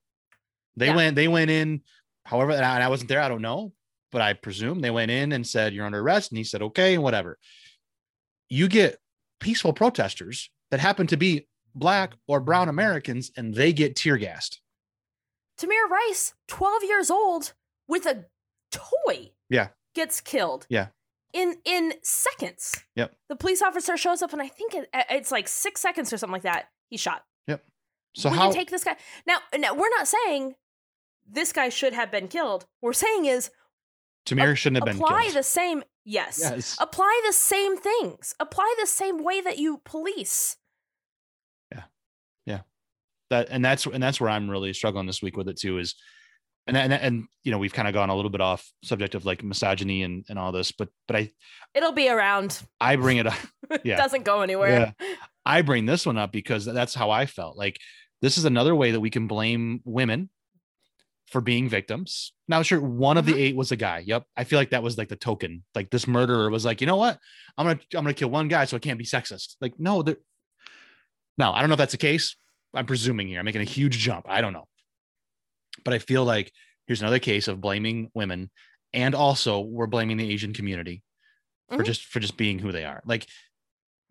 they 0.76 0.88
Yeah. 0.88 0.95
went 0.95 1.16
they 1.16 1.28
went 1.28 1.50
in 1.52 1.82
however 2.26 2.52
and 2.52 2.64
I, 2.66 2.76
and 2.76 2.84
I 2.84 2.88
wasn't 2.89 3.10
there 3.10 3.22
i 3.22 3.28
don't 3.28 3.41
know 3.41 3.74
but 4.12 4.22
i 4.22 4.34
presume 4.34 4.80
they 4.82 4.91
went 4.91 5.12
in 5.12 5.32
and 5.32 5.45
said 5.45 5.74
you're 5.74 5.86
under 5.86 6.00
arrest 6.00 6.32
and 6.32 6.38
he 6.38 6.43
said 6.43 6.62
okay 6.62 6.93
and 6.95 7.04
whatever 7.04 7.38
you 8.50 8.68
get 8.68 8.97
peaceful 9.39 9.74
protesters 9.74 10.50
that 10.72 10.80
happen 10.80 11.08
to 11.08 11.18
be 11.18 11.47
black 11.76 12.14
or 12.28 12.39
brown 12.39 12.70
americans 12.70 13.32
and 13.38 13.54
they 13.56 13.72
get 13.74 13.95
tear 13.95 14.18
gassed 14.18 14.62
Tamir 15.60 15.89
Rice, 15.89 16.34
12 16.47 16.84
years 16.86 17.12
old, 17.12 17.52
with 17.86 18.06
a 18.06 18.24
toy. 18.72 19.32
Yeah. 19.50 19.68
Gets 19.93 20.22
killed. 20.22 20.66
Yeah. 20.70 20.88
In 21.34 21.58
in 21.66 21.95
seconds. 22.02 22.82
Yep. 22.95 23.14
The 23.28 23.36
police 23.36 23.62
officer 23.62 23.97
shows 23.97 24.22
up, 24.22 24.32
and 24.32 24.41
I 24.41 24.47
think 24.47 24.74
it, 24.74 24.89
it's 24.93 25.32
like 25.34 25.50
six 25.50 25.82
seconds 25.82 26.14
or 26.14 26.18
something 26.18 26.32
like 26.32 26.43
that. 26.43 26.70
He's 26.89 27.02
shot. 27.02 27.24
So 28.16 28.30
we 28.30 28.38
how 28.38 28.45
can 28.45 28.53
take 28.53 28.72
this 28.72 28.84
guy 28.84 28.95
now. 29.28 29.38
Now 29.57 29.74
we're 29.74 29.89
not 29.89 30.07
saying 30.07 30.55
this 31.30 31.53
guy 31.53 31.70
should 31.70 31.93
have 31.93 32.12
been 32.12 32.28
killed. 32.28 32.66
We're 32.82 32.93
saying 32.93 33.26
is 33.26 33.51
Tamir 34.26 34.55
shouldn't 34.55 34.78
have 34.78 34.86
been 34.86 35.03
apply 35.03 35.24
killed. 35.24 35.36
the 35.36 35.43
same. 35.43 35.84
Yes. 36.05 36.39
yes. 36.41 36.78
Apply 36.80 37.22
the 37.28 37.34
same 37.34 37.78
things. 37.78 38.34
Apply 38.39 38.74
the 38.80 38.88
same 38.88 39.24
way 39.24 39.41
that 39.41 39.57
you 39.57 39.82
police. 39.86 40.57
Yeah, 41.72 41.84
yeah. 42.45 42.60
That 43.30 43.49
and 43.51 43.64
that's 43.64 43.86
and 43.86 44.01
that's 44.01 44.20
where 44.20 44.30
I'm 44.30 44.49
really 44.49 44.74
struggling 44.74 45.05
this 45.05 45.22
week 45.22 45.38
with 45.38 45.47
it 45.49 45.60
too 45.60 45.78
is 45.78 45.95
and 46.68 46.78
and, 46.78 46.93
and 46.93 47.28
you 47.43 47.51
know 47.51 47.57
we've 47.57 47.74
kind 47.74 47.88
of 47.88 47.93
gone 47.93 48.10
a 48.10 48.16
little 48.16 48.32
bit 48.32 48.41
off 48.41 48.72
subject 48.84 49.16
of 49.16 49.26
like 49.26 49.43
misogyny 49.43 50.03
and 50.03 50.26
and 50.30 50.39
all 50.39 50.51
this 50.51 50.72
but 50.72 50.89
but 51.07 51.16
I 51.16 51.32
It'll 51.74 51.91
be 51.91 52.10
around. 52.10 52.60
I 52.80 52.95
bring 52.95 53.18
it 53.18 53.28
up 53.28 53.38
Yeah. 53.84 53.97
Doesn't 53.97 54.24
go 54.24 54.41
anywhere. 54.41 54.95
I 55.45 55.62
bring 55.62 55.86
this 55.86 56.05
one 56.05 56.18
up 56.18 56.32
because 56.32 56.66
that's 56.66 56.95
how 56.95 57.12
I 57.12 57.26
felt 57.26 57.57
like 57.57 57.78
this 58.22 58.38
is 58.38 58.45
another 58.45 58.76
way 58.76 58.91
that 58.91 58.99
we 58.99 59.09
can 59.09 59.28
blame 59.28 59.82
women 59.86 60.30
for 61.28 61.41
being 61.41 61.70
victims. 61.70 62.34
Now, 62.47 62.61
sure, 62.63 62.82
one 62.82 63.17
of 63.17 63.26
the 63.26 63.38
eight 63.39 63.55
was 63.55 63.72
a 63.72 63.76
guy. 63.76 63.99
Yep, 64.05 64.24
I 64.36 64.43
feel 64.43 64.57
like 64.59 64.72
that 64.72 64.82
was 64.84 64.97
like 64.97 65.09
the 65.09 65.15
token. 65.15 65.63
Like 65.76 65.89
this 65.91 66.07
murderer 66.07 66.49
was 66.49 66.65
like, 66.65 66.82
you 66.82 66.88
know 66.88 66.95
what? 66.95 67.20
I'm 67.57 67.65
gonna 67.67 67.80
I'm 67.93 68.03
gonna 68.03 68.13
kill 68.13 68.30
one 68.30 68.47
guy, 68.47 68.65
so 68.65 68.76
it 68.76 68.82
can't 68.82 68.97
be 68.97 69.05
sexist. 69.05 69.55
Like, 69.61 69.74
no, 69.80 70.01
there. 70.01 70.17
No, 71.38 71.51
I 71.51 71.59
don't 71.59 71.70
know 71.70 71.76
if 71.76 71.80
that's 71.80 71.91
the 71.93 71.97
case. 71.97 72.36
I'm 72.74 72.86
presuming 72.86 73.28
here. 73.28 73.39
I'm 73.39 73.45
making 73.45 73.61
a 73.61 73.65
huge 73.65 73.97
jump. 73.97 74.26
I 74.28 74.41
don't 74.41 74.53
know, 74.53 74.67
but 75.86 75.93
I 75.93 75.99
feel 75.99 76.24
like 76.26 76.51
here's 76.88 77.01
another 77.01 77.20
case 77.20 77.47
of 77.47 77.61
blaming 77.61 78.09
women, 78.13 78.49
and 78.93 79.13
also 79.15 79.59
we're 79.59 79.88
blaming 79.88 80.17
the 80.17 80.32
Asian 80.32 80.53
community 80.53 81.03
for 81.70 81.78
Mhm. 81.78 81.86
just 81.86 82.05
for 82.05 82.20
just 82.20 82.38
being 82.38 82.59
who 82.59 82.72
they 82.72 82.86
are. 82.86 83.01
Like, 83.05 83.28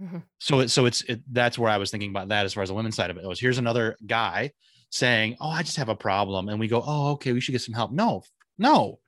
Mhm. 0.01 0.23
so 0.39 0.61
it 0.61 0.69
so 0.69 0.87
it's 0.87 1.03
it, 1.03 1.23
that's 1.33 1.59
where 1.59 1.71
I 1.71 1.77
was 1.77 1.91
thinking 1.91 2.11
about 2.11 2.29
that 2.29 2.45
as 2.47 2.55
far 2.55 2.63
as 2.63 2.69
the 2.69 2.75
women's 2.75 2.95
side 2.97 3.11
of 3.11 3.17
it 3.17 3.25
was. 3.27 3.41
Here's 3.41 3.59
another 3.59 3.97
guy 4.07 4.53
saying, 4.91 5.37
"Oh, 5.41 5.49
I 5.51 5.63
just 5.63 5.77
have 5.77 5.89
a 5.89 5.97
problem," 5.97 6.49
and 6.49 6.61
we 6.61 6.69
go, 6.69 6.83
"Oh, 6.87 7.11
okay, 7.13 7.33
we 7.33 7.41
should 7.41 7.53
get 7.53 7.63
some 7.63 7.75
help." 7.75 7.91
No, 7.93 8.23
no, 8.59 9.01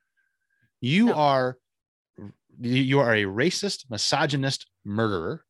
you 0.81 1.07
No. 1.07 1.13
are 1.13 1.57
you- 2.59 2.81
you 2.83 2.99
are 2.99 3.15
a 3.15 3.23
racist, 3.23 3.89
misogynist 3.89 4.67
murderer, 4.83 5.45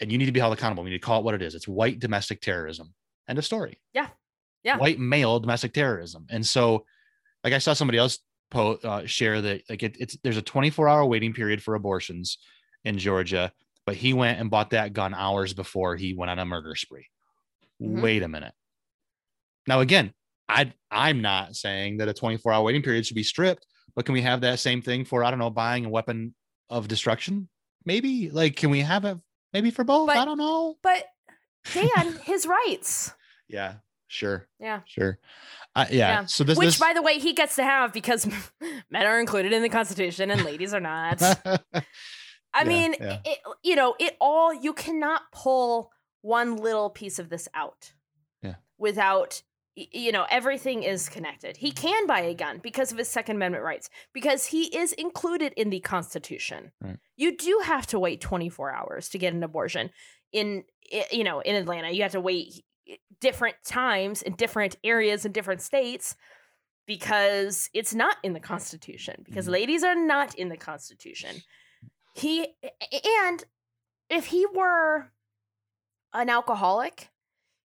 and 0.00 0.10
you 0.10 0.18
need 0.18 0.24
to 0.26 0.32
be 0.32 0.40
held 0.40 0.54
accountable. 0.54 0.82
We 0.82 0.90
need 0.90 0.96
to 0.96 1.06
call 1.06 1.20
it 1.20 1.24
what 1.24 1.34
it 1.34 1.42
is. 1.42 1.54
It's 1.54 1.68
white 1.68 1.98
domestic 2.00 2.40
terrorism. 2.40 2.94
End 3.28 3.38
of 3.38 3.44
story. 3.44 3.78
Yeah. 3.92 4.08
Yeah. 4.64 4.78
White 4.78 4.98
male 4.98 5.38
domestic 5.38 5.72
terrorism. 5.74 6.26
And 6.30 6.44
so, 6.44 6.86
like 7.44 7.52
I 7.52 7.58
saw 7.58 7.74
somebody 7.74 7.98
else 7.98 8.18
po- 8.50 8.80
uh, 8.82 9.06
share 9.06 9.40
that 9.42 9.62
like 9.68 9.82
it, 9.82 9.96
it's 10.00 10.16
there's 10.24 10.36
a 10.38 10.42
24 10.42 10.88
hour 10.88 11.04
waiting 11.04 11.32
period 11.34 11.62
for 11.62 11.74
abortions 11.74 12.38
in 12.84 12.98
Georgia, 12.98 13.52
but 13.86 13.94
he 13.96 14.12
went 14.12 14.38
and 14.40 14.50
bought 14.50 14.70
that 14.70 14.92
gun 14.92 15.14
hours 15.14 15.54
before 15.54 15.96
he 15.96 16.12
went 16.12 16.30
on 16.30 16.38
a 16.38 16.44
murder 16.44 16.74
spree. 16.74 17.06
Mhm. 17.80 18.02
Wait 18.02 18.22
a 18.22 18.28
minute. 18.28 18.52
Now 19.66 19.80
again, 19.80 20.12
I 20.48 20.72
I'm 20.90 21.22
not 21.22 21.56
saying 21.56 21.98
that 21.98 22.08
a 22.08 22.14
24 22.14 22.52
hour 22.52 22.62
waiting 22.64 22.82
period 22.82 23.06
should 23.06 23.14
be 23.16 23.22
stripped, 23.22 23.66
but 23.94 24.04
can 24.04 24.12
we 24.12 24.22
have 24.22 24.42
that 24.42 24.58
same 24.58 24.82
thing 24.82 25.04
for 25.04 25.24
I 25.24 25.30
don't 25.30 25.38
know 25.38 25.50
buying 25.50 25.84
a 25.86 25.88
weapon 25.88 26.34
of 26.68 26.88
destruction? 26.88 27.48
Maybe 27.84 28.30
like 28.30 28.56
can 28.56 28.70
we 28.70 28.80
have 28.80 29.04
it 29.04 29.18
maybe 29.52 29.70
for 29.70 29.84
both? 29.84 30.08
But- 30.08 30.18
I 30.18 30.24
don't 30.24 30.38
know. 30.38 30.76
But 30.82 31.04
Dan, 31.72 32.16
his 32.24 32.46
rights. 32.46 33.12
Yeah, 33.48 33.74
sure, 34.08 34.48
Yeah. 34.60 34.80
sure. 34.86 35.18
Uh, 35.74 35.84
yeah. 35.90 35.96
Yeah. 36.20 36.24
So 36.26 36.42
this 36.42 36.56
Which, 36.56 36.66
this 36.68 36.78
by 36.78 36.94
the 36.94 37.02
way, 37.02 37.18
he 37.18 37.32
gets 37.34 37.56
to 37.56 37.62
have 37.62 37.92
because 37.92 38.26
men 38.90 39.04
are 39.06 39.20
included 39.20 39.52
in 39.52 39.62
the 39.62 39.68
Constitution 39.68 40.30
and 40.30 40.42
ladies 40.42 40.72
are 40.72 40.80
not. 40.80 41.20
I 42.56 42.62
Yeah, 42.62 42.68
mean, 42.68 42.94
yeah. 42.98 43.18
It, 43.24 43.38
you 43.62 43.76
know, 43.76 43.94
it 44.00 44.16
all 44.20 44.52
you 44.54 44.72
cannot 44.72 45.22
pull 45.32 45.92
one 46.22 46.56
little 46.56 46.90
piece 46.90 47.18
of 47.18 47.28
this 47.28 47.48
out. 47.54 47.92
Yeah. 48.42 48.54
Without 48.78 49.42
you 49.78 50.10
know, 50.10 50.24
everything 50.30 50.84
is 50.84 51.10
connected. 51.10 51.58
He 51.58 51.70
can 51.70 52.06
buy 52.06 52.20
a 52.20 52.34
gun 52.34 52.60
because 52.62 52.92
of 52.92 52.96
his 52.98 53.08
second 53.10 53.36
amendment 53.36 53.62
rights 53.62 53.90
because 54.14 54.46
he 54.46 54.74
is 54.74 54.94
included 54.94 55.52
in 55.54 55.68
the 55.68 55.80
constitution. 55.80 56.72
Right. 56.80 56.96
You 57.16 57.36
do 57.36 57.60
have 57.62 57.86
to 57.88 57.98
wait 57.98 58.22
24 58.22 58.72
hours 58.72 59.10
to 59.10 59.18
get 59.18 59.34
an 59.34 59.42
abortion 59.42 59.90
in 60.32 60.64
you 61.12 61.24
know, 61.24 61.40
in 61.40 61.56
Atlanta. 61.56 61.90
You 61.90 62.02
have 62.04 62.12
to 62.12 62.20
wait 62.20 62.64
different 63.20 63.56
times 63.66 64.22
in 64.22 64.34
different 64.36 64.76
areas 64.82 65.26
in 65.26 65.32
different 65.32 65.60
states 65.60 66.16
because 66.86 67.68
it's 67.74 67.94
not 67.94 68.16
in 68.22 68.32
the 68.32 68.40
constitution 68.40 69.22
because 69.24 69.46
Mhm. 69.46 69.50
ladies 69.52 69.84
are 69.84 69.94
not 69.96 70.34
in 70.36 70.48
the 70.48 70.56
constitution 70.56 71.42
he 72.16 72.48
and 73.24 73.44
if 74.08 74.26
he 74.26 74.46
were 74.46 75.10
an 76.12 76.30
alcoholic 76.30 77.10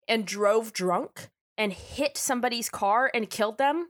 and 0.08 0.26
drove 0.26 0.72
drunk 0.74 1.30
and 1.58 1.74
hit 1.74 2.18
somebody's 2.18 2.70
car 2.70 3.12
and 3.14 3.30
killed 3.30 3.58
them 3.58 3.90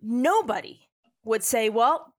nobody 0.00 0.88
would 1.24 1.42
say 1.42 1.68
well 1.68 2.14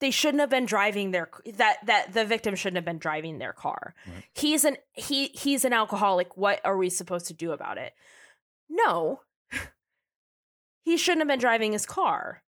they 0.00 0.10
shouldn't 0.10 0.40
have 0.40 0.48
been 0.48 0.64
driving 0.66 1.10
their 1.10 1.28
that 1.54 1.84
that 1.84 2.14
the 2.14 2.24
victim 2.24 2.54
shouldn't 2.54 2.76
have 2.76 2.84
been 2.86 2.98
driving 2.98 3.38
their 3.38 3.52
car 3.52 3.94
Right. 4.06 4.24
he's 4.32 4.64
an 4.64 4.76
he 4.92 5.28
he's 5.28 5.64
an 5.64 5.72
alcoholic 5.72 6.36
what 6.36 6.60
are 6.64 6.76
we 6.76 6.88
supposed 6.88 7.26
to 7.26 7.34
do 7.34 7.52
about 7.52 7.76
it 7.76 7.92
no 8.68 9.20
he 10.84 10.96
shouldn't 10.96 11.20
have 11.20 11.28
been 11.28 11.38
driving 11.38 11.72
his 11.72 11.84
car 11.86 12.42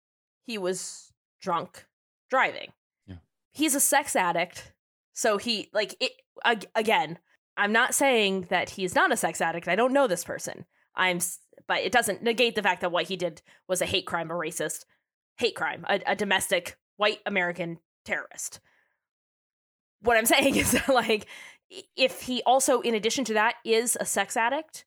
he 0.46 0.58
was 0.58 1.12
drunk 1.40 1.86
driving. 2.28 2.72
He's 3.52 3.74
a 3.74 3.80
sex 3.80 4.14
addict 4.16 4.72
so 5.12 5.36
he 5.38 5.68
like 5.72 5.94
it 6.00 6.12
ag- 6.44 6.68
again 6.74 7.18
i'm 7.56 7.72
not 7.72 7.94
saying 7.94 8.46
that 8.50 8.70
he's 8.70 8.94
not 8.94 9.12
a 9.12 9.16
sex 9.16 9.40
addict 9.40 9.68
i 9.68 9.76
don't 9.76 9.92
know 9.92 10.06
this 10.06 10.24
person. 10.24 10.64
I'm 10.96 11.20
but 11.68 11.78
it 11.82 11.92
doesn't 11.92 12.22
negate 12.22 12.56
the 12.56 12.62
fact 12.62 12.80
that 12.80 12.90
what 12.90 13.06
he 13.06 13.16
did 13.16 13.42
was 13.68 13.80
a 13.80 13.86
hate 13.86 14.06
crime 14.06 14.30
a 14.30 14.34
racist 14.34 14.84
hate 15.38 15.54
crime 15.54 15.84
a, 15.88 16.00
a 16.06 16.16
domestic 16.16 16.76
white 16.96 17.20
american 17.26 17.78
terrorist. 18.04 18.60
What 20.02 20.16
i'm 20.16 20.26
saying 20.34 20.56
is 20.56 20.72
that 20.72 20.88
like 20.88 21.26
if 21.96 22.22
he 22.22 22.42
also 22.44 22.80
in 22.80 22.94
addition 22.94 23.24
to 23.26 23.34
that 23.34 23.54
is 23.64 23.96
a 24.00 24.04
sex 24.04 24.36
addict 24.36 24.84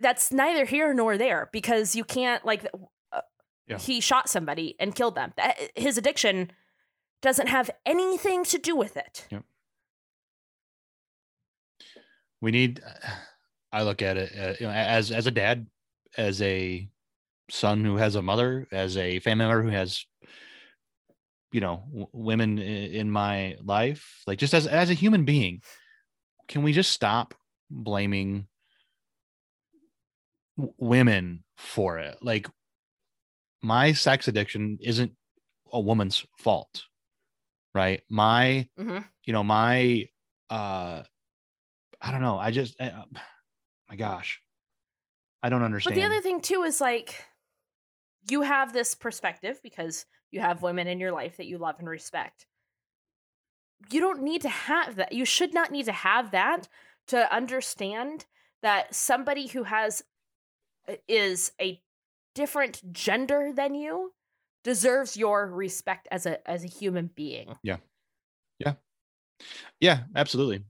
that's 0.00 0.32
neither 0.32 0.64
here 0.64 0.92
nor 0.92 1.16
there 1.16 1.48
because 1.52 1.94
you 1.94 2.02
can't 2.04 2.44
like 2.44 2.66
uh, 3.12 3.20
Yeah. 3.68 3.78
he 3.78 4.00
shot 4.00 4.28
somebody 4.28 4.74
and 4.80 4.94
killed 4.94 5.14
them. 5.14 5.32
That- 5.36 5.56
his 5.76 5.96
addiction 5.96 6.50
doesn't 7.24 7.48
have 7.48 7.70
anything 7.84 8.44
to 8.44 8.58
do 8.58 8.76
with 8.76 8.96
it. 8.96 9.26
Yep. 9.30 9.44
we 12.40 12.50
need 12.50 12.80
i 13.72 13.82
look 13.82 14.02
at 14.02 14.16
it 14.16 14.30
uh, 14.38 14.54
you 14.60 14.66
know 14.66 14.72
as 14.72 15.10
as 15.10 15.26
a 15.26 15.30
dad 15.30 15.66
as 16.18 16.40
a 16.42 16.88
son 17.50 17.84
who 17.84 17.96
has 17.96 18.14
a 18.14 18.22
mother 18.22 18.68
as 18.70 18.96
a 18.96 19.18
family 19.20 19.46
member 19.46 19.62
who 19.62 19.68
has 19.70 20.04
you 21.52 21.60
know 21.60 21.84
w- 21.88 22.08
women 22.12 22.58
in 22.58 23.10
my 23.10 23.56
life 23.64 24.22
like 24.26 24.38
just 24.38 24.54
as 24.54 24.66
as 24.66 24.90
a 24.90 24.94
human 24.94 25.24
being 25.24 25.62
can 26.48 26.62
we 26.62 26.72
just 26.72 26.92
stop 26.92 27.34
blaming 27.70 28.46
w- 30.56 30.74
women 30.78 31.44
for 31.56 31.98
it? 31.98 32.18
Like 32.22 32.48
my 33.62 33.92
sex 33.92 34.28
addiction 34.28 34.78
isn't 34.80 35.12
a 35.72 35.80
woman's 35.80 36.24
fault 36.38 36.84
right 37.74 38.02
my 38.08 38.68
hmm 38.78 38.98
you 39.24 39.32
know 39.32 39.44
my 39.44 40.08
uh 40.50 41.02
i 42.00 42.10
don't 42.10 42.22
know 42.22 42.38
i 42.38 42.50
just 42.50 42.80
uh, 42.80 43.04
my 43.88 43.96
gosh 43.96 44.40
i 45.42 45.48
don't 45.48 45.62
understand 45.62 45.96
But 45.96 46.00
the 46.00 46.06
other 46.06 46.22
thing 46.22 46.40
too 46.40 46.62
is 46.62 46.80
like 46.80 47.24
you 48.30 48.42
have 48.42 48.72
this 48.72 48.94
perspective 48.94 49.60
because 49.62 50.06
you 50.30 50.40
have 50.40 50.62
women 50.62 50.86
in 50.86 50.98
your 50.98 51.12
life 51.12 51.36
that 51.36 51.46
you 51.46 51.58
love 51.58 51.76
and 51.78 51.88
respect. 51.88 52.46
You 53.90 54.00
don't 54.00 54.22
need 54.22 54.42
to 54.42 54.48
have 54.48 54.96
that. 54.96 55.12
You 55.12 55.24
should 55.24 55.52
not 55.52 55.70
need 55.70 55.84
to 55.86 55.92
have 55.92 56.30
that 56.30 56.68
to 57.08 57.32
understand 57.34 58.24
that 58.62 58.94
somebody 58.94 59.46
who 59.46 59.64
has 59.64 60.02
is 61.06 61.52
a 61.60 61.80
different 62.34 62.92
gender 62.92 63.52
than 63.54 63.74
you 63.74 64.12
deserves 64.64 65.16
your 65.16 65.46
respect 65.46 66.08
as 66.10 66.26
a 66.26 66.46
as 66.50 66.64
a 66.64 66.68
human 66.68 67.10
being. 67.14 67.54
yeah 67.62 67.76
Yeah. 68.58 68.74
Yeah, 69.80 70.04
absolutely 70.16 70.64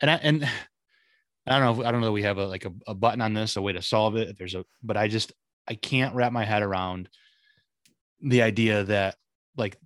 and 0.00 0.10
i 0.10 0.14
and 0.16 0.44
i 1.46 1.58
don't 1.58 1.60
know 1.60 1.80
if, 1.82 1.86
i 1.86 1.90
don't 1.90 2.00
know 2.00 2.08
that 2.08 2.12
we 2.12 2.22
have 2.22 2.38
a 2.38 2.46
like 2.46 2.64
a, 2.64 2.72
a 2.86 2.94
button 2.94 3.20
on 3.20 3.34
this 3.34 3.56
a 3.56 3.62
way 3.62 3.72
to 3.72 3.82
solve 3.82 4.16
it 4.16 4.28
if 4.28 4.36
there's 4.36 4.54
a 4.54 4.64
but 4.82 4.96
i 4.96 5.08
just 5.08 5.32
i 5.68 5.74
can't 5.74 6.14
wrap 6.14 6.32
my 6.32 6.44
head 6.44 6.62
around 6.62 7.08
the 8.20 8.42
idea 8.42 8.84
that 8.84 9.16
like 9.56 9.76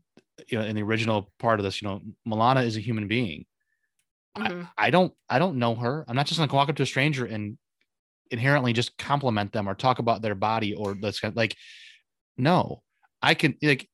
you 0.49 0.59
know 0.59 0.65
in 0.65 0.75
the 0.77 0.83
original 0.83 1.33
part 1.39 1.61
of 1.61 1.65
this 1.65 1.81
you 1.81 1.89
know 1.89 2.01
milana 2.27 2.65
is 2.65 2.77
a 2.77 2.81
human 2.81 3.09
being 3.09 3.45
Mhm. 4.37 4.69
I 4.79 4.91
don't 4.91 5.13
I 5.29 5.39
don't 5.39 5.59
know 5.59 5.75
her. 5.75 6.05
I'm 6.07 6.15
not 6.17 6.27
just 6.27 6.39
gonna 6.39 6.53
walk 6.53 6.69
up 6.69 6.77
to 6.77 6.85
a 6.85 6.87
stranger 6.87 7.27
and 7.27 7.59
inherently 8.31 8.73
just 8.73 8.97
compliment 8.97 9.53
them 9.53 9.69
or 9.69 9.75
talk 9.75 9.99
about 9.99 10.23
their 10.23 10.37
body 10.37 10.73
or 10.75 10.95
kind 10.95 11.35
like 11.35 11.57
no. 12.37 12.83
I 13.23 13.35
can 13.35 13.57
like 13.63 13.89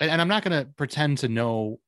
and, 0.00 0.10
and 0.10 0.20
I'm 0.20 0.28
not 0.28 0.42
gonna 0.42 0.66
pretend 0.76 1.18
to 1.18 1.28
know 1.28 1.80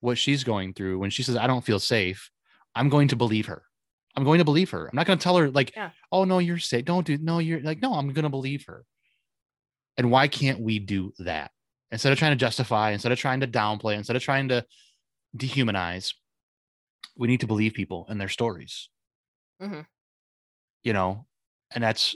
what 0.00 0.16
she's 0.18 0.44
going 0.44 0.72
through 0.74 0.98
when 0.98 1.10
she 1.10 1.22
says 1.22 1.36
I 1.36 1.46
don't 1.46 1.64
feel 1.64 1.78
safe. 1.78 2.30
I'm 2.74 2.88
going 2.88 3.08
to 3.08 3.16
believe 3.16 3.46
her. 3.46 3.62
I'm 4.16 4.24
going 4.24 4.38
to 4.38 4.44
believe 4.44 4.70
her. 4.70 4.86
I'm 4.86 4.96
not 4.96 5.06
gonna 5.06 5.20
tell 5.20 5.36
her 5.36 5.50
like, 5.50 5.74
Yeah. 5.76 5.90
oh 6.12 6.24
no, 6.24 6.38
you're 6.38 6.58
safe. 6.58 6.84
Don't 6.84 7.06
do 7.06 7.18
no, 7.18 7.38
you're 7.38 7.60
like, 7.60 7.80
no, 7.82 7.94
I'm 7.94 8.12
gonna 8.12 8.30
believe 8.30 8.64
her. 8.66 8.84
And 9.96 10.10
why 10.10 10.28
can't 10.28 10.60
we 10.60 10.78
do 10.78 11.12
that? 11.18 11.50
Instead 11.92 12.12
of 12.12 12.18
trying 12.18 12.32
to 12.32 12.36
justify, 12.36 12.92
instead 12.92 13.12
of 13.12 13.18
trying 13.18 13.40
to 13.40 13.48
downplay, 13.48 13.96
instead 13.96 14.16
of 14.16 14.22
trying 14.22 14.48
to 14.48 14.64
dehumanize 15.36 16.14
we 17.16 17.28
need 17.28 17.40
to 17.40 17.46
believe 17.46 17.72
people 17.74 18.06
and 18.08 18.20
their 18.20 18.28
stories 18.28 18.88
Mhm. 19.62 19.86
you 20.82 20.92
know 20.92 21.26
and 21.72 21.84
that's 21.84 22.14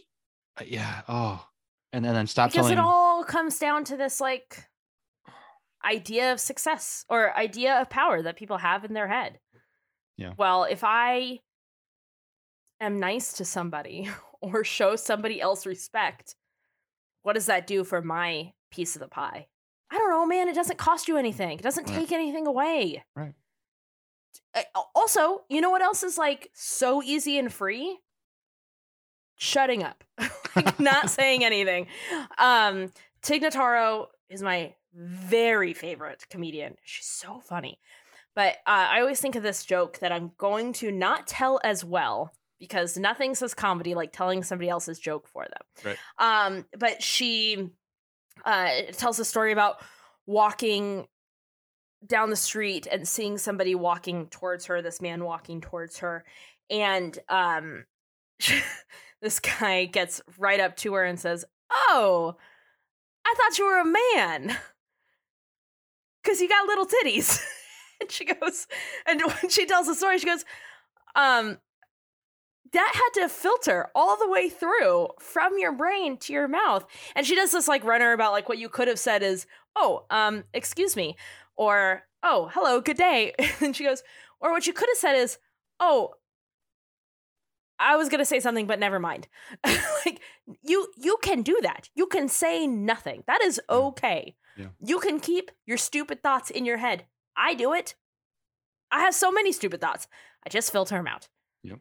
yeah 0.65 1.03
oh 1.09 1.47
and, 1.95 2.05
and 2.07 2.17
then 2.17 2.27
stop 2.27 2.51
because 2.51 2.67
telling 2.67 2.79
it 2.79 2.81
all 2.81 3.25
comes 3.25 3.59
down 3.59 3.85
to 3.85 3.97
this 3.97 4.21
like 4.21 4.65
idea 5.85 6.33
of 6.33 6.41
success 6.41 7.05
or 7.09 7.37
idea 7.37 7.81
of 7.81 7.91
power 7.91 8.23
that 8.23 8.37
people 8.37 8.59
have 8.59 8.85
in 8.85 8.95
their 8.95 9.09
head. 9.09 9.39
Yeah. 10.17 10.33
Well, 10.37 10.65
if 10.65 10.83
I 10.85 11.41
am 12.81 12.99
nice 13.01 13.35
to 13.35 13.45
somebody 13.45 14.09
or 14.41 14.65
show 14.65 14.97
somebody 14.97 15.41
else 15.41 15.67
respect, 15.67 16.37
what 17.23 17.35
does 17.35 17.47
that 17.47 17.67
do 17.67 17.85
for 17.85 18.03
my 18.03 18.53
piece 18.71 18.97
of 18.97 19.01
the 19.01 19.09
pie? 19.09 19.47
I 19.91 19.99
don't 19.99 20.11
know, 20.11 20.27
man. 20.27 20.49
It 20.49 20.55
doesn't 20.55 20.79
cost 20.79 21.07
you 21.09 21.17
anything. 21.17 21.59
It 21.59 21.63
doesn't 21.63 21.89
Right. 21.89 21.97
take 21.99 22.13
anything 22.13 22.47
away. 22.47 23.05
Right. 23.15 23.35
Uh, 24.55 24.63
Also, 24.95 25.45
you 25.49 25.61
know 25.61 25.71
what 25.71 25.83
else 25.83 26.03
is 26.03 26.19
like 26.19 26.51
so 26.55 27.03
easy 27.03 27.39
and 27.39 27.53
free? 27.53 27.99
Shutting 29.37 29.83
up. 29.83 30.05
like 30.57 30.79
not 30.81 31.11
saying 31.11 31.45
anything. 31.45 31.87
Um, 32.39 32.93
Tig 33.23 33.43
Notaro 33.43 34.07
is 34.29 34.43
my 34.43 34.75
very 34.95 35.75
favorite 35.75 36.27
comedian. 36.31 36.77
She's 36.85 37.07
so 37.07 37.41
funny. 37.41 37.79
But 38.35 38.55
uh, 38.67 38.89
I 38.91 39.01
always 39.01 39.21
think 39.21 39.37
of 39.37 39.43
this 39.43 39.65
joke 39.65 40.01
that 40.01 40.13
I'm 40.13 40.33
going 40.39 40.73
to 40.75 40.91
not 40.91 41.27
tell 41.27 41.61
as 41.63 41.85
well 41.85 42.33
because 42.59 42.97
nothing 42.97 43.35
says 43.35 43.55
comedy 43.55 43.95
like 43.95 44.13
telling 44.13 44.43
somebody 44.43 44.69
else's 44.69 44.99
joke 44.99 45.29
for 45.29 45.45
them. 45.45 45.95
Right. 46.19 46.47
Um, 46.47 46.65
but 46.79 47.03
she 47.03 47.71
uh, 48.45 48.71
tells 48.93 49.19
a 49.19 49.25
story 49.25 49.53
about 49.53 49.77
walking 50.27 51.07
down 52.07 52.31
the 52.31 52.37
street 52.37 52.87
and 52.91 53.07
seeing 53.07 53.39
somebody 53.39 53.75
walking 53.75 54.27
towards 54.29 54.67
her, 54.67 54.83
this 54.83 55.01
man 55.01 55.25
walking 55.25 55.61
towards 55.61 55.99
her, 55.99 56.25
and 56.71 57.19
um, 57.29 57.85
this 59.25 59.41
guy 59.41 59.85
gets 59.93 60.21
right 60.39 60.61
up 60.61 60.77
to 60.77 60.95
her 60.95 61.05
and 61.05 61.19
says, 61.19 61.45
"Oh, 61.73 62.37
I 63.27 63.35
thought 63.37 63.59
you 63.59 63.67
were 63.67 63.81
a 63.81 63.85
man." 63.85 64.57
Cause 66.25 66.41
you 66.41 66.49
got 66.49 66.67
little 66.67 66.87
titties. 66.87 67.39
and 68.01 68.11
she 68.11 68.25
goes, 68.25 68.67
and 69.07 69.21
when 69.21 69.51
she 69.51 69.67
tells 69.67 69.87
the 69.87 69.95
story, 69.95 70.19
she 70.19 70.25
goes, 70.25 70.43
um, 71.15 71.59
that 72.73 72.93
had 72.95 73.21
to 73.21 73.29
filter 73.29 73.89
all 73.95 74.17
the 74.17 74.29
way 74.29 74.49
through 74.49 75.09
from 75.21 75.59
your 75.59 75.73
brain 75.73 76.17
to 76.17 76.33
your 76.33 76.49
mouth. 76.49 76.87
And 77.15 77.27
she 77.27 77.37
does 77.37 77.53
this 77.53 77.69
like 77.69 77.85
runner 77.85 78.15
about 78.15 78.33
like 78.33 78.49
what 78.49 78.57
you 78.57 78.71
could 78.71 78.89
have 78.89 78.99
said 78.99 79.23
is, 79.23 79.47
oh, 79.77 80.07
um, 80.09 80.45
excuse 80.55 80.97
me, 80.97 81.15
or 81.57 82.05
oh, 82.23 82.51
hello, 82.55 82.81
good 82.81 82.97
day. 82.97 83.35
and 83.61 83.77
she 83.77 83.85
goes, 83.85 84.03
or 84.41 84.51
what 84.51 84.67
you 84.67 84.73
could 84.73 84.89
have 84.89 84.99
said 84.99 85.17
is, 85.17 85.39
oh, 85.79 86.15
I 87.79 87.97
was 87.97 88.09
gonna 88.09 88.25
say 88.25 88.41
something, 88.41 88.67
but 88.67 88.79
never 88.79 88.99
mind. 88.99 89.29
like 90.07 90.21
you 90.63 90.89
you 90.97 91.17
can 91.23 91.43
do 91.43 91.59
that. 91.63 91.91
You 91.95 92.07
can 92.07 92.29
say 92.29 92.67
nothing. 92.67 93.25
That 93.27 93.43
is 93.43 93.61
okay. 93.69 94.37
Yeah. 94.57 94.67
You 94.81 95.01
can 95.01 95.19
keep 95.21 95.51
your 95.67 95.77
stupid 95.77 96.23
thoughts 96.23 96.51
in 96.51 96.65
your 96.65 96.77
head. 96.77 97.07
I 97.37 97.55
do 97.55 97.73
it. 97.73 97.95
I 98.91 99.01
have 99.01 99.15
so 99.15 99.33
many 99.33 99.51
stupid 99.53 99.81
thoughts. 99.81 100.07
I 100.47 100.51
just 100.51 100.71
filter 100.71 100.95
them 100.95 101.09
out. 101.09 101.29
Yep. 101.65 101.79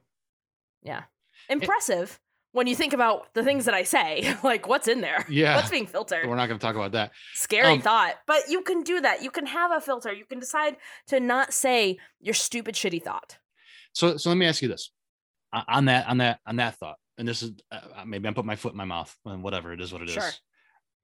Yeah. 0.81 1.03
Impressive 1.49 2.19
when 2.53 2.65
you 2.65 2.75
think 2.75 2.93
about 2.93 3.33
the 3.35 3.43
things 3.43 3.65
that 3.65 3.75
I 3.75 3.83
say. 3.83 4.35
like, 4.43 4.67
what's 4.67 4.87
in 4.87 5.01
there? 5.01 5.25
Yeah. 5.29 5.55
What's 5.55 5.69
being 5.69 5.85
filtered? 5.85 6.27
We're 6.27 6.35
not 6.35 6.47
going 6.47 6.57
to 6.59 6.65
talk 6.65 6.75
about 6.75 6.93
that. 6.93 7.11
Scary 7.35 7.73
Um, 7.73 7.81
thought. 7.81 8.15
But 8.25 8.49
you 8.49 8.61
can 8.61 8.81
do 8.81 9.01
that. 9.01 9.21
You 9.21 9.29
can 9.29 9.45
have 9.45 9.71
a 9.71 9.81
filter. 9.81 10.11
You 10.11 10.25
can 10.25 10.39
decide 10.39 10.77
to 11.07 11.19
not 11.19 11.53
say 11.53 11.97
your 12.19 12.33
stupid, 12.33 12.73
shitty 12.75 13.03
thought. 13.03 13.37
So, 13.91 14.17
so 14.17 14.29
let 14.29 14.37
me 14.37 14.47
ask 14.47 14.61
you 14.61 14.67
this 14.67 14.89
on 15.67 15.85
that, 15.85 16.07
on 16.07 16.17
that, 16.17 16.39
on 16.45 16.55
that 16.57 16.75
thought. 16.75 16.97
And 17.17 17.27
this 17.27 17.43
is 17.43 17.51
uh, 17.71 17.79
maybe 18.05 18.27
I'm 18.27 18.33
putting 18.33 18.47
my 18.47 18.55
foot 18.55 18.73
in 18.73 18.77
my 18.77 18.85
mouth 18.85 19.15
and 19.25 19.43
whatever 19.43 19.71
it 19.71 19.79
is, 19.81 19.93
what 19.93 20.01
it 20.01 20.09
is. 20.09 20.15
Sure. 20.15 20.31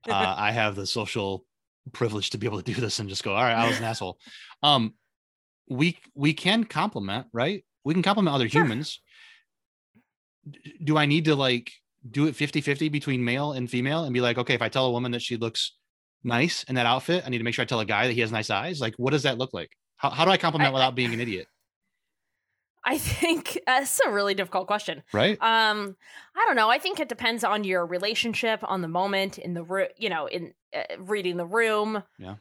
uh, 0.10 0.36
I 0.38 0.52
have 0.52 0.76
the 0.76 0.88
social 0.88 1.45
privilege 1.93 2.32
to 2.32 2.38
be 2.38 2.47
able 2.47 2.62
to 2.62 2.74
do 2.74 2.80
this 2.80 3.00
and 3.00 3.10
just 3.10 3.24
go, 3.24 3.34
all 3.34 3.43
right, 3.43 3.54
I 3.56 3.68
was 3.68 3.78
an 3.78 3.84
asshole. 3.84 4.18
Um, 4.62 4.93
we 5.70 5.97
we 6.16 6.34
can 6.34 6.66
compliment, 6.66 7.28
right? 7.32 7.64
We 7.86 7.93
can 7.93 8.04
compliment 8.04 8.36
other 8.36 8.50
Sure. 8.50 8.64
humans. 8.64 9.00
Do 10.84 10.97
I 10.97 11.06
need 11.06 11.26
to 11.26 11.36
like 11.36 11.72
do 12.10 12.28
it 12.28 12.36
50-50 12.36 12.91
between 12.91 13.24
male 13.24 13.54
and 13.54 13.70
female 13.70 14.04
and 14.04 14.14
be 14.14 14.20
like, 14.20 14.38
okay, 14.38 14.54
if 14.54 14.62
I 14.62 14.68
tell 14.68 14.86
a 14.88 14.91
woman 14.91 15.12
that 15.14 15.22
she 15.22 15.38
looks 15.38 15.78
nice 16.26 16.64
in 16.64 16.76
that 16.76 16.86
outfit, 16.86 17.24
I 17.26 17.30
need 17.30 17.38
to 17.38 17.43
make 17.43 17.54
sure 17.54 17.64
I 17.64 17.66
tell 17.68 17.80
a 17.80 17.86
guy 17.86 18.08
that 18.08 18.14
he 18.14 18.22
has 18.22 18.32
nice 18.32 18.50
eyes. 18.50 18.82
Like, 18.82 18.95
what 18.97 19.12
does 19.12 19.24
that 19.24 19.38
look 19.38 19.54
like? 19.54 19.72
How, 19.97 20.10
how 20.10 20.26
do 20.26 20.32
I 20.32 20.38
compliment 20.38 20.72
I- 20.72 20.74
without 20.74 20.95
being 20.95 21.14
an 21.14 21.20
idiot? 21.20 21.47
I 22.84 22.98
think 23.00 23.60
that's 23.66 24.00
a 24.06 24.12
really 24.12 24.34
difficult 24.34 24.68
question. 24.68 25.04
Right? 25.14 25.38
Um, 25.42 25.96
I 26.36 26.46
don't 26.46 26.56
know. 26.56 26.70
I 26.70 26.80
think 26.80 27.00
it 27.00 27.10
depends 27.10 27.44
on 27.44 27.64
your 27.64 27.86
relationship, 27.86 28.62
on 28.64 28.82
the 28.82 28.88
moment, 28.88 29.38
in 29.38 29.54
the 29.54 29.64
room. 29.64 29.88
You 29.98 30.10
know, 30.10 30.28
in 30.28 30.54
uh, 30.76 30.84
reading 31.00 31.38
the 31.38 31.46
room. 31.46 32.04
Yeah. 32.18 32.36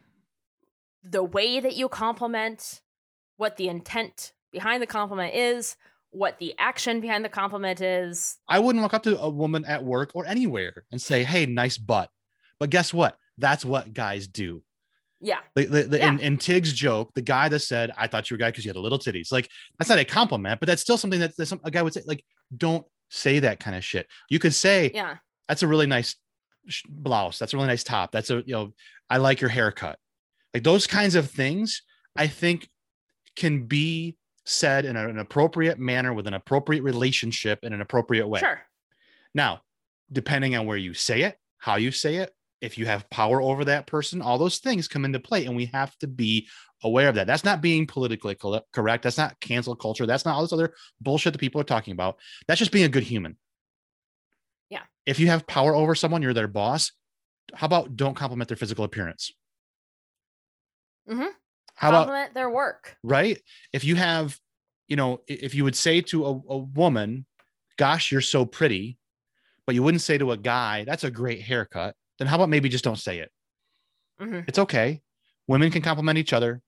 The 1.05 1.23
way 1.23 1.61
that 1.61 1.77
you 1.77 1.89
compliment, 1.89 2.83
what 3.37 3.57
the 3.57 3.69
intent 3.69 4.33
behind 4.53 4.83
the 4.83 4.87
compliment 4.87 5.35
is, 5.35 5.77
what 6.11 6.39
the 6.39 6.55
action 6.59 7.01
behind 7.01 7.25
the 7.25 7.29
compliment 7.29 7.81
is. 7.81 8.39
I 8.49 8.59
wouldn't 8.59 8.83
walk 8.83 8.95
up 8.95 9.05
to 9.05 9.19
a 9.19 9.31
woman 9.31 9.65
at 9.65 9.85
work 9.85 10.11
or 10.15 10.27
anywhere 10.27 10.85
and 10.91 11.01
say, 11.01 11.25
"Hey, 11.25 11.47
nice 11.47 11.79
butt." 11.79 12.11
But 12.59 12.71
guess 12.71 12.93
what? 12.93 13.17
That's 13.37 13.65
what 13.65 13.95
guys 13.95 14.27
do. 14.27 14.63
Yeah. 15.21 15.39
The, 15.55 15.65
the, 15.67 15.83
the, 15.85 16.07
in, 16.07 16.19
Yeah. 16.19 16.25
in 16.27 16.39
Tig's 16.39 16.73
joke, 16.73 17.13
the 17.15 17.23
guy 17.23 17.49
that 17.49 17.61
said, 17.61 17.93
"I 17.97 18.07
thought 18.07 18.31
you 18.31 18.35
were 18.35 18.39
a 18.39 18.41
guy 18.41 18.51
because 18.51 18.65
you 18.65 18.69
had 18.69 18.77
a 18.77 18.81
little 18.81 18.99
titties," 18.99 19.33
like 19.33 19.49
that's 19.79 19.89
not 19.89 19.99
a 19.99 20.05
compliment, 20.05 20.61
but 20.61 20.67
that's 20.67 20.83
still 20.83 20.99
something 20.99 21.21
that 21.21 21.37
that 21.37 21.47
some, 21.47 21.61
a 21.65 21.71
guy 21.71 21.83
would 21.83 21.93
say. 21.93 22.03
Like, 22.07 22.25
don't 22.57 22.87
say 23.11 23.39
that 23.41 23.59
kind 23.61 23.77
of 23.77 23.85
shit. 23.85 24.07
You 24.31 24.39
could 24.39 24.55
say, 24.55 24.91
Yeah. 24.95 25.17
"That's 25.49 25.63
a 25.63 25.67
really 25.67 25.87
nice 25.87 26.15
sh- 26.69 26.83
blouse. 26.89 27.39
That's 27.39 27.53
a 27.53 27.57
really 27.57 27.69
nice 27.69 27.83
top. 27.85 28.13
That's 28.13 28.31
a 28.31 28.43
you 28.47 28.53
know, 28.55 28.73
I 29.11 29.17
like 29.17 29.41
your 29.41 29.51
haircut." 29.51 29.99
Like 30.55 30.63
those 30.63 30.87
kinds 30.87 31.15
of 31.15 31.31
things, 31.31 31.83
I 32.17 32.27
think, 32.27 32.69
can 33.37 33.65
be 33.67 34.17
said 34.45 34.85
in 34.87 34.97
an 34.97 35.19
appropriate 35.19 35.79
manner 35.79 36.15
with 36.15 36.27
an 36.27 36.35
appropriate 36.35 36.83
relationship 36.83 37.59
in 37.63 37.73
an 37.73 37.81
appropriate 37.81 38.27
way. 38.27 38.41
Sure. 38.41 38.63
Now, 39.35 39.61
depending 40.11 40.57
on 40.57 40.65
where 40.65 40.77
you 40.79 40.95
say 40.95 41.23
it, 41.23 41.37
how 41.59 41.77
you 41.77 41.91
say 41.93 42.17
it, 42.17 42.33
if 42.61 42.79
you 42.79 42.87
have 42.87 43.09
power 43.11 43.41
over 43.41 43.65
that 43.65 43.87
person, 43.87 44.21
all 44.21 44.39
those 44.39 44.59
things 44.59 44.89
come 44.89 45.05
into 45.05 45.21
play. 45.21 45.47
And 45.47 45.55
we 45.55 45.67
have 45.67 45.97
to 45.99 46.07
be 46.07 46.49
aware 46.83 47.09
of 47.09 47.15
that. 47.17 47.27
That's 47.27 47.45
not 47.45 47.61
being 47.61 47.87
politically 47.87 48.37
correct. 48.73 49.03
That's 49.03 49.19
not 49.19 49.39
cancel 49.41 49.77
culture. 49.77 50.07
That's 50.07 50.25
not 50.25 50.35
all 50.35 50.43
this 50.43 50.53
other 50.53 50.75
bullshit 51.01 51.33
that 51.33 51.39
people 51.39 51.61
are 51.61 51.65
talking 51.65 51.93
about. 51.93 52.17
That's 52.47 52.59
just 52.59 52.73
being 52.73 52.85
a 52.85 52.89
good 52.89 53.03
human. 53.03 53.37
Yeah. 54.71 54.83
If 55.07 55.21
you 55.21 55.29
have 55.29 55.47
power 55.47 55.75
over 55.75 55.95
someone, 55.95 56.23
you're 56.23 56.35
their 56.35 56.49
boss. 56.49 56.93
How 57.55 57.67
about 57.67 57.97
don't 57.97 58.15
compliment 58.15 58.49
their 58.49 58.57
physical 58.57 58.85
appearance? 58.85 59.33
Mm-hmm. 61.09 61.29
How 61.75 61.89
about 61.91 62.07
Compliment 62.07 62.35
their 62.35 62.51
work. 62.51 62.97
right? 63.05 63.41
If 63.73 63.85
you 63.85 63.95
have, 63.95 64.37
you 64.89 64.97
know, 64.97 65.21
if 65.29 65.55
you 65.55 65.65
would 65.65 65.77
say 65.77 66.01
to 66.01 66.27
a, 66.27 66.31
a 66.31 66.59
woman, 66.59 67.25
gosh, 67.79 68.11
you're 68.11 68.21
so 68.21 68.45
pretty, 68.45 68.99
but 69.65 69.75
you 69.75 69.83
wouldn't 69.83 70.03
say 70.03 70.19
to 70.19 70.33
a 70.33 70.37
guy, 70.37 70.85
that's 70.85 71.05
a 71.05 71.11
great 71.11 71.41
haircut, 71.41 71.95
then 72.19 72.27
how 72.29 72.37
about 72.37 72.49
maybe 72.49 72.69
just 72.69 72.85
don't 72.85 72.99
say 72.99 73.19
it? 73.19 73.31
Mhm. 74.21 74.45
It's 74.49 74.59
okay. 74.59 75.01
Women 75.47 75.71
can 75.71 75.83
compliment 75.83 76.19
each 76.19 76.33
other 76.33 76.61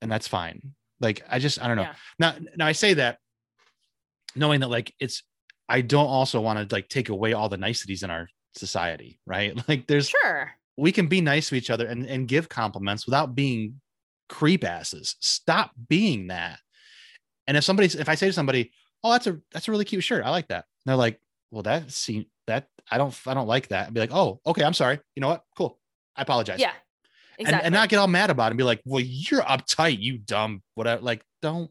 and 0.00 0.10
that's 0.10 0.26
fine. 0.28 0.74
Like, 1.00 1.22
I 1.28 1.38
just, 1.38 1.60
I 1.62 1.68
don't 1.68 1.76
know. 1.76 1.82
Yeah. 1.82 1.94
Now, 2.18 2.34
now 2.56 2.66
I 2.66 2.72
say 2.72 2.94
that 2.94 3.18
knowing 4.34 4.60
that 4.60 4.68
like 4.70 4.94
it's, 4.98 5.22
I 5.68 5.80
don't 5.80 6.06
also 6.06 6.40
want 6.40 6.68
to 6.68 6.74
like 6.74 6.88
take 6.88 7.08
away 7.08 7.32
all 7.32 7.48
the 7.48 7.56
niceties 7.56 8.02
in 8.02 8.10
our 8.10 8.28
society, 8.54 9.18
right? 9.26 9.56
Like 9.68 9.86
there's, 9.86 10.08
Sure. 10.08 10.50
we 10.76 10.92
can 10.92 11.06
be 11.06 11.20
nice 11.20 11.48
to 11.48 11.54
each 11.54 11.70
other 11.70 11.86
and, 11.86 12.06
and 12.06 12.28
give 12.28 12.48
compliments 12.48 13.06
without 13.06 13.34
being 13.34 13.80
creep 14.28 14.64
asses. 14.64 15.16
Stop 15.20 15.72
being 15.88 16.28
that. 16.28 16.58
And 17.46 17.56
if 17.56 17.64
somebody's 17.64 17.94
if 17.94 18.08
I 18.08 18.14
say 18.14 18.28
to 18.28 18.32
somebody, 18.32 18.70
"Oh, 19.02 19.10
that's 19.10 19.26
a 19.26 19.38
that's 19.52 19.66
a 19.66 19.72
really 19.72 19.84
cute 19.84 20.04
shirt. 20.04 20.24
I 20.24 20.30
like 20.30 20.46
that." 20.48 20.64
And 20.64 20.90
they're 20.90 20.96
like, 20.96 21.20
"Well, 21.50 21.64
that 21.64 21.90
seem 21.90 22.20
that 22.22 22.28
I 22.92 22.98
don't 22.98 23.18
I 23.26 23.34
don't 23.34 23.46
like 23.46 23.68
that." 23.68 23.88
I'd 23.88 23.94
be 23.94 24.00
like, 24.00 24.12
"Oh, 24.12 24.40
okay, 24.46 24.64
I'm 24.64 24.74
sorry. 24.74 25.00
You 25.16 25.20
know 25.20 25.28
what? 25.28 25.44
Cool. 25.56 25.78
I 26.16 26.22
apologize." 26.22 26.60
Yeah. 26.60 26.72
And, 27.38 27.48
Exactly. 27.48 27.66
and 27.66 27.72
not 27.72 27.88
get 27.88 27.96
all 27.98 28.08
mad 28.08 28.30
about 28.30 28.46
it 28.46 28.50
and 28.50 28.58
be 28.58 28.64
like, 28.64 28.82
"Well, 28.84 29.02
you're 29.04 29.42
uptight, 29.42 29.98
you 30.00 30.18
dumb 30.18 30.62
whatever." 30.74 31.02
Like, 31.02 31.24
don't 31.40 31.70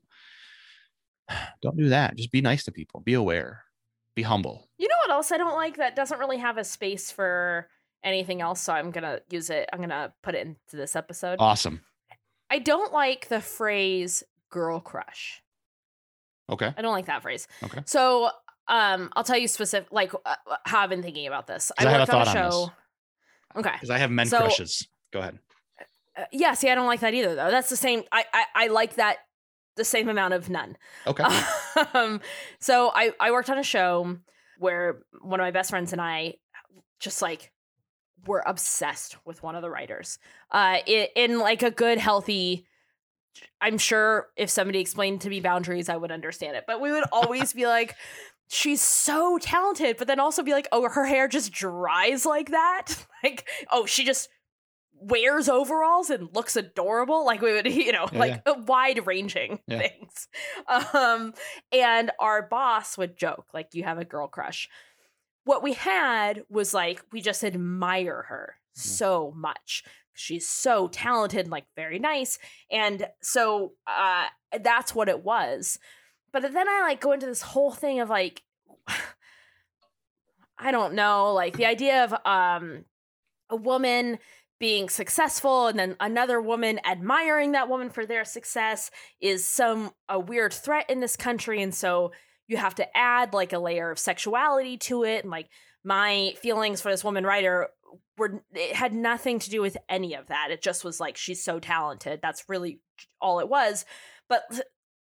don't 1.62 1.78
do 1.78 1.90
that. 1.90 2.16
Just 2.16 2.32
be 2.32 2.42
nice 2.42 2.64
to 2.66 2.72
people. 2.72 3.00
Be 3.02 3.14
aware. 3.14 3.64
Be 4.16 4.24
humble. 4.24 4.68
You 4.78 4.88
know 4.88 4.96
what 5.06 5.12
else 5.12 5.32
I 5.32 5.38
don't 5.38 5.56
like 5.56 5.78
that 5.78 5.96
doesn't 5.96 6.20
really 6.20 6.38
have 6.38 6.58
a 6.58 6.64
space 6.64 7.12
for 7.12 7.70
anything 8.04 8.42
else, 8.42 8.60
so 8.62 8.74
I'm 8.74 8.92
gonna 8.92 9.20
use 9.30 9.50
it. 9.50 9.70
I'm 9.72 9.80
gonna 9.80 10.14
put 10.24 10.36
it 10.36 10.46
into 10.48 10.58
this 10.76 10.96
episode. 10.96 11.38
Awesome. 11.40 11.82
I 12.50 12.60
don't 12.60 12.92
like 12.92 13.30
the 13.30 13.40
phrase 13.40 14.24
girl 14.50 14.82
crush. 14.82 15.42
Okay. 16.50 16.74
I 16.76 16.82
don't 16.82 16.92
like 16.92 17.06
that 17.06 17.22
phrase. 17.22 17.48
Okay. 17.64 17.82
So 17.86 18.30
um 18.68 19.12
I'll 19.16 19.24
tell 19.24 19.38
you 19.38 19.48
specific 19.48 19.92
like 19.92 20.14
uh, 20.26 20.36
how 20.66 20.82
I've 20.82 20.90
been 20.90 21.04
thinking 21.04 21.28
about 21.28 21.48
this. 21.48 21.72
I 21.78 21.84
have 21.84 21.94
a 21.94 22.00
worked 22.00 22.14
on 22.14 22.22
a 22.22 22.26
thought 22.26 22.36
on 22.38 22.52
show. 22.52 22.72
Okay. 23.58 23.72
Because 23.74 23.90
I 23.90 23.98
have 23.98 24.12
men 24.12 24.28
So- 24.28 24.40
crushes. 24.40 24.88
Go 25.12 25.20
ahead. 25.20 25.40
Uh, 26.18 26.24
yeah, 26.32 26.54
see 26.54 26.70
I 26.70 26.76
don't 26.76 26.88
like 26.88 27.02
that 27.02 27.14
either 27.14 27.36
though. 27.36 27.52
That's 27.52 27.70
the 27.70 27.78
same 27.78 28.04
I 28.12 28.26
I, 28.34 28.46
I 28.56 28.68
like 28.68 28.96
that 28.96 29.18
the 29.76 29.86
same 29.86 30.10
amount 30.10 30.34
of 30.34 30.50
none. 30.50 30.78
Okay. 31.08 31.24
um, 31.94 32.22
so 32.60 32.92
I, 32.94 33.12
I 33.20 33.32
worked 33.32 33.50
on 33.50 33.58
a 33.58 33.64
show 33.64 34.18
where 34.58 35.02
one 35.22 35.40
of 35.40 35.44
my 35.44 35.52
best 35.52 35.70
friends 35.70 35.92
and 35.92 36.02
I 36.02 36.36
just 37.00 37.22
like 37.22 37.52
were 38.28 38.44
obsessed 38.46 39.18
with 39.26 39.42
one 39.42 39.56
of 39.56 39.62
the 39.62 39.70
writers. 39.70 40.20
Uh, 40.52 40.78
in 40.86 41.40
like 41.40 41.64
a 41.64 41.72
good, 41.72 41.98
healthy. 41.98 42.68
I'm 43.62 43.78
sure 43.78 44.28
if 44.36 44.50
somebody 44.50 44.80
explained 44.80 45.22
to 45.22 45.30
me 45.30 45.40
boundaries, 45.40 45.90
I 45.90 45.96
would 45.96 46.12
understand 46.12 46.56
it. 46.58 46.66
But 46.68 46.82
we 46.82 46.92
would 46.92 47.06
always 47.12 47.54
be 47.54 47.66
like, 47.66 47.96
she's 48.52 48.82
so 48.82 49.38
talented, 49.38 49.96
but 49.98 50.08
then 50.08 50.20
also 50.20 50.44
be 50.44 50.52
like, 50.52 50.68
oh, 50.72 50.88
her 50.90 51.06
hair 51.06 51.28
just 51.28 51.52
dries 51.52 52.26
like 52.26 52.52
that. 52.52 52.88
Like, 53.24 53.48
oh, 53.72 53.86
she 53.86 54.04
just 54.04 54.30
wears 54.94 55.48
overalls 55.48 56.10
and 56.10 56.28
looks 56.34 56.56
adorable. 56.56 57.24
Like 57.24 57.40
we 57.40 57.54
would, 57.54 57.68
you 57.72 57.92
know, 57.92 58.08
Yeah, 58.12 58.18
like 58.20 58.42
wide 58.68 59.06
ranging 59.06 59.60
Yeah. 59.68 59.78
things. 59.80 60.28
Um, 60.96 61.36
and 61.72 62.10
our 62.20 62.42
boss 62.48 62.98
would 62.98 63.16
joke, 63.16 63.46
like, 63.54 63.70
you 63.74 63.84
have 63.84 64.00
a 64.00 64.06
girl 64.06 64.28
crush. 64.28 64.68
What 65.44 65.62
we 65.62 65.74
had 65.74 66.44
was 66.50 66.74
like, 66.74 67.04
we 67.12 67.22
just 67.22 67.44
admire 67.44 68.24
her 68.30 68.56
so 68.74 69.32
much. 69.36 69.84
She's 70.14 70.48
so 70.50 70.88
talented 70.88 71.42
and 71.42 71.52
like 71.52 71.66
very 71.76 72.00
nice. 72.00 72.40
And 72.72 73.08
so 73.22 73.74
uh 73.86 74.26
that's 74.62 74.96
what 74.96 75.10
it 75.10 75.24
was. 75.24 75.78
But 76.34 76.54
then 76.54 76.68
I 76.68 76.82
like 76.84 77.02
go 77.02 77.12
into 77.12 77.26
this 77.26 77.42
whole 77.42 77.72
thing 77.72 78.00
of 78.00 78.10
like 78.10 78.44
I 80.58 80.72
don't 80.72 80.94
know, 80.94 81.34
like 81.34 81.58
the 81.58 81.66
idea 81.66 82.04
of 82.04 82.14
um 82.26 82.86
a 83.50 83.56
woman 83.56 84.20
being 84.60 84.90
successful 84.90 85.68
and 85.68 85.80
then 85.80 85.96
another 86.00 86.40
woman 86.40 86.80
admiring 86.86 87.54
that 87.54 87.68
woman 87.68 87.90
for 87.90 88.06
their 88.06 88.24
success 88.24 88.92
is 89.20 89.44
some 89.44 89.92
a 90.08 90.20
weird 90.20 90.54
threat 90.54 90.88
in 90.88 91.00
this 91.00 91.16
country. 91.16 91.64
And 91.64 91.74
so 91.74 92.12
you 92.48 92.58
have 92.58 92.76
to 92.76 92.98
add 92.98 93.34
like 93.34 93.54
a 93.54 93.60
layer 93.60 93.90
of 93.90 93.98
sexuality 93.98 94.78
to 94.78 95.04
it. 95.04 95.24
And 95.24 95.32
like 95.32 95.50
my 95.84 96.36
feelings 96.40 96.80
for 96.80 96.92
this 96.92 97.04
woman 97.04 97.26
writer 97.26 97.70
were 98.18 98.44
it 98.54 98.76
had 98.76 98.94
nothing 98.94 99.40
to 99.40 99.50
do 99.50 99.62
with 99.62 99.78
any 99.90 100.14
of 100.14 100.28
that. 100.28 100.50
It 100.52 100.62
just 100.62 100.84
was 100.84 101.00
like 101.00 101.18
she's 101.18 101.44
so 101.44 101.60
talented. 101.60 102.20
That's 102.22 102.48
really 102.48 102.80
all 103.20 103.40
it 103.40 103.50
was. 103.50 103.84
But 104.30 104.44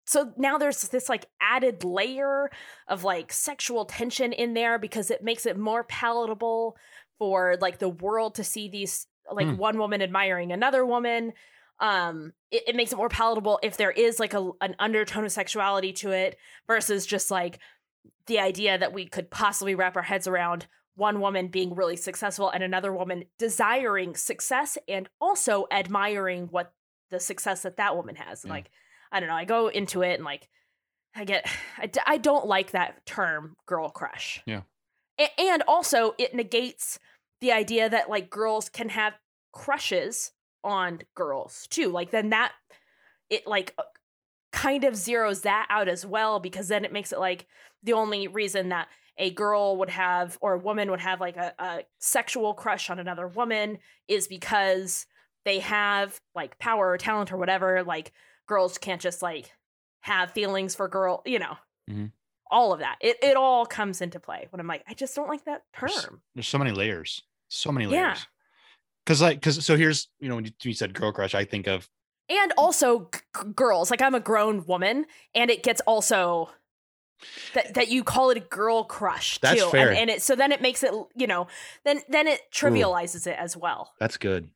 so 0.08 0.32
now 0.36 0.56
there's 0.58 0.80
this 0.88 1.08
like 1.08 1.26
added 1.40 1.84
layer 1.84 2.50
of 2.88 3.04
like 3.04 3.32
sexual 3.32 3.84
tension 3.84 4.32
in 4.32 4.54
there 4.54 4.78
because 4.78 5.10
it 5.10 5.22
makes 5.22 5.44
it 5.46 5.58
more 5.58 5.84
palatable 5.84 6.76
for 7.18 7.56
like 7.60 7.78
the 7.78 7.88
world 7.88 8.34
to 8.36 8.44
see 8.44 8.68
these 8.68 9.06
like 9.30 9.46
Hmm. 9.46 9.56
one 9.56 9.78
woman 9.78 10.00
admiring 10.02 10.50
another 10.52 10.84
woman 10.86 11.32
um 11.80 12.32
it, 12.50 12.62
it 12.68 12.76
makes 12.76 12.92
it 12.92 12.96
more 12.96 13.10
palatable 13.10 13.60
if 13.62 13.76
there 13.76 13.90
is 13.90 14.18
like 14.18 14.34
a 14.34 14.50
an 14.60 14.74
undertone 14.78 15.24
of 15.24 15.30
sexuality 15.32 15.92
to 15.92 16.10
it 16.10 16.36
versus 16.66 17.04
just 17.06 17.30
like 17.30 17.58
the 18.26 18.38
idea 18.40 18.78
that 18.78 18.92
we 18.92 19.06
could 19.06 19.30
possibly 19.30 19.74
wrap 19.74 19.96
our 19.96 20.02
heads 20.02 20.26
around 20.26 20.66
one 20.96 21.20
woman 21.20 21.48
being 21.48 21.74
really 21.74 21.96
successful 21.96 22.50
and 22.50 22.62
another 22.62 22.92
woman 22.92 23.24
desiring 23.38 24.16
success 24.16 24.76
and 24.88 25.08
also 25.20 25.66
admiring 25.70 26.48
what 26.50 26.72
the 27.10 27.20
success 27.20 27.62
that 27.62 27.76
that 27.76 27.94
woman 27.96 28.16
has. 28.16 28.44
Yeah. 28.44 28.50
like, 28.50 28.70
I 29.12 29.20
don't 29.20 29.28
know, 29.28 29.34
I 29.34 29.44
go 29.44 29.68
into 29.68 30.02
it 30.02 30.14
and 30.14 30.24
like, 30.24 30.48
I 31.14 31.24
get, 31.24 31.46
I, 31.78 31.86
d- 31.86 32.00
I 32.06 32.18
don't 32.18 32.46
like 32.46 32.72
that 32.72 33.04
term 33.06 33.56
girl 33.66 33.90
crush. 33.90 34.42
Yeah. 34.46 34.62
A- 35.18 35.40
and 35.40 35.62
also, 35.66 36.14
it 36.18 36.34
negates 36.34 36.98
the 37.40 37.52
idea 37.52 37.88
that 37.88 38.10
like 38.10 38.30
girls 38.30 38.68
can 38.68 38.88
have 38.90 39.14
crushes 39.52 40.32
on 40.64 41.00
girls 41.14 41.66
too. 41.70 41.88
Like, 41.90 42.10
then 42.10 42.30
that, 42.30 42.52
it 43.30 43.46
like 43.46 43.74
uh, 43.78 43.82
kind 44.52 44.84
of 44.84 44.94
zeroes 44.94 45.42
that 45.42 45.66
out 45.70 45.88
as 45.88 46.04
well 46.06 46.40
because 46.40 46.68
then 46.68 46.84
it 46.84 46.92
makes 46.92 47.12
it 47.12 47.18
like 47.18 47.46
the 47.82 47.92
only 47.92 48.26
reason 48.26 48.70
that 48.70 48.88
a 49.18 49.30
girl 49.30 49.76
would 49.76 49.90
have 49.90 50.38
or 50.40 50.54
a 50.54 50.58
woman 50.58 50.90
would 50.90 51.00
have 51.00 51.20
like 51.20 51.36
a, 51.36 51.52
a 51.58 51.80
sexual 51.98 52.54
crush 52.54 52.88
on 52.88 52.98
another 52.98 53.26
woman 53.28 53.78
is 54.06 54.28
because 54.28 55.06
they 55.44 55.58
have 55.58 56.20
like 56.34 56.58
power 56.58 56.90
or 56.90 56.98
talent 56.98 57.32
or 57.32 57.36
whatever 57.36 57.82
like 57.82 58.12
girls 58.48 58.76
can't 58.78 59.00
just 59.00 59.22
like 59.22 59.52
have 60.00 60.32
feelings 60.32 60.74
for 60.74 60.88
girl 60.88 61.22
you 61.24 61.38
know 61.38 61.56
Mhm. 61.88 62.10
all 62.50 62.72
of 62.72 62.80
that 62.80 62.96
it, 63.00 63.16
it 63.22 63.36
all 63.36 63.64
comes 63.66 64.00
into 64.00 64.18
play 64.18 64.46
when 64.50 64.58
i'm 64.60 64.66
like 64.66 64.82
i 64.88 64.94
just 64.94 65.14
don't 65.14 65.28
like 65.28 65.44
that 65.44 65.62
term 65.72 66.20
There's 66.34 66.48
so 66.48 66.58
many 66.58 66.72
layers. 66.72 67.22
So 67.48 67.70
many 67.72 67.86
Yeah. 67.90 68.08
layers. 68.08 68.26
Cause 69.06 69.22
like, 69.22 69.40
cause 69.40 69.64
so 69.64 69.74
here's, 69.76 70.08
you 70.20 70.28
know, 70.28 70.34
when 70.34 70.44
you, 70.44 70.50
you 70.62 70.74
said 70.74 70.92
girl 70.92 71.12
crush, 71.12 71.34
I 71.34 71.44
think 71.46 71.66
of 71.66 71.88
and 72.28 72.52
also 72.58 73.08
g- 73.14 73.20
girls 73.54 73.90
like 73.90 74.02
i'm 74.02 74.14
a 74.14 74.20
grown 74.20 74.66
woman 74.66 75.06
and 75.34 75.50
it 75.50 75.62
gets 75.62 75.80
also 75.86 76.50
that 77.54 77.72
that 77.74 77.88
you 77.88 78.04
call 78.04 78.28
it 78.30 78.36
a 78.36 78.40
girl 78.40 78.84
crush 78.84 79.38
That's 79.40 79.62
too 79.62 79.70
fair. 79.70 79.88
And, 79.88 79.98
and 79.98 80.10
it 80.10 80.22
so 80.22 80.36
then 80.36 80.52
it 80.52 80.60
makes 80.60 80.82
it 80.82 80.92
you 81.16 81.26
know 81.26 81.46
then 81.84 82.00
then 82.10 82.26
it 82.28 82.42
trivializes 82.52 83.26
it 83.26 83.36
as 83.38 83.56
well 83.56 83.94
that's 83.98 84.18
good. 84.18 84.50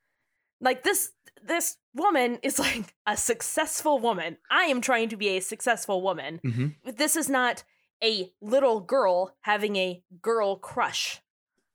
like 0.60 0.82
this 0.82 1.12
this 1.46 1.76
woman 1.94 2.38
is 2.42 2.58
like 2.58 2.94
a 3.06 3.16
successful 3.16 3.98
woman 3.98 4.36
i 4.50 4.64
am 4.64 4.80
trying 4.80 5.08
to 5.08 5.16
be 5.16 5.28
a 5.36 5.40
successful 5.40 6.02
woman 6.02 6.40
hmm 6.42 6.68
this 6.84 7.16
is 7.16 7.28
not 7.28 7.64
a 8.02 8.32
little 8.40 8.80
girl 8.80 9.36
having 9.42 9.76
a 9.76 10.02
girl 10.20 10.56
crush 10.56 11.20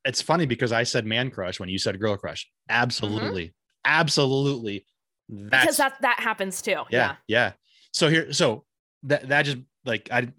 It's 0.05 0.21
funny 0.21 0.45
because 0.45 0.71
I 0.71 0.83
said 0.83 1.05
man 1.05 1.31
crush 1.31 1.59
when 1.59 1.69
you 1.69 1.79
said 1.79 1.99
girl 1.99 2.17
crush. 2.17 2.47
Absolutely. 2.69 3.53
Absolutely. 3.85 4.85
That's 5.29 5.39
Mm-hmm. 5.39 5.49
because 5.49 5.77
that 5.77 6.01
that 6.01 6.19
happens 6.21 6.61
too 6.61 6.83
yeah, 6.89 7.15
yeah. 7.27 7.51
So 7.91 8.07
here, 8.09 8.31
so 8.31 8.63
that 9.03 9.27
that 9.29 9.43
just 9.43 9.57
like 9.85 10.07
I 10.11 10.31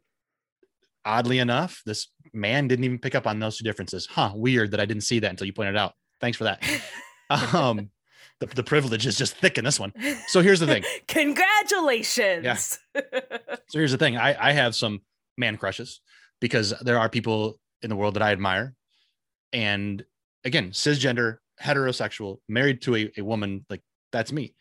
oddly 1.04 1.38
enough, 1.38 1.82
this 1.86 2.08
man 2.32 2.68
didn't 2.68 2.84
even 2.84 2.98
pick 2.98 3.14
up 3.14 3.26
on 3.26 3.38
those 3.38 3.58
two 3.58 3.64
differences. 3.64 4.06
Huh, 4.10 4.32
weird 4.34 4.70
that 4.72 4.80
I 4.80 4.86
didn't 4.86 5.02
see 5.04 5.18
that 5.20 5.30
until 5.30 5.46
you 5.46 5.52
pointed 5.52 5.74
it 5.74 5.78
out. 5.78 5.94
Thanks 6.20 6.36
for 6.38 6.44
that. 6.44 6.62
Um 7.30 7.90
the, 8.40 8.46
the 8.46 8.62
privilege 8.62 9.06
is 9.06 9.16
just 9.16 9.36
thick 9.36 9.58
in 9.58 9.64
this 9.64 9.80
one. 9.80 9.92
So 10.28 10.40
here's 10.40 10.60
the 10.60 10.66
thing. 10.66 10.84
congratulations 11.06 12.44
Yeah. 12.44 12.54
So 12.54 13.78
here's 13.78 13.92
the 13.92 13.98
thing. 13.98 14.16
I, 14.16 14.48
I 14.48 14.52
have 14.52 14.74
some 14.74 15.00
man 15.36 15.56
crushes 15.56 16.00
because 16.40 16.74
there 16.82 16.98
are 16.98 17.08
people 17.08 17.58
in 17.82 17.90
the 17.90 17.96
world 17.96 18.14
that 18.14 18.22
I 18.22 18.32
admire. 18.32 18.74
And 19.52 20.04
again, 20.44 20.70
cisgender, 20.70 21.38
heterosexual, 21.62 22.38
married 22.48 22.82
to 22.82 22.96
a, 22.96 23.12
a 23.16 23.22
woman, 23.22 23.64
like 23.70 23.82
that's 24.12 24.32
me. 24.32 24.54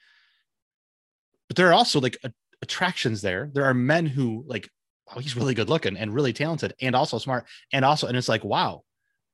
But 1.48 1.58
there 1.58 1.68
are 1.70 1.74
also 1.74 2.00
like 2.00 2.18
a, 2.24 2.32
attractions 2.62 3.22
there. 3.22 3.50
There 3.54 3.66
are 3.66 3.74
men 3.74 4.06
who 4.06 4.44
like, 4.48 4.70
oh, 5.14 5.20
he's 5.20 5.36
really 5.36 5.54
good 5.54 5.70
looking 5.70 5.98
and 5.98 6.14
really 6.14 6.34
talented 6.34 6.74
and 6.82 6.96
also 6.96 7.18
smart. 7.18 7.46
And 7.72 7.86
also, 7.86 8.08
and 8.08 8.18
it's 8.18 8.30
like, 8.30 8.44
wow, 8.44 8.84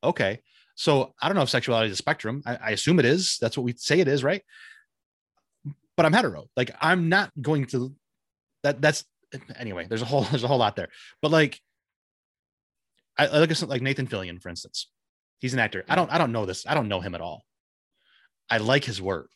okay. 0.02 0.40
So 0.74 1.14
I 1.20 1.28
don't 1.28 1.36
know 1.36 1.42
if 1.42 1.50
sexuality 1.50 1.88
is 1.88 1.94
a 1.94 1.96
spectrum. 1.96 2.42
I, 2.44 2.56
I 2.56 2.70
assume 2.70 2.98
it 2.98 3.04
is. 3.04 3.38
That's 3.40 3.56
what 3.56 3.64
we 3.64 3.74
say 3.76 4.00
it 4.00 4.08
is, 4.08 4.24
right? 4.24 4.42
But 5.96 6.06
I'm 6.06 6.12
hetero. 6.12 6.46
Like 6.56 6.72
I'm 6.80 7.08
not 7.08 7.30
going 7.40 7.66
to 7.66 7.94
that 8.64 8.80
that's 8.80 9.04
anyway, 9.56 9.86
there's 9.88 10.02
a 10.02 10.06
whole 10.06 10.22
there's 10.30 10.44
a 10.44 10.48
whole 10.48 10.58
lot 10.58 10.76
there. 10.76 10.88
But 11.22 11.30
like 11.30 11.60
I, 13.16 13.26
I 13.26 13.38
look 13.38 13.50
at 13.50 13.56
something 13.56 13.74
like 13.74 13.82
Nathan 13.82 14.08
Fillion, 14.08 14.40
for 14.40 14.48
instance. 14.48 14.90
He's 15.40 15.54
an 15.54 15.60
actor. 15.60 15.84
I 15.88 15.94
don't 15.94 16.10
I 16.12 16.18
don't 16.18 16.32
know 16.32 16.46
this. 16.46 16.66
I 16.66 16.74
don't 16.74 16.88
know 16.88 17.00
him 17.00 17.14
at 17.14 17.20
all. 17.20 17.44
I 18.50 18.58
like 18.58 18.84
his 18.84 19.00
work. 19.00 19.30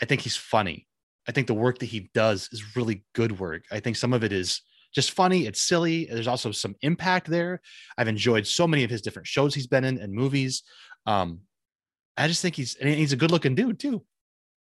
I 0.00 0.04
think 0.04 0.22
he's 0.22 0.36
funny. 0.36 0.86
I 1.28 1.32
think 1.32 1.46
the 1.46 1.54
work 1.54 1.78
that 1.78 1.86
he 1.86 2.10
does 2.14 2.48
is 2.52 2.76
really 2.76 3.04
good 3.14 3.38
work. 3.38 3.64
I 3.70 3.80
think 3.80 3.96
some 3.96 4.12
of 4.12 4.22
it 4.24 4.32
is 4.32 4.60
just 4.96 5.10
funny. 5.10 5.46
It's 5.46 5.60
silly. 5.60 6.06
There's 6.06 6.26
also 6.26 6.50
some 6.52 6.74
impact 6.80 7.28
there. 7.28 7.60
I've 7.98 8.08
enjoyed 8.08 8.46
so 8.46 8.66
many 8.66 8.82
of 8.82 8.88
his 8.88 9.02
different 9.02 9.28
shows 9.28 9.54
he's 9.54 9.66
been 9.66 9.84
in 9.84 9.98
and 9.98 10.10
movies. 10.10 10.62
Um, 11.04 11.40
I 12.16 12.28
just 12.28 12.40
think 12.40 12.54
he's 12.54 12.76
and 12.76 12.88
he's 12.88 13.12
a 13.12 13.16
good 13.16 13.30
looking 13.30 13.54
dude 13.54 13.78
too. 13.78 14.02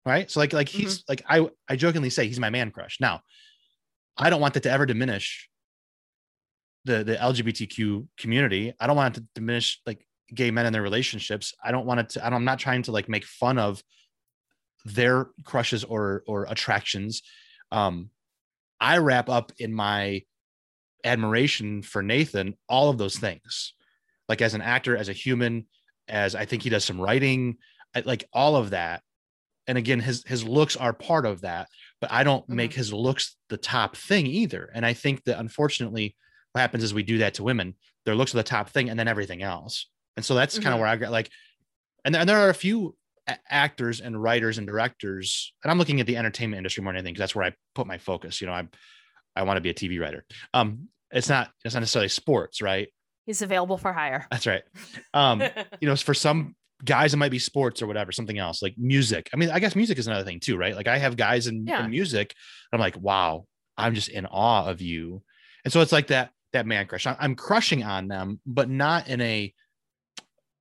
Right. 0.06 0.30
So 0.30 0.42
like 0.42 0.52
like 0.52 0.68
he's 0.68 1.06
like 1.08 1.24
I 1.28 1.48
I 1.70 1.78
jokingly 1.78 2.10
say 2.10 2.28
he's 2.28 2.40
my 2.40 2.50
man 2.50 2.70
crush. 2.70 2.98
Now, 3.00 3.22
I 4.18 4.30
don't 4.30 4.42
want 4.42 4.56
that 4.56 4.64
to 4.64 4.72
ever 4.72 4.86
diminish 4.86 5.50
the 6.84 7.06
the 7.06 7.16
LGBTQ 7.16 8.06
community. 8.20 8.74
I 8.78 8.88
don't 8.88 8.98
want 8.98 9.16
it 9.16 9.22
to 9.22 9.28
diminish 9.36 9.82
like 9.86 10.06
gay 10.34 10.52
men 10.52 10.66
and 10.66 10.76
their 10.76 10.82
relationships. 10.82 11.54
I 11.64 11.72
don't 11.72 11.86
want 11.86 12.02
it 12.02 12.10
to. 12.10 12.26
I 12.26 12.30
don't, 12.30 12.40
I'm 12.40 12.46
not 12.46 12.60
trying 12.60 12.82
to 12.84 12.92
like 12.92 13.08
make 13.08 13.24
fun 13.24 13.58
of 13.58 13.82
their 14.84 15.30
crushes 15.46 15.86
or 15.86 16.24
or 16.28 16.44
attractions. 16.50 17.22
Um, 17.72 18.10
I 18.86 18.98
wrap 19.00 19.30
up 19.30 19.52
in 19.58 19.74
my 19.74 20.22
admiration 21.04 21.82
for 21.82 22.02
Nathan 22.04 22.56
all 22.70 22.90
of 22.90 22.98
those 22.98 23.18
things, 23.18 23.74
like 24.30 24.42
as 24.42 24.54
an 24.54 24.62
actor, 24.62 24.96
as 24.96 25.10
a 25.10 25.14
human, 25.14 25.66
as 26.08 26.36
I 26.36 26.46
think 26.46 26.62
he 26.64 26.70
does 26.70 26.86
some 26.86 27.02
writing, 27.02 27.58
I, 27.96 28.02
like 28.06 28.28
all 28.32 28.56
of 28.56 28.70
that. 28.72 29.02
And 29.68 29.78
again, 29.78 30.00
his 30.00 30.24
his 30.28 30.44
looks 30.44 30.76
are 30.76 30.94
part 30.94 31.26
of 31.26 31.42
that, 31.42 31.68
but 32.00 32.12
I 32.12 32.24
don't 32.24 32.48
make 32.48 32.74
his 32.74 32.94
looks 32.94 33.36
the 33.50 33.58
top 33.58 33.96
thing 33.98 34.28
either. 34.28 34.70
And 34.76 34.86
I 34.86 34.94
think 34.94 35.24
that 35.24 35.40
unfortunately, 35.40 36.16
what 36.52 36.62
happens 36.62 36.84
is 36.84 36.94
we 36.94 37.02
do 37.04 37.18
that 37.20 37.34
to 37.36 37.44
women. 37.44 37.74
Their 38.06 38.14
looks 38.16 38.34
are 38.36 38.38
the 38.38 38.44
top 38.44 38.70
thing, 38.70 38.90
and 38.90 39.00
then 39.00 39.08
everything 39.08 39.42
else. 39.42 39.90
And 40.16 40.24
so 40.24 40.36
that's 40.36 40.60
kind 40.60 40.68
Mhm. 40.68 40.74
of 40.76 40.80
where 40.82 40.90
I 40.90 40.96
got 40.98 41.12
like, 41.12 41.32
and, 42.06 42.14
there- 42.14 42.20
and 42.22 42.30
there 42.30 42.38
are 42.40 42.50
a 42.50 42.54
few 42.54 42.96
actors 43.50 44.02
and 44.02 44.22
writers 44.22 44.58
and 44.58 44.68
directors, 44.68 45.54
and 45.64 45.72
I'm 45.72 45.78
looking 45.78 46.00
at 46.00 46.08
the 46.08 46.18
entertainment 46.18 46.58
industry 46.60 46.84
more 46.84 46.94
than 46.94 47.00
anything 47.00 47.14
because 47.14 47.22
that's 47.24 47.36
where 47.36 47.46
I 47.46 47.54
put 47.74 47.88
my 47.88 47.98
focus. 47.98 48.42
You 48.42 48.48
know, 48.48 48.54
I 48.54 48.68
I 49.36 49.44
want 49.44 49.58
to 49.58 49.62
be 49.62 49.70
a 49.70 49.74
TV 49.74 50.00
writer. 50.00 50.26
Um, 50.54 50.90
it's 51.12 51.30
not 51.30 51.50
it's 51.64 51.74
not 51.74 51.82
necessarily 51.82 52.10
sports, 52.10 52.62
right? 52.62 52.88
he's 53.28 53.42
available 53.42 53.76
for 53.76 53.92
hire 53.92 54.28
That's 54.30 54.46
right. 54.46 54.62
Um, 55.12 55.42
you 55.82 55.88
know, 55.90 55.96
for 55.96 56.14
some 56.14 56.56
guys 56.84 57.12
it 57.16 57.18
might 57.18 57.32
be 57.32 57.40
sports 57.40 57.82
or 57.82 57.88
whatever, 57.88 58.12
something 58.12 58.38
else 58.38 58.62
like 58.62 58.76
music. 58.78 59.32
I 59.34 59.38
mean, 59.38 59.50
I 59.50 59.58
guess 59.60 59.76
music 59.76 59.98
is 59.98 60.06
another 60.06 60.24
thing 60.26 60.40
too, 60.40 60.58
right? 60.58 60.76
Like 60.76 60.88
I 60.88 61.00
have 61.00 61.18
guys 61.18 61.48
in, 61.48 61.66
Yeah. 61.66 61.84
in 61.84 61.90
music. 61.90 62.36
I'm 62.72 62.80
like, 62.80 62.96
wow, 62.98 63.46
I'm 63.78 63.96
just 63.96 64.10
in 64.10 64.28
awe 64.28 64.68
of 64.70 64.80
you. 64.80 65.24
And 65.64 65.74
so 65.74 65.82
it's 65.82 65.92
like 65.92 66.08
that 66.08 66.30
that 66.54 66.68
man 66.68 66.86
crush. 66.86 67.08
I'm 67.08 67.34
crushing 67.36 67.84
on 67.84 68.08
them, 68.08 68.40
but 68.46 68.70
not 68.70 69.08
in 69.08 69.20
a 69.22 69.52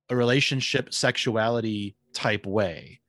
a 0.09 0.15
relationship 0.15 0.91
sexuality 0.91 1.95
type 2.15 2.45
way. 2.45 3.01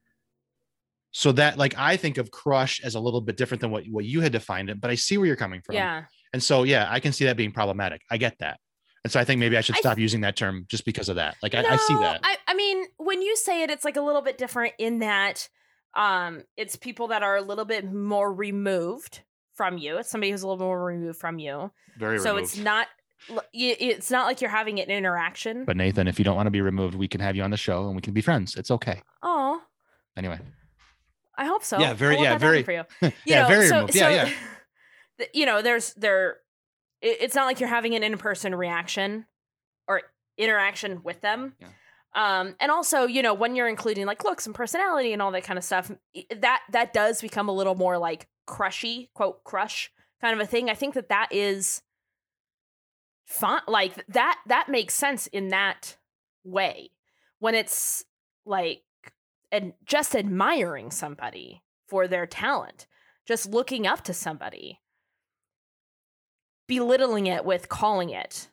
So 1.13 1.33
that 1.33 1.57
like 1.57 1.75
I 1.79 1.97
think 1.97 2.19
of 2.19 2.31
crush 2.31 2.81
as 2.85 2.95
a 2.95 3.01
little 3.01 3.23
bit 3.23 3.37
different 3.39 3.63
than 3.63 3.71
what, 3.71 3.85
what 3.91 4.05
you 4.05 4.21
had 4.21 4.33
defined 4.33 4.69
it, 4.69 4.81
but 4.81 4.91
I 4.91 4.97
see 4.97 5.17
where 5.17 5.27
you're 5.27 5.37
coming 5.37 5.63
from. 5.63 5.77
yeah 5.77 6.05
And 6.35 6.43
so 6.43 6.65
yeah, 6.65 6.87
I 6.91 7.01
can 7.01 7.13
see 7.13 7.25
that 7.25 7.37
being 7.39 7.53
problematic. 7.53 8.03
I 8.11 8.19
get 8.19 8.37
that. 8.41 8.59
And 9.03 9.11
so 9.13 9.19
I 9.21 9.25
think 9.25 9.39
maybe 9.39 9.57
I 9.57 9.61
should 9.63 9.77
I- 9.77 9.81
stop 9.81 9.99
using 9.99 10.21
that 10.23 10.37
term 10.37 10.67
just 10.69 10.85
because 10.85 11.09
of 11.09 11.17
that. 11.17 11.37
Like 11.43 11.55
I, 11.55 11.61
I 11.65 11.77
see 11.77 11.95
that. 11.95 12.21
I, 12.23 12.37
I 12.49 12.55
mean, 12.55 12.85
when 12.99 13.23
you 13.23 13.35
say 13.37 13.63
it, 13.63 13.71
it's 13.71 13.85
like 13.85 13.97
a 13.97 14.03
little 14.03 14.21
bit 14.23 14.37
different 14.37 14.75
in 14.79 14.99
that 14.99 15.49
um 15.97 16.43
it's 16.59 16.77
people 16.77 17.09
that 17.09 17.23
are 17.23 17.37
a 17.37 17.41
little 17.43 17.65
bit 17.65 17.91
more 17.91 18.31
removed 18.31 19.23
from 19.55 19.79
you. 19.79 19.97
It's 19.97 20.11
somebody 20.11 20.33
who's 20.33 20.43
a 20.43 20.49
little 20.49 20.67
more 20.67 20.85
removed 20.85 21.19
from 21.19 21.39
you. 21.39 21.71
Very 21.97 22.19
so 22.19 22.35
removed. 22.35 22.53
it's 22.53 22.63
not 22.63 22.89
l- 22.89 22.93
y- 22.93 23.06
it's 23.53 24.11
not 24.11 24.27
like 24.27 24.41
you're 24.41 24.51
having 24.51 24.79
an 24.81 24.89
interaction. 24.91 25.65
But 25.65 25.77
Nathan, 25.77 26.09
if 26.09 26.19
you 26.19 26.25
don't 26.25 26.37
want 26.37 26.47
to 26.47 26.51
be 26.51 26.61
removed, 26.61 26.95
we 26.95 27.09
can 27.09 27.21
have 27.21 27.37
you 27.37 27.43
on 27.43 27.51
the 27.51 27.57
show 27.57 27.87
and 27.87 27.97
we 27.97 28.03
can 28.03 28.13
be 28.15 28.21
friends. 28.21 28.57
It's 28.57 28.71
okay. 28.71 29.03
oh, 29.23 29.61
Anyway. 30.17 30.39
I 31.37 31.45
hope 31.45 31.63
so. 31.63 31.79
Yeah, 31.79 31.93
very- 31.93 32.17
I 32.17 32.23
yeah, 32.23 32.39
very- 32.39 32.63
for 32.63 32.73
you. 32.73 32.85
You 33.03 33.13
yeah, 33.27 33.43
know, 33.43 33.49
very 33.49 33.67
so, 33.69 33.75
removed. 33.77 33.95
Yeah, 33.95 34.03
so, 34.25 34.31
yeah. 34.31 35.27
You 35.35 35.47
know, 35.47 35.61
there's 35.63 35.93
there. 35.95 36.39
it- 37.03 37.19
It's 37.21 37.35
not 37.35 37.45
like 37.45 37.61
you're 37.61 37.69
having 37.69 37.95
an 37.95 38.03
in-person 38.03 38.55
reaction 38.55 39.27
or 39.87 40.03
interaction 40.39 41.03
with 41.03 41.21
them. 41.21 41.55
Yeah. 41.61 41.69
Um, 42.15 42.57
and 42.61 42.71
also, 42.71 43.05
you 43.05 43.21
know, 43.21 43.35
when 43.35 43.55
you're 43.57 43.69
including 43.69 44.07
like 44.07 44.25
looks 44.25 44.47
and 44.47 44.55
personality 44.55 45.13
and 45.13 45.21
all 45.21 45.31
that 45.33 45.45
kind 45.45 45.59
of 45.59 45.65
stuff, 45.65 45.91
that 46.35 46.63
that 46.71 46.95
does 46.95 47.21
become 47.21 47.51
a 47.51 47.53
little 47.53 47.75
more 47.75 47.99
like 47.99 48.27
crushy, 48.47 49.11
quote 49.13 49.45
crush 49.45 49.91
kind 50.23 50.33
of 50.33 50.41
a 50.41 50.49
thing. 50.49 50.71
I 50.71 50.75
think 50.75 50.95
that 50.95 51.11
that 51.11 51.29
is 51.31 51.83
fun. 53.27 53.61
Like 53.69 54.07
that 54.09 54.39
that 54.47 54.69
makes 54.69 54.95
sense 54.95 55.27
in 55.27 55.49
that 55.49 55.97
way 56.45 56.91
when 57.39 57.55
it's 57.55 58.05
like 58.47 58.83
and 59.53 59.75
just 59.85 60.17
admiring 60.17 60.91
somebody 60.91 61.63
for 61.89 62.09
their 62.09 62.27
talent, 62.27 62.87
just 63.27 63.51
looking 63.51 63.87
up 63.87 64.03
to 64.05 64.15
somebody, 64.15 64.81
belittling 66.67 67.27
it 67.27 67.45
with 67.45 67.69
calling 67.69 68.11
it 68.11 68.49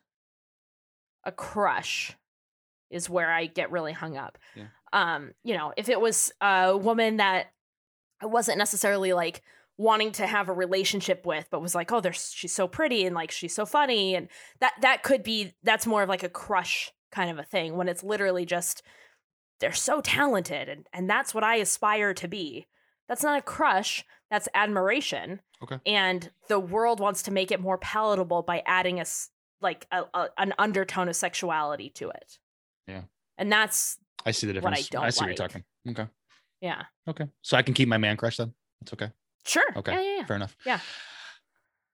a 1.23 1.31
crush 1.31 2.15
is 2.89 3.09
where 3.09 3.31
I 3.31 3.45
get 3.45 3.71
really 3.71 3.93
hung 3.93 4.17
up. 4.17 4.37
Yeah. 4.55 4.65
Um, 4.91 5.33
you 5.43 5.57
know, 5.57 5.73
if 5.77 5.89
it 5.89 5.99
was 5.99 6.31
a 6.41 6.77
woman 6.77 7.17
that 7.17 7.47
wasn't 8.21 8.57
necessarily 8.57 9.13
like 9.13 9.41
wanting 9.77 10.11
to 10.11 10.27
have 10.27 10.49
a 10.49 10.53
relationship 10.53 11.25
with 11.25 11.47
but 11.49 11.61
was 11.61 11.73
like 11.73 11.91
oh 11.91 11.99
there's 11.99 12.31
she's 12.33 12.53
so 12.53 12.67
pretty 12.67 13.05
and 13.05 13.15
like 13.15 13.31
she's 13.31 13.55
so 13.55 13.65
funny 13.65 14.13
and 14.15 14.27
that 14.59 14.73
that 14.81 15.01
could 15.03 15.23
be 15.23 15.53
that's 15.63 15.87
more 15.87 16.03
of 16.03 16.09
like 16.09 16.23
a 16.23 16.29
crush 16.29 16.91
kind 17.11 17.31
of 17.31 17.39
a 17.39 17.43
thing 17.43 17.75
when 17.75 17.87
it's 17.87 18.03
literally 18.03 18.45
just 18.45 18.83
they're 19.59 19.73
so 19.73 19.99
talented 20.01 20.69
and 20.69 20.85
and 20.93 21.09
that's 21.09 21.33
what 21.33 21.43
I 21.43 21.55
aspire 21.55 22.13
to 22.13 22.27
be 22.27 22.67
that's 23.09 23.23
not 23.23 23.37
a 23.39 23.41
crush 23.41 24.05
that's 24.29 24.47
admiration 24.53 25.41
Okay. 25.63 25.79
and 25.85 26.29
the 26.49 26.59
world 26.59 26.99
wants 26.99 27.23
to 27.23 27.31
make 27.31 27.49
it 27.51 27.59
more 27.61 27.77
palatable 27.77 28.41
by 28.43 28.61
adding 28.65 28.99
a 28.99 29.05
like 29.61 29.87
a, 29.91 30.03
a, 30.13 30.27
an 30.37 30.53
undertone 30.59 31.07
of 31.07 31.15
sexuality 31.15 31.89
to 31.91 32.09
it 32.09 32.37
Yeah. 32.87 33.03
and 33.39 33.51
that's 33.51 33.97
I 34.25 34.31
see 34.31 34.45
the 34.47 34.59
What 34.59 34.73
I 34.73 34.81
difference. 34.81 34.89
don't 34.89 35.11
see 35.13 35.21
what 35.23 35.27
you're 35.29 35.35
talking. 35.47 35.63
Okay. 35.89 36.07
yeah 36.61 36.83
Okay. 37.07 37.25
So 37.41 37.57
I 37.57 37.61
can 37.63 37.73
keep 37.73 37.87
my 37.89 37.97
man 37.97 38.17
crush 38.17 38.37
then. 38.37 38.53
It's 38.81 38.93
okay. 38.93 39.09
Sure 39.45 39.63
Okay. 39.75 39.93
yeah 39.93 40.01
yeah, 40.01 40.17
yeah. 40.17 40.25
Fair 40.25 40.35
enough. 40.35 40.55
Yeah. 40.65 40.79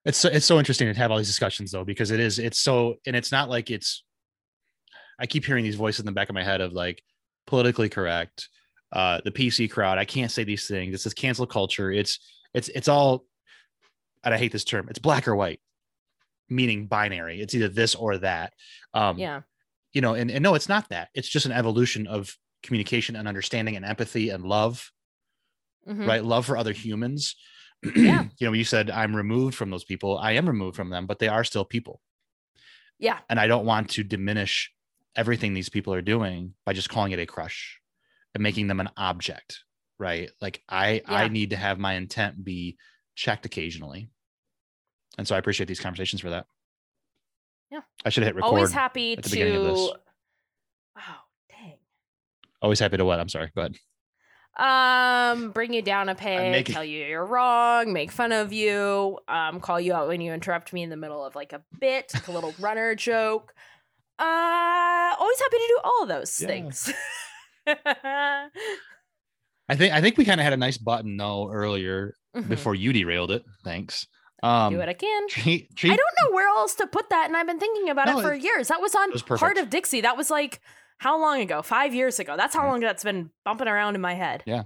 It's 0.06 0.18
so, 0.18 0.30
it's 0.30 0.46
so 0.46 0.60
interesting 0.60 0.92
to 0.92 0.98
have 0.98 1.12
all 1.12 1.18
these 1.18 1.28
discussions 1.28 1.72
though, 1.72 1.84
because 1.84 2.12
it 2.12 2.20
is, 2.20 2.40
it's 2.40 2.60
so, 2.60 2.96
and 3.06 3.16
it's 3.16 3.32
not 3.32 3.50
like 3.50 3.70
it's, 3.70 4.04
I 5.20 5.26
keep 5.26 5.46
hearing 5.46 5.64
these 5.64 5.76
voices 5.76 6.00
in 6.00 6.06
the 6.06 6.14
back 6.14 6.30
of 6.30 6.36
my 6.36 6.44
head 6.44 6.62
of 6.62 6.72
like 6.72 7.04
politically 7.46 7.90
correct, 7.90 8.48
uh, 8.94 9.20
the 9.26 9.32
PC 9.32 9.70
crowd. 9.70 9.98
I 9.98 10.06
can't 10.06 10.32
say 10.32 10.46
these 10.46 10.68
things. 10.68 10.94
It's 10.94 11.04
this 11.04 11.14
cancel 11.14 11.46
culture. 11.46 11.92
It's, 11.92 12.20
it's, 12.54 12.70
it's 12.70 12.88
all, 12.88 13.26
and 14.24 14.34
I 14.34 14.38
hate 14.38 14.52
this 14.54 14.64
term. 14.64 14.88
It's 14.90 15.00
black 15.00 15.28
or 15.28 15.36
white, 15.36 15.60
meaning 16.50 16.88
binary. 16.88 17.42
It's 17.42 17.54
either 17.54 17.68
this 17.70 17.96
or 17.96 18.18
that. 18.20 18.54
Um, 18.94 19.18
yeah 19.18 19.42
you 19.94 20.02
know, 20.02 20.14
and, 20.14 20.30
and 20.30 20.44
no, 20.44 20.56
it's 20.56 20.70
not 20.70 20.90
that. 20.90 21.10
It's 21.14 21.28
just 21.28 21.46
an 21.46 21.52
evolution 21.52 22.08
of 22.08 22.36
communication 22.64 23.16
and 23.16 23.28
understanding 23.28 23.76
and 23.76 23.86
empathy 23.86 24.30
and 24.30 24.44
love 24.44 24.92
Mhm. 25.90 26.08
right? 26.08 26.24
Love 26.24 26.46
for 26.46 26.58
other 26.58 26.74
humans. 26.74 27.36
Yeah. 27.96 28.26
you 28.38 28.46
know, 28.48 28.54
you 28.54 28.66
said 28.66 28.90
I'm 28.92 29.16
removed 29.16 29.56
from 29.56 29.70
those 29.70 29.86
people. 29.86 30.18
I 30.18 30.34
am 30.34 30.48
removed 30.48 30.76
from 30.76 30.90
them, 30.90 31.06
but 31.08 31.20
they 31.20 31.30
are 31.30 31.44
still 31.46 31.64
people. 31.66 32.02
yeah 33.00 33.20
And 33.30 33.40
I 33.40 33.48
don't 33.48 33.66
want 33.66 33.90
to 33.92 34.04
diminish 34.04 34.72
everything 35.16 35.54
these 35.54 35.70
people 35.70 35.94
are 35.94 36.02
doing 36.02 36.54
by 36.66 36.74
just 36.74 36.90
calling 36.90 37.14
it 37.14 37.20
a 37.20 37.26
crush 37.26 37.80
and 38.36 38.44
making 38.44 38.68
them 38.68 38.80
an 38.82 38.90
object, 38.98 39.64
right? 39.98 40.30
Like 40.42 40.62
I 40.68 41.02
I 41.06 41.30
need 41.30 41.52
to 41.52 41.56
have 41.56 41.80
my 41.80 41.94
intent 41.94 42.44
be 42.44 42.78
checked 43.16 43.46
occasionally. 43.46 44.10
And 45.18 45.26
so 45.28 45.36
I 45.36 45.38
appreciate 45.40 45.68
these 45.68 45.80
conversations 45.80 46.22
for 46.22 46.30
that. 46.32 46.46
Yeah. 47.72 47.82
I 48.06 48.10
should 48.10 48.24
have 48.24 48.30
hit 48.30 48.36
record. 48.36 48.48
always 48.56 48.72
happy 48.74 49.14
at 49.14 49.24
the 49.24 49.30
to 49.30 49.36
beginning 49.36 49.56
of 49.56 49.64
this. 49.64 49.90
oh 50.98 51.22
dang 51.50 51.78
Always 52.62 52.80
happy 52.80 52.98
to 52.98 53.06
what? 53.06 53.20
I'm 53.22 53.30
sorry. 53.30 53.52
Go 53.56 53.62
ahead. 53.62 53.76
Um 54.60 55.52
bring 55.52 55.74
you 55.74 55.82
down 55.82 56.10
a 56.10 56.16
peg 56.16 56.52
making- 56.52 56.74
tell 56.76 56.84
you 56.84 57.06
you're 57.06 57.26
wrong 57.26 57.94
make 57.94 58.12
fun 58.12 58.32
of 58.34 58.52
you 58.52 59.18
um 59.28 59.60
call 59.62 59.80
you 59.80 59.94
out 59.94 60.08
when 60.08 60.20
you 60.22 60.34
interrupt 60.34 60.74
me 60.74 60.84
in 60.84 60.90
the 60.90 60.98
middle 60.98 61.24
of 61.26 61.34
like 61.36 61.54
a 61.54 61.62
bit 61.80 62.12
like 62.14 62.28
a 62.28 62.32
little 62.32 62.54
runner 62.60 62.94
joke 63.10 63.54
uh 64.20 65.16
always 65.18 65.40
happy 65.40 65.58
to 65.58 65.68
do 65.68 65.80
all 65.84 66.04
of 66.04 66.10
those 66.10 66.42
Yeah. 66.42 66.48
things 66.48 66.94
I 69.70 69.76
think 69.76 69.94
I 69.94 70.02
think 70.02 70.18
we 70.18 70.26
kind 70.26 70.40
of 70.40 70.44
had 70.44 70.54
a 70.54 70.58
nice 70.58 70.78
button 70.78 71.16
though 71.18 71.50
earlier 71.52 72.16
Mhm. 72.36 72.48
before 72.50 72.76
you 72.76 72.94
derailed 72.94 73.32
it. 73.32 73.44
Thanks. 73.64 74.08
Um 74.44 74.74
do 74.74 74.80
what 74.80 74.88
i 74.90 74.94
can 74.94 75.28
treat, 75.28 75.76
treat 75.76 75.92
I 75.92 75.96
don't 75.96 76.16
know 76.24 76.34
where 76.36 76.48
else 76.48 76.76
to 76.76 76.88
put 76.88 77.10
that, 77.10 77.26
and 77.28 77.36
I've 77.36 77.48
been 77.48 77.60
thinking 77.60 77.90
about 77.90 78.08
No, 78.08 78.20
it 78.20 78.24
for 78.24 78.34
it- 78.34 78.42
years. 78.44 78.68
That 78.70 78.82
was 78.82 78.96
on 78.96 79.12
was 79.12 79.22
perfect. 79.24 79.58
of 79.60 79.70
Dixie. 79.70 80.02
That 80.02 80.16
was 80.18 80.30
like 80.30 80.60
how 81.00 81.20
long 81.20 81.42
ago? 81.42 81.62
Five 81.62 81.96
years 81.96 82.20
ago. 82.20 82.36
That's 82.38 82.54
how 82.54 82.68
long 82.68 82.82
that's 82.82 83.04
been 83.04 83.32
bumping 83.46 83.68
around 83.68 83.96
in 83.96 84.02
my 84.02 84.14
head. 84.14 84.44
Yeah. 84.46 84.64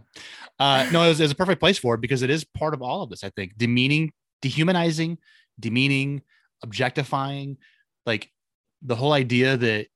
Uh, 0.59 0.87
no, 0.91 1.03
it 1.03 1.09
was, 1.09 1.19
it 1.19 1.23
was 1.23 1.31
a 1.31 1.35
perfect 1.35 1.59
place 1.59 1.77
for 1.77 1.95
it 1.95 2.01
because 2.01 2.23
it 2.23 2.29
is 2.29 2.43
part 2.43 2.73
of 2.73 2.81
all 2.81 3.03
of 3.03 3.09
this. 3.09 3.23
I 3.23 3.29
think 3.29 3.55
demeaning, 3.55 4.11
dehumanizing, 4.41 5.19
demeaning, 5.59 6.23
objectifying, 6.63 7.57
like 8.05 8.31
the 8.81 8.95
whole 8.95 9.13
idea 9.13 9.57
that 9.57 9.87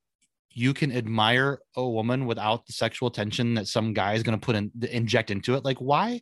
you 0.51 0.73
can 0.73 0.91
admire 0.91 1.59
a 1.75 1.87
woman 1.87 2.25
without 2.25 2.65
the 2.67 2.73
sexual 2.73 3.09
tension 3.09 3.55
that 3.55 3.67
some 3.67 3.93
guy 3.93 4.13
is 4.13 4.23
going 4.23 4.39
to 4.39 4.45
put 4.45 4.55
in 4.55 4.71
inject 4.91 5.31
into 5.31 5.55
it. 5.55 5.65
Like 5.65 5.77
why? 5.77 6.21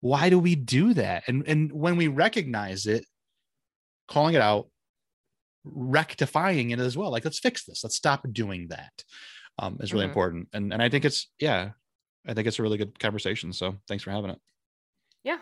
Why 0.00 0.28
do 0.28 0.38
we 0.38 0.54
do 0.54 0.92
that? 0.94 1.24
And 1.26 1.46
and 1.48 1.72
when 1.72 1.96
we 1.96 2.08
recognize 2.08 2.86
it, 2.86 3.06
calling 4.08 4.34
it 4.34 4.40
out, 4.42 4.68
rectifying 5.74 6.70
it 6.70 6.78
as 6.78 6.96
well. 6.96 7.10
Like 7.10 7.24
let's 7.24 7.38
fix 7.38 7.64
this. 7.64 7.82
Let's 7.84 7.96
stop 7.96 8.24
doing 8.32 8.68
that. 8.68 9.04
Um, 9.58 9.78
is 9.80 9.92
really 9.92 10.04
Mhm. 10.06 10.10
important. 10.10 10.48
And 10.52 10.72
and 10.72 10.82
I 10.82 10.88
think 10.88 11.04
it's 11.04 11.28
yeah, 11.38 11.70
I 12.26 12.34
think 12.34 12.46
it's 12.46 12.58
a 12.58 12.62
really 12.62 12.78
good 12.78 12.98
conversation. 12.98 13.52
So 13.52 13.76
thanks 13.88 14.04
for 14.04 14.10
having 14.10 14.30
it. 14.30 14.38
Yeah, 15.24 15.38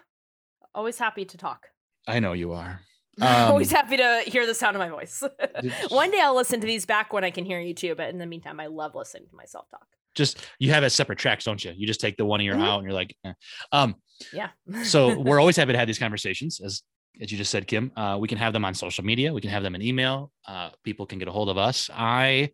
always 0.74 0.98
happy 0.98 1.24
to 1.24 1.36
talk. 1.36 1.66
I 2.06 2.20
know 2.20 2.32
you 2.32 2.52
are. 2.52 2.80
Always 3.22 3.72
Um, 3.72 3.76
happy 3.76 3.96
to 3.98 4.22
hear 4.26 4.44
the 4.44 4.54
sound 4.54 4.74
of 4.76 4.80
my 4.80 4.88
voice. 4.88 5.22
One 5.88 6.10
day 6.10 6.20
I'll 6.20 6.34
listen 6.34 6.60
to 6.60 6.66
these 6.66 6.84
back 6.84 7.12
when 7.12 7.22
I 7.22 7.30
can 7.30 7.44
hear 7.44 7.60
you 7.60 7.72
too, 7.72 7.94
but 7.94 8.08
in 8.10 8.18
the 8.18 8.26
meantime, 8.26 8.58
I 8.58 8.66
love 8.66 8.96
listening 8.96 9.28
to 9.28 9.36
myself 9.36 9.70
talk. 9.70 9.86
Just 10.16 10.38
you 10.58 10.70
have 10.72 10.82
it 10.82 10.90
separate 10.90 11.18
tracks, 11.20 11.44
don't 11.44 11.64
you? 11.64 11.72
You 11.76 11.86
just 11.86 12.00
take 12.00 12.16
the 12.16 12.24
one 12.24 12.40
ear 12.40 12.54
Mhm. 12.54 12.64
out 12.66 12.78
and 12.78 12.84
you're 12.84 12.92
like, 12.92 13.16
eh. 13.24 13.32
um. 13.72 13.94
Yeah. 14.32 14.50
So 14.84 15.16
we're 15.18 15.38
always 15.40 15.56
happy 15.56 15.72
to 15.72 15.78
have 15.78 15.86
these 15.86 15.98
conversations, 15.98 16.60
as 16.60 16.82
as 17.20 17.30
you 17.30 17.38
just 17.38 17.50
said, 17.50 17.66
Kim. 17.66 17.92
Uh, 17.96 18.16
we 18.20 18.28
can 18.28 18.38
have 18.38 18.52
them 18.52 18.64
on 18.64 18.74
social 18.74 19.04
media. 19.04 19.32
We 19.32 19.40
can 19.40 19.50
have 19.50 19.62
them 19.62 19.74
in 19.74 19.82
email. 19.82 20.32
Uh, 20.46 20.70
people 20.82 21.06
can 21.06 21.18
get 21.18 21.28
a 21.28 21.32
hold 21.32 21.48
of 21.48 21.56
us. 21.58 21.88
I 21.94 22.50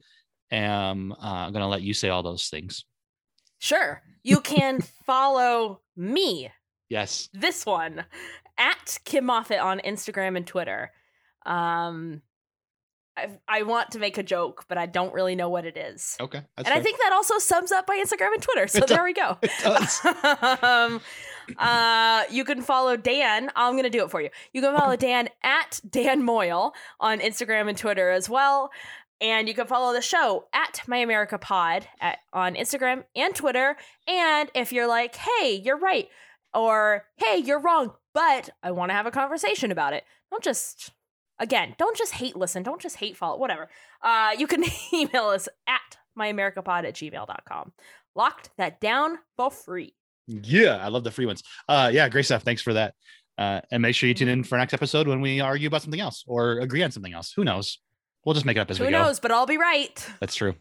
am 0.51 1.13
uh, 1.13 1.51
going 1.51 1.63
to 1.63 1.67
let 1.69 1.83
you 1.83 1.95
say 1.95 2.09
all 2.09 2.23
those 2.23 2.49
things. 2.49 2.85
sure. 3.59 4.03
You 4.23 4.41
can 4.41 4.81
follow 5.07 5.81
me 5.97 6.51
Yes. 6.91 7.29
this 7.33 7.65
one 7.65 8.05
at 8.59 8.99
Kim 9.05 9.25
Moffitt 9.27 9.61
on 9.61 9.79
Instagram 9.81 10.37
and 10.37 10.47
Twitter. 10.47 10.91
Um, 11.47 12.21
I, 13.17 13.29
I 13.49 13.63
want 13.63 13.93
to 13.93 13.99
make 13.99 14.19
a 14.19 14.23
joke, 14.23 14.65
but 14.69 14.77
I 14.77 14.87
don't 14.87 15.15
really 15.15 15.35
know 15.37 15.49
what 15.49 15.65
it 15.65 15.77
is. 15.77 16.17
Okay. 16.21 16.43
And 16.59 16.69
I 16.69 16.81
think 16.81 16.99
that 16.99 17.13
also 17.13 17.39
sums 17.39 17.73
up 17.73 17.87
my 17.89 17.97
Instagram 18.05 18.35
and 18.35 18.43
Twitter. 18.43 18.67
So 18.69 18.79
It 18.81 18.89
there 18.89 19.05
we 19.05 19.13
go. 19.15 19.39
does. 19.63 20.01
um, 20.63 21.01
uh, 21.59 22.25
you 22.31 22.45
can 22.45 22.63
follow 22.63 22.97
Dan. 22.97 23.51
I'm 23.57 23.75
going 23.75 23.85
to 23.85 23.91
do 23.91 24.05
it 24.05 24.11
for 24.11 24.21
you. 24.21 24.31
You 24.53 24.61
can 24.61 24.77
follow 24.77 24.97
Dan 24.97 25.29
at 25.43 25.81
Dan 25.89 26.23
Moyle 26.23 26.75
on 26.99 27.21
Instagram 27.21 27.69
and 27.69 27.77
Twitter 27.77 28.11
as 28.11 28.29
well. 28.29 28.71
And 29.21 29.49
you 29.49 29.55
can 29.55 29.67
follow 29.67 29.93
the 29.93 30.01
show 30.01 30.47
at 30.53 30.83
My 30.87 30.99
America 30.99 31.37
Pod 31.39 31.87
at, 32.01 32.19
on 32.33 32.55
Instagram 32.55 33.05
and 33.15 33.35
Twitter. 33.35 33.77
And 34.09 34.51
if 34.55 34.73
you're 34.73 34.89
like, 34.89 35.17
hey, 35.17 35.61
you're 35.63 35.79
right, 35.79 36.09
or 36.55 37.05
hey, 37.17 37.37
you're 37.37 37.61
wrong, 37.61 37.93
but 38.15 38.51
I 38.63 38.71
want 38.71 38.91
to 38.91 38.95
have 38.95 39.07
a 39.07 39.11
conversation 39.11 39.71
about 39.71 39.93
it, 39.93 40.05
don't 40.31 40.43
just, 40.43 40.93
again, 41.39 41.75
don't 41.79 41.97
just 41.97 42.15
hate 42.15 42.35
listen, 42.35 42.63
don't 42.63 42.81
just 42.81 42.97
hate 42.97 43.17
follow, 43.17 43.39
whatever. 43.39 43.69
Uh, 44.03 44.31
you 44.39 44.47
can 44.47 44.65
email 44.93 45.27
us 45.27 45.49
at 45.67 45.99
myamericapod 46.19 46.85
at 46.85 46.95
gmail.com. 46.95 47.73
Locked 48.15 48.51
that 48.57 48.81
down 48.81 49.19
for 49.37 49.51
free. 49.51 49.95
Yeah, 50.27 50.77
I 50.77 50.89
love 50.89 51.05
the 51.05 51.11
free 51.11 51.27
ones. 51.27 51.43
Uh, 51.69 51.91
yeah, 51.93 52.09
great 52.09 52.25
stuff. 52.25 52.43
Thanks 52.43 52.63
for 52.63 52.73
that. 52.75 52.95
Uh, 53.39 53.61
and 53.73 53.81
make 53.81 53.95
sure 53.95 54.09
you 54.09 54.15
tune 54.15 54.29
in 54.29 54.45
for 54.45 54.59
next 54.59 54.75
episode 54.75 55.09
when 55.09 55.21
we 55.21 55.41
argue 55.41 55.67
about 55.69 55.83
something 55.83 56.01
else 56.01 56.25
or 56.27 56.59
agree 56.61 56.83
on 56.83 56.91
something 56.91 57.13
else. 57.13 57.33
Who 57.33 57.45
knows? 57.45 57.79
We'll 58.25 58.35
just 58.35 58.45
make 58.45 58.57
it 58.57 58.61
up 58.61 58.71
as 58.71 58.79
Who 58.79 58.85
we 58.85 58.91
go. 58.91 58.99
Who 58.99 59.05
knows? 59.05 59.19
But 59.19 59.33
I'll 59.33 59.47
be 59.47 59.57
right. 59.57 60.07
That's 60.21 60.35
true. 60.35 60.55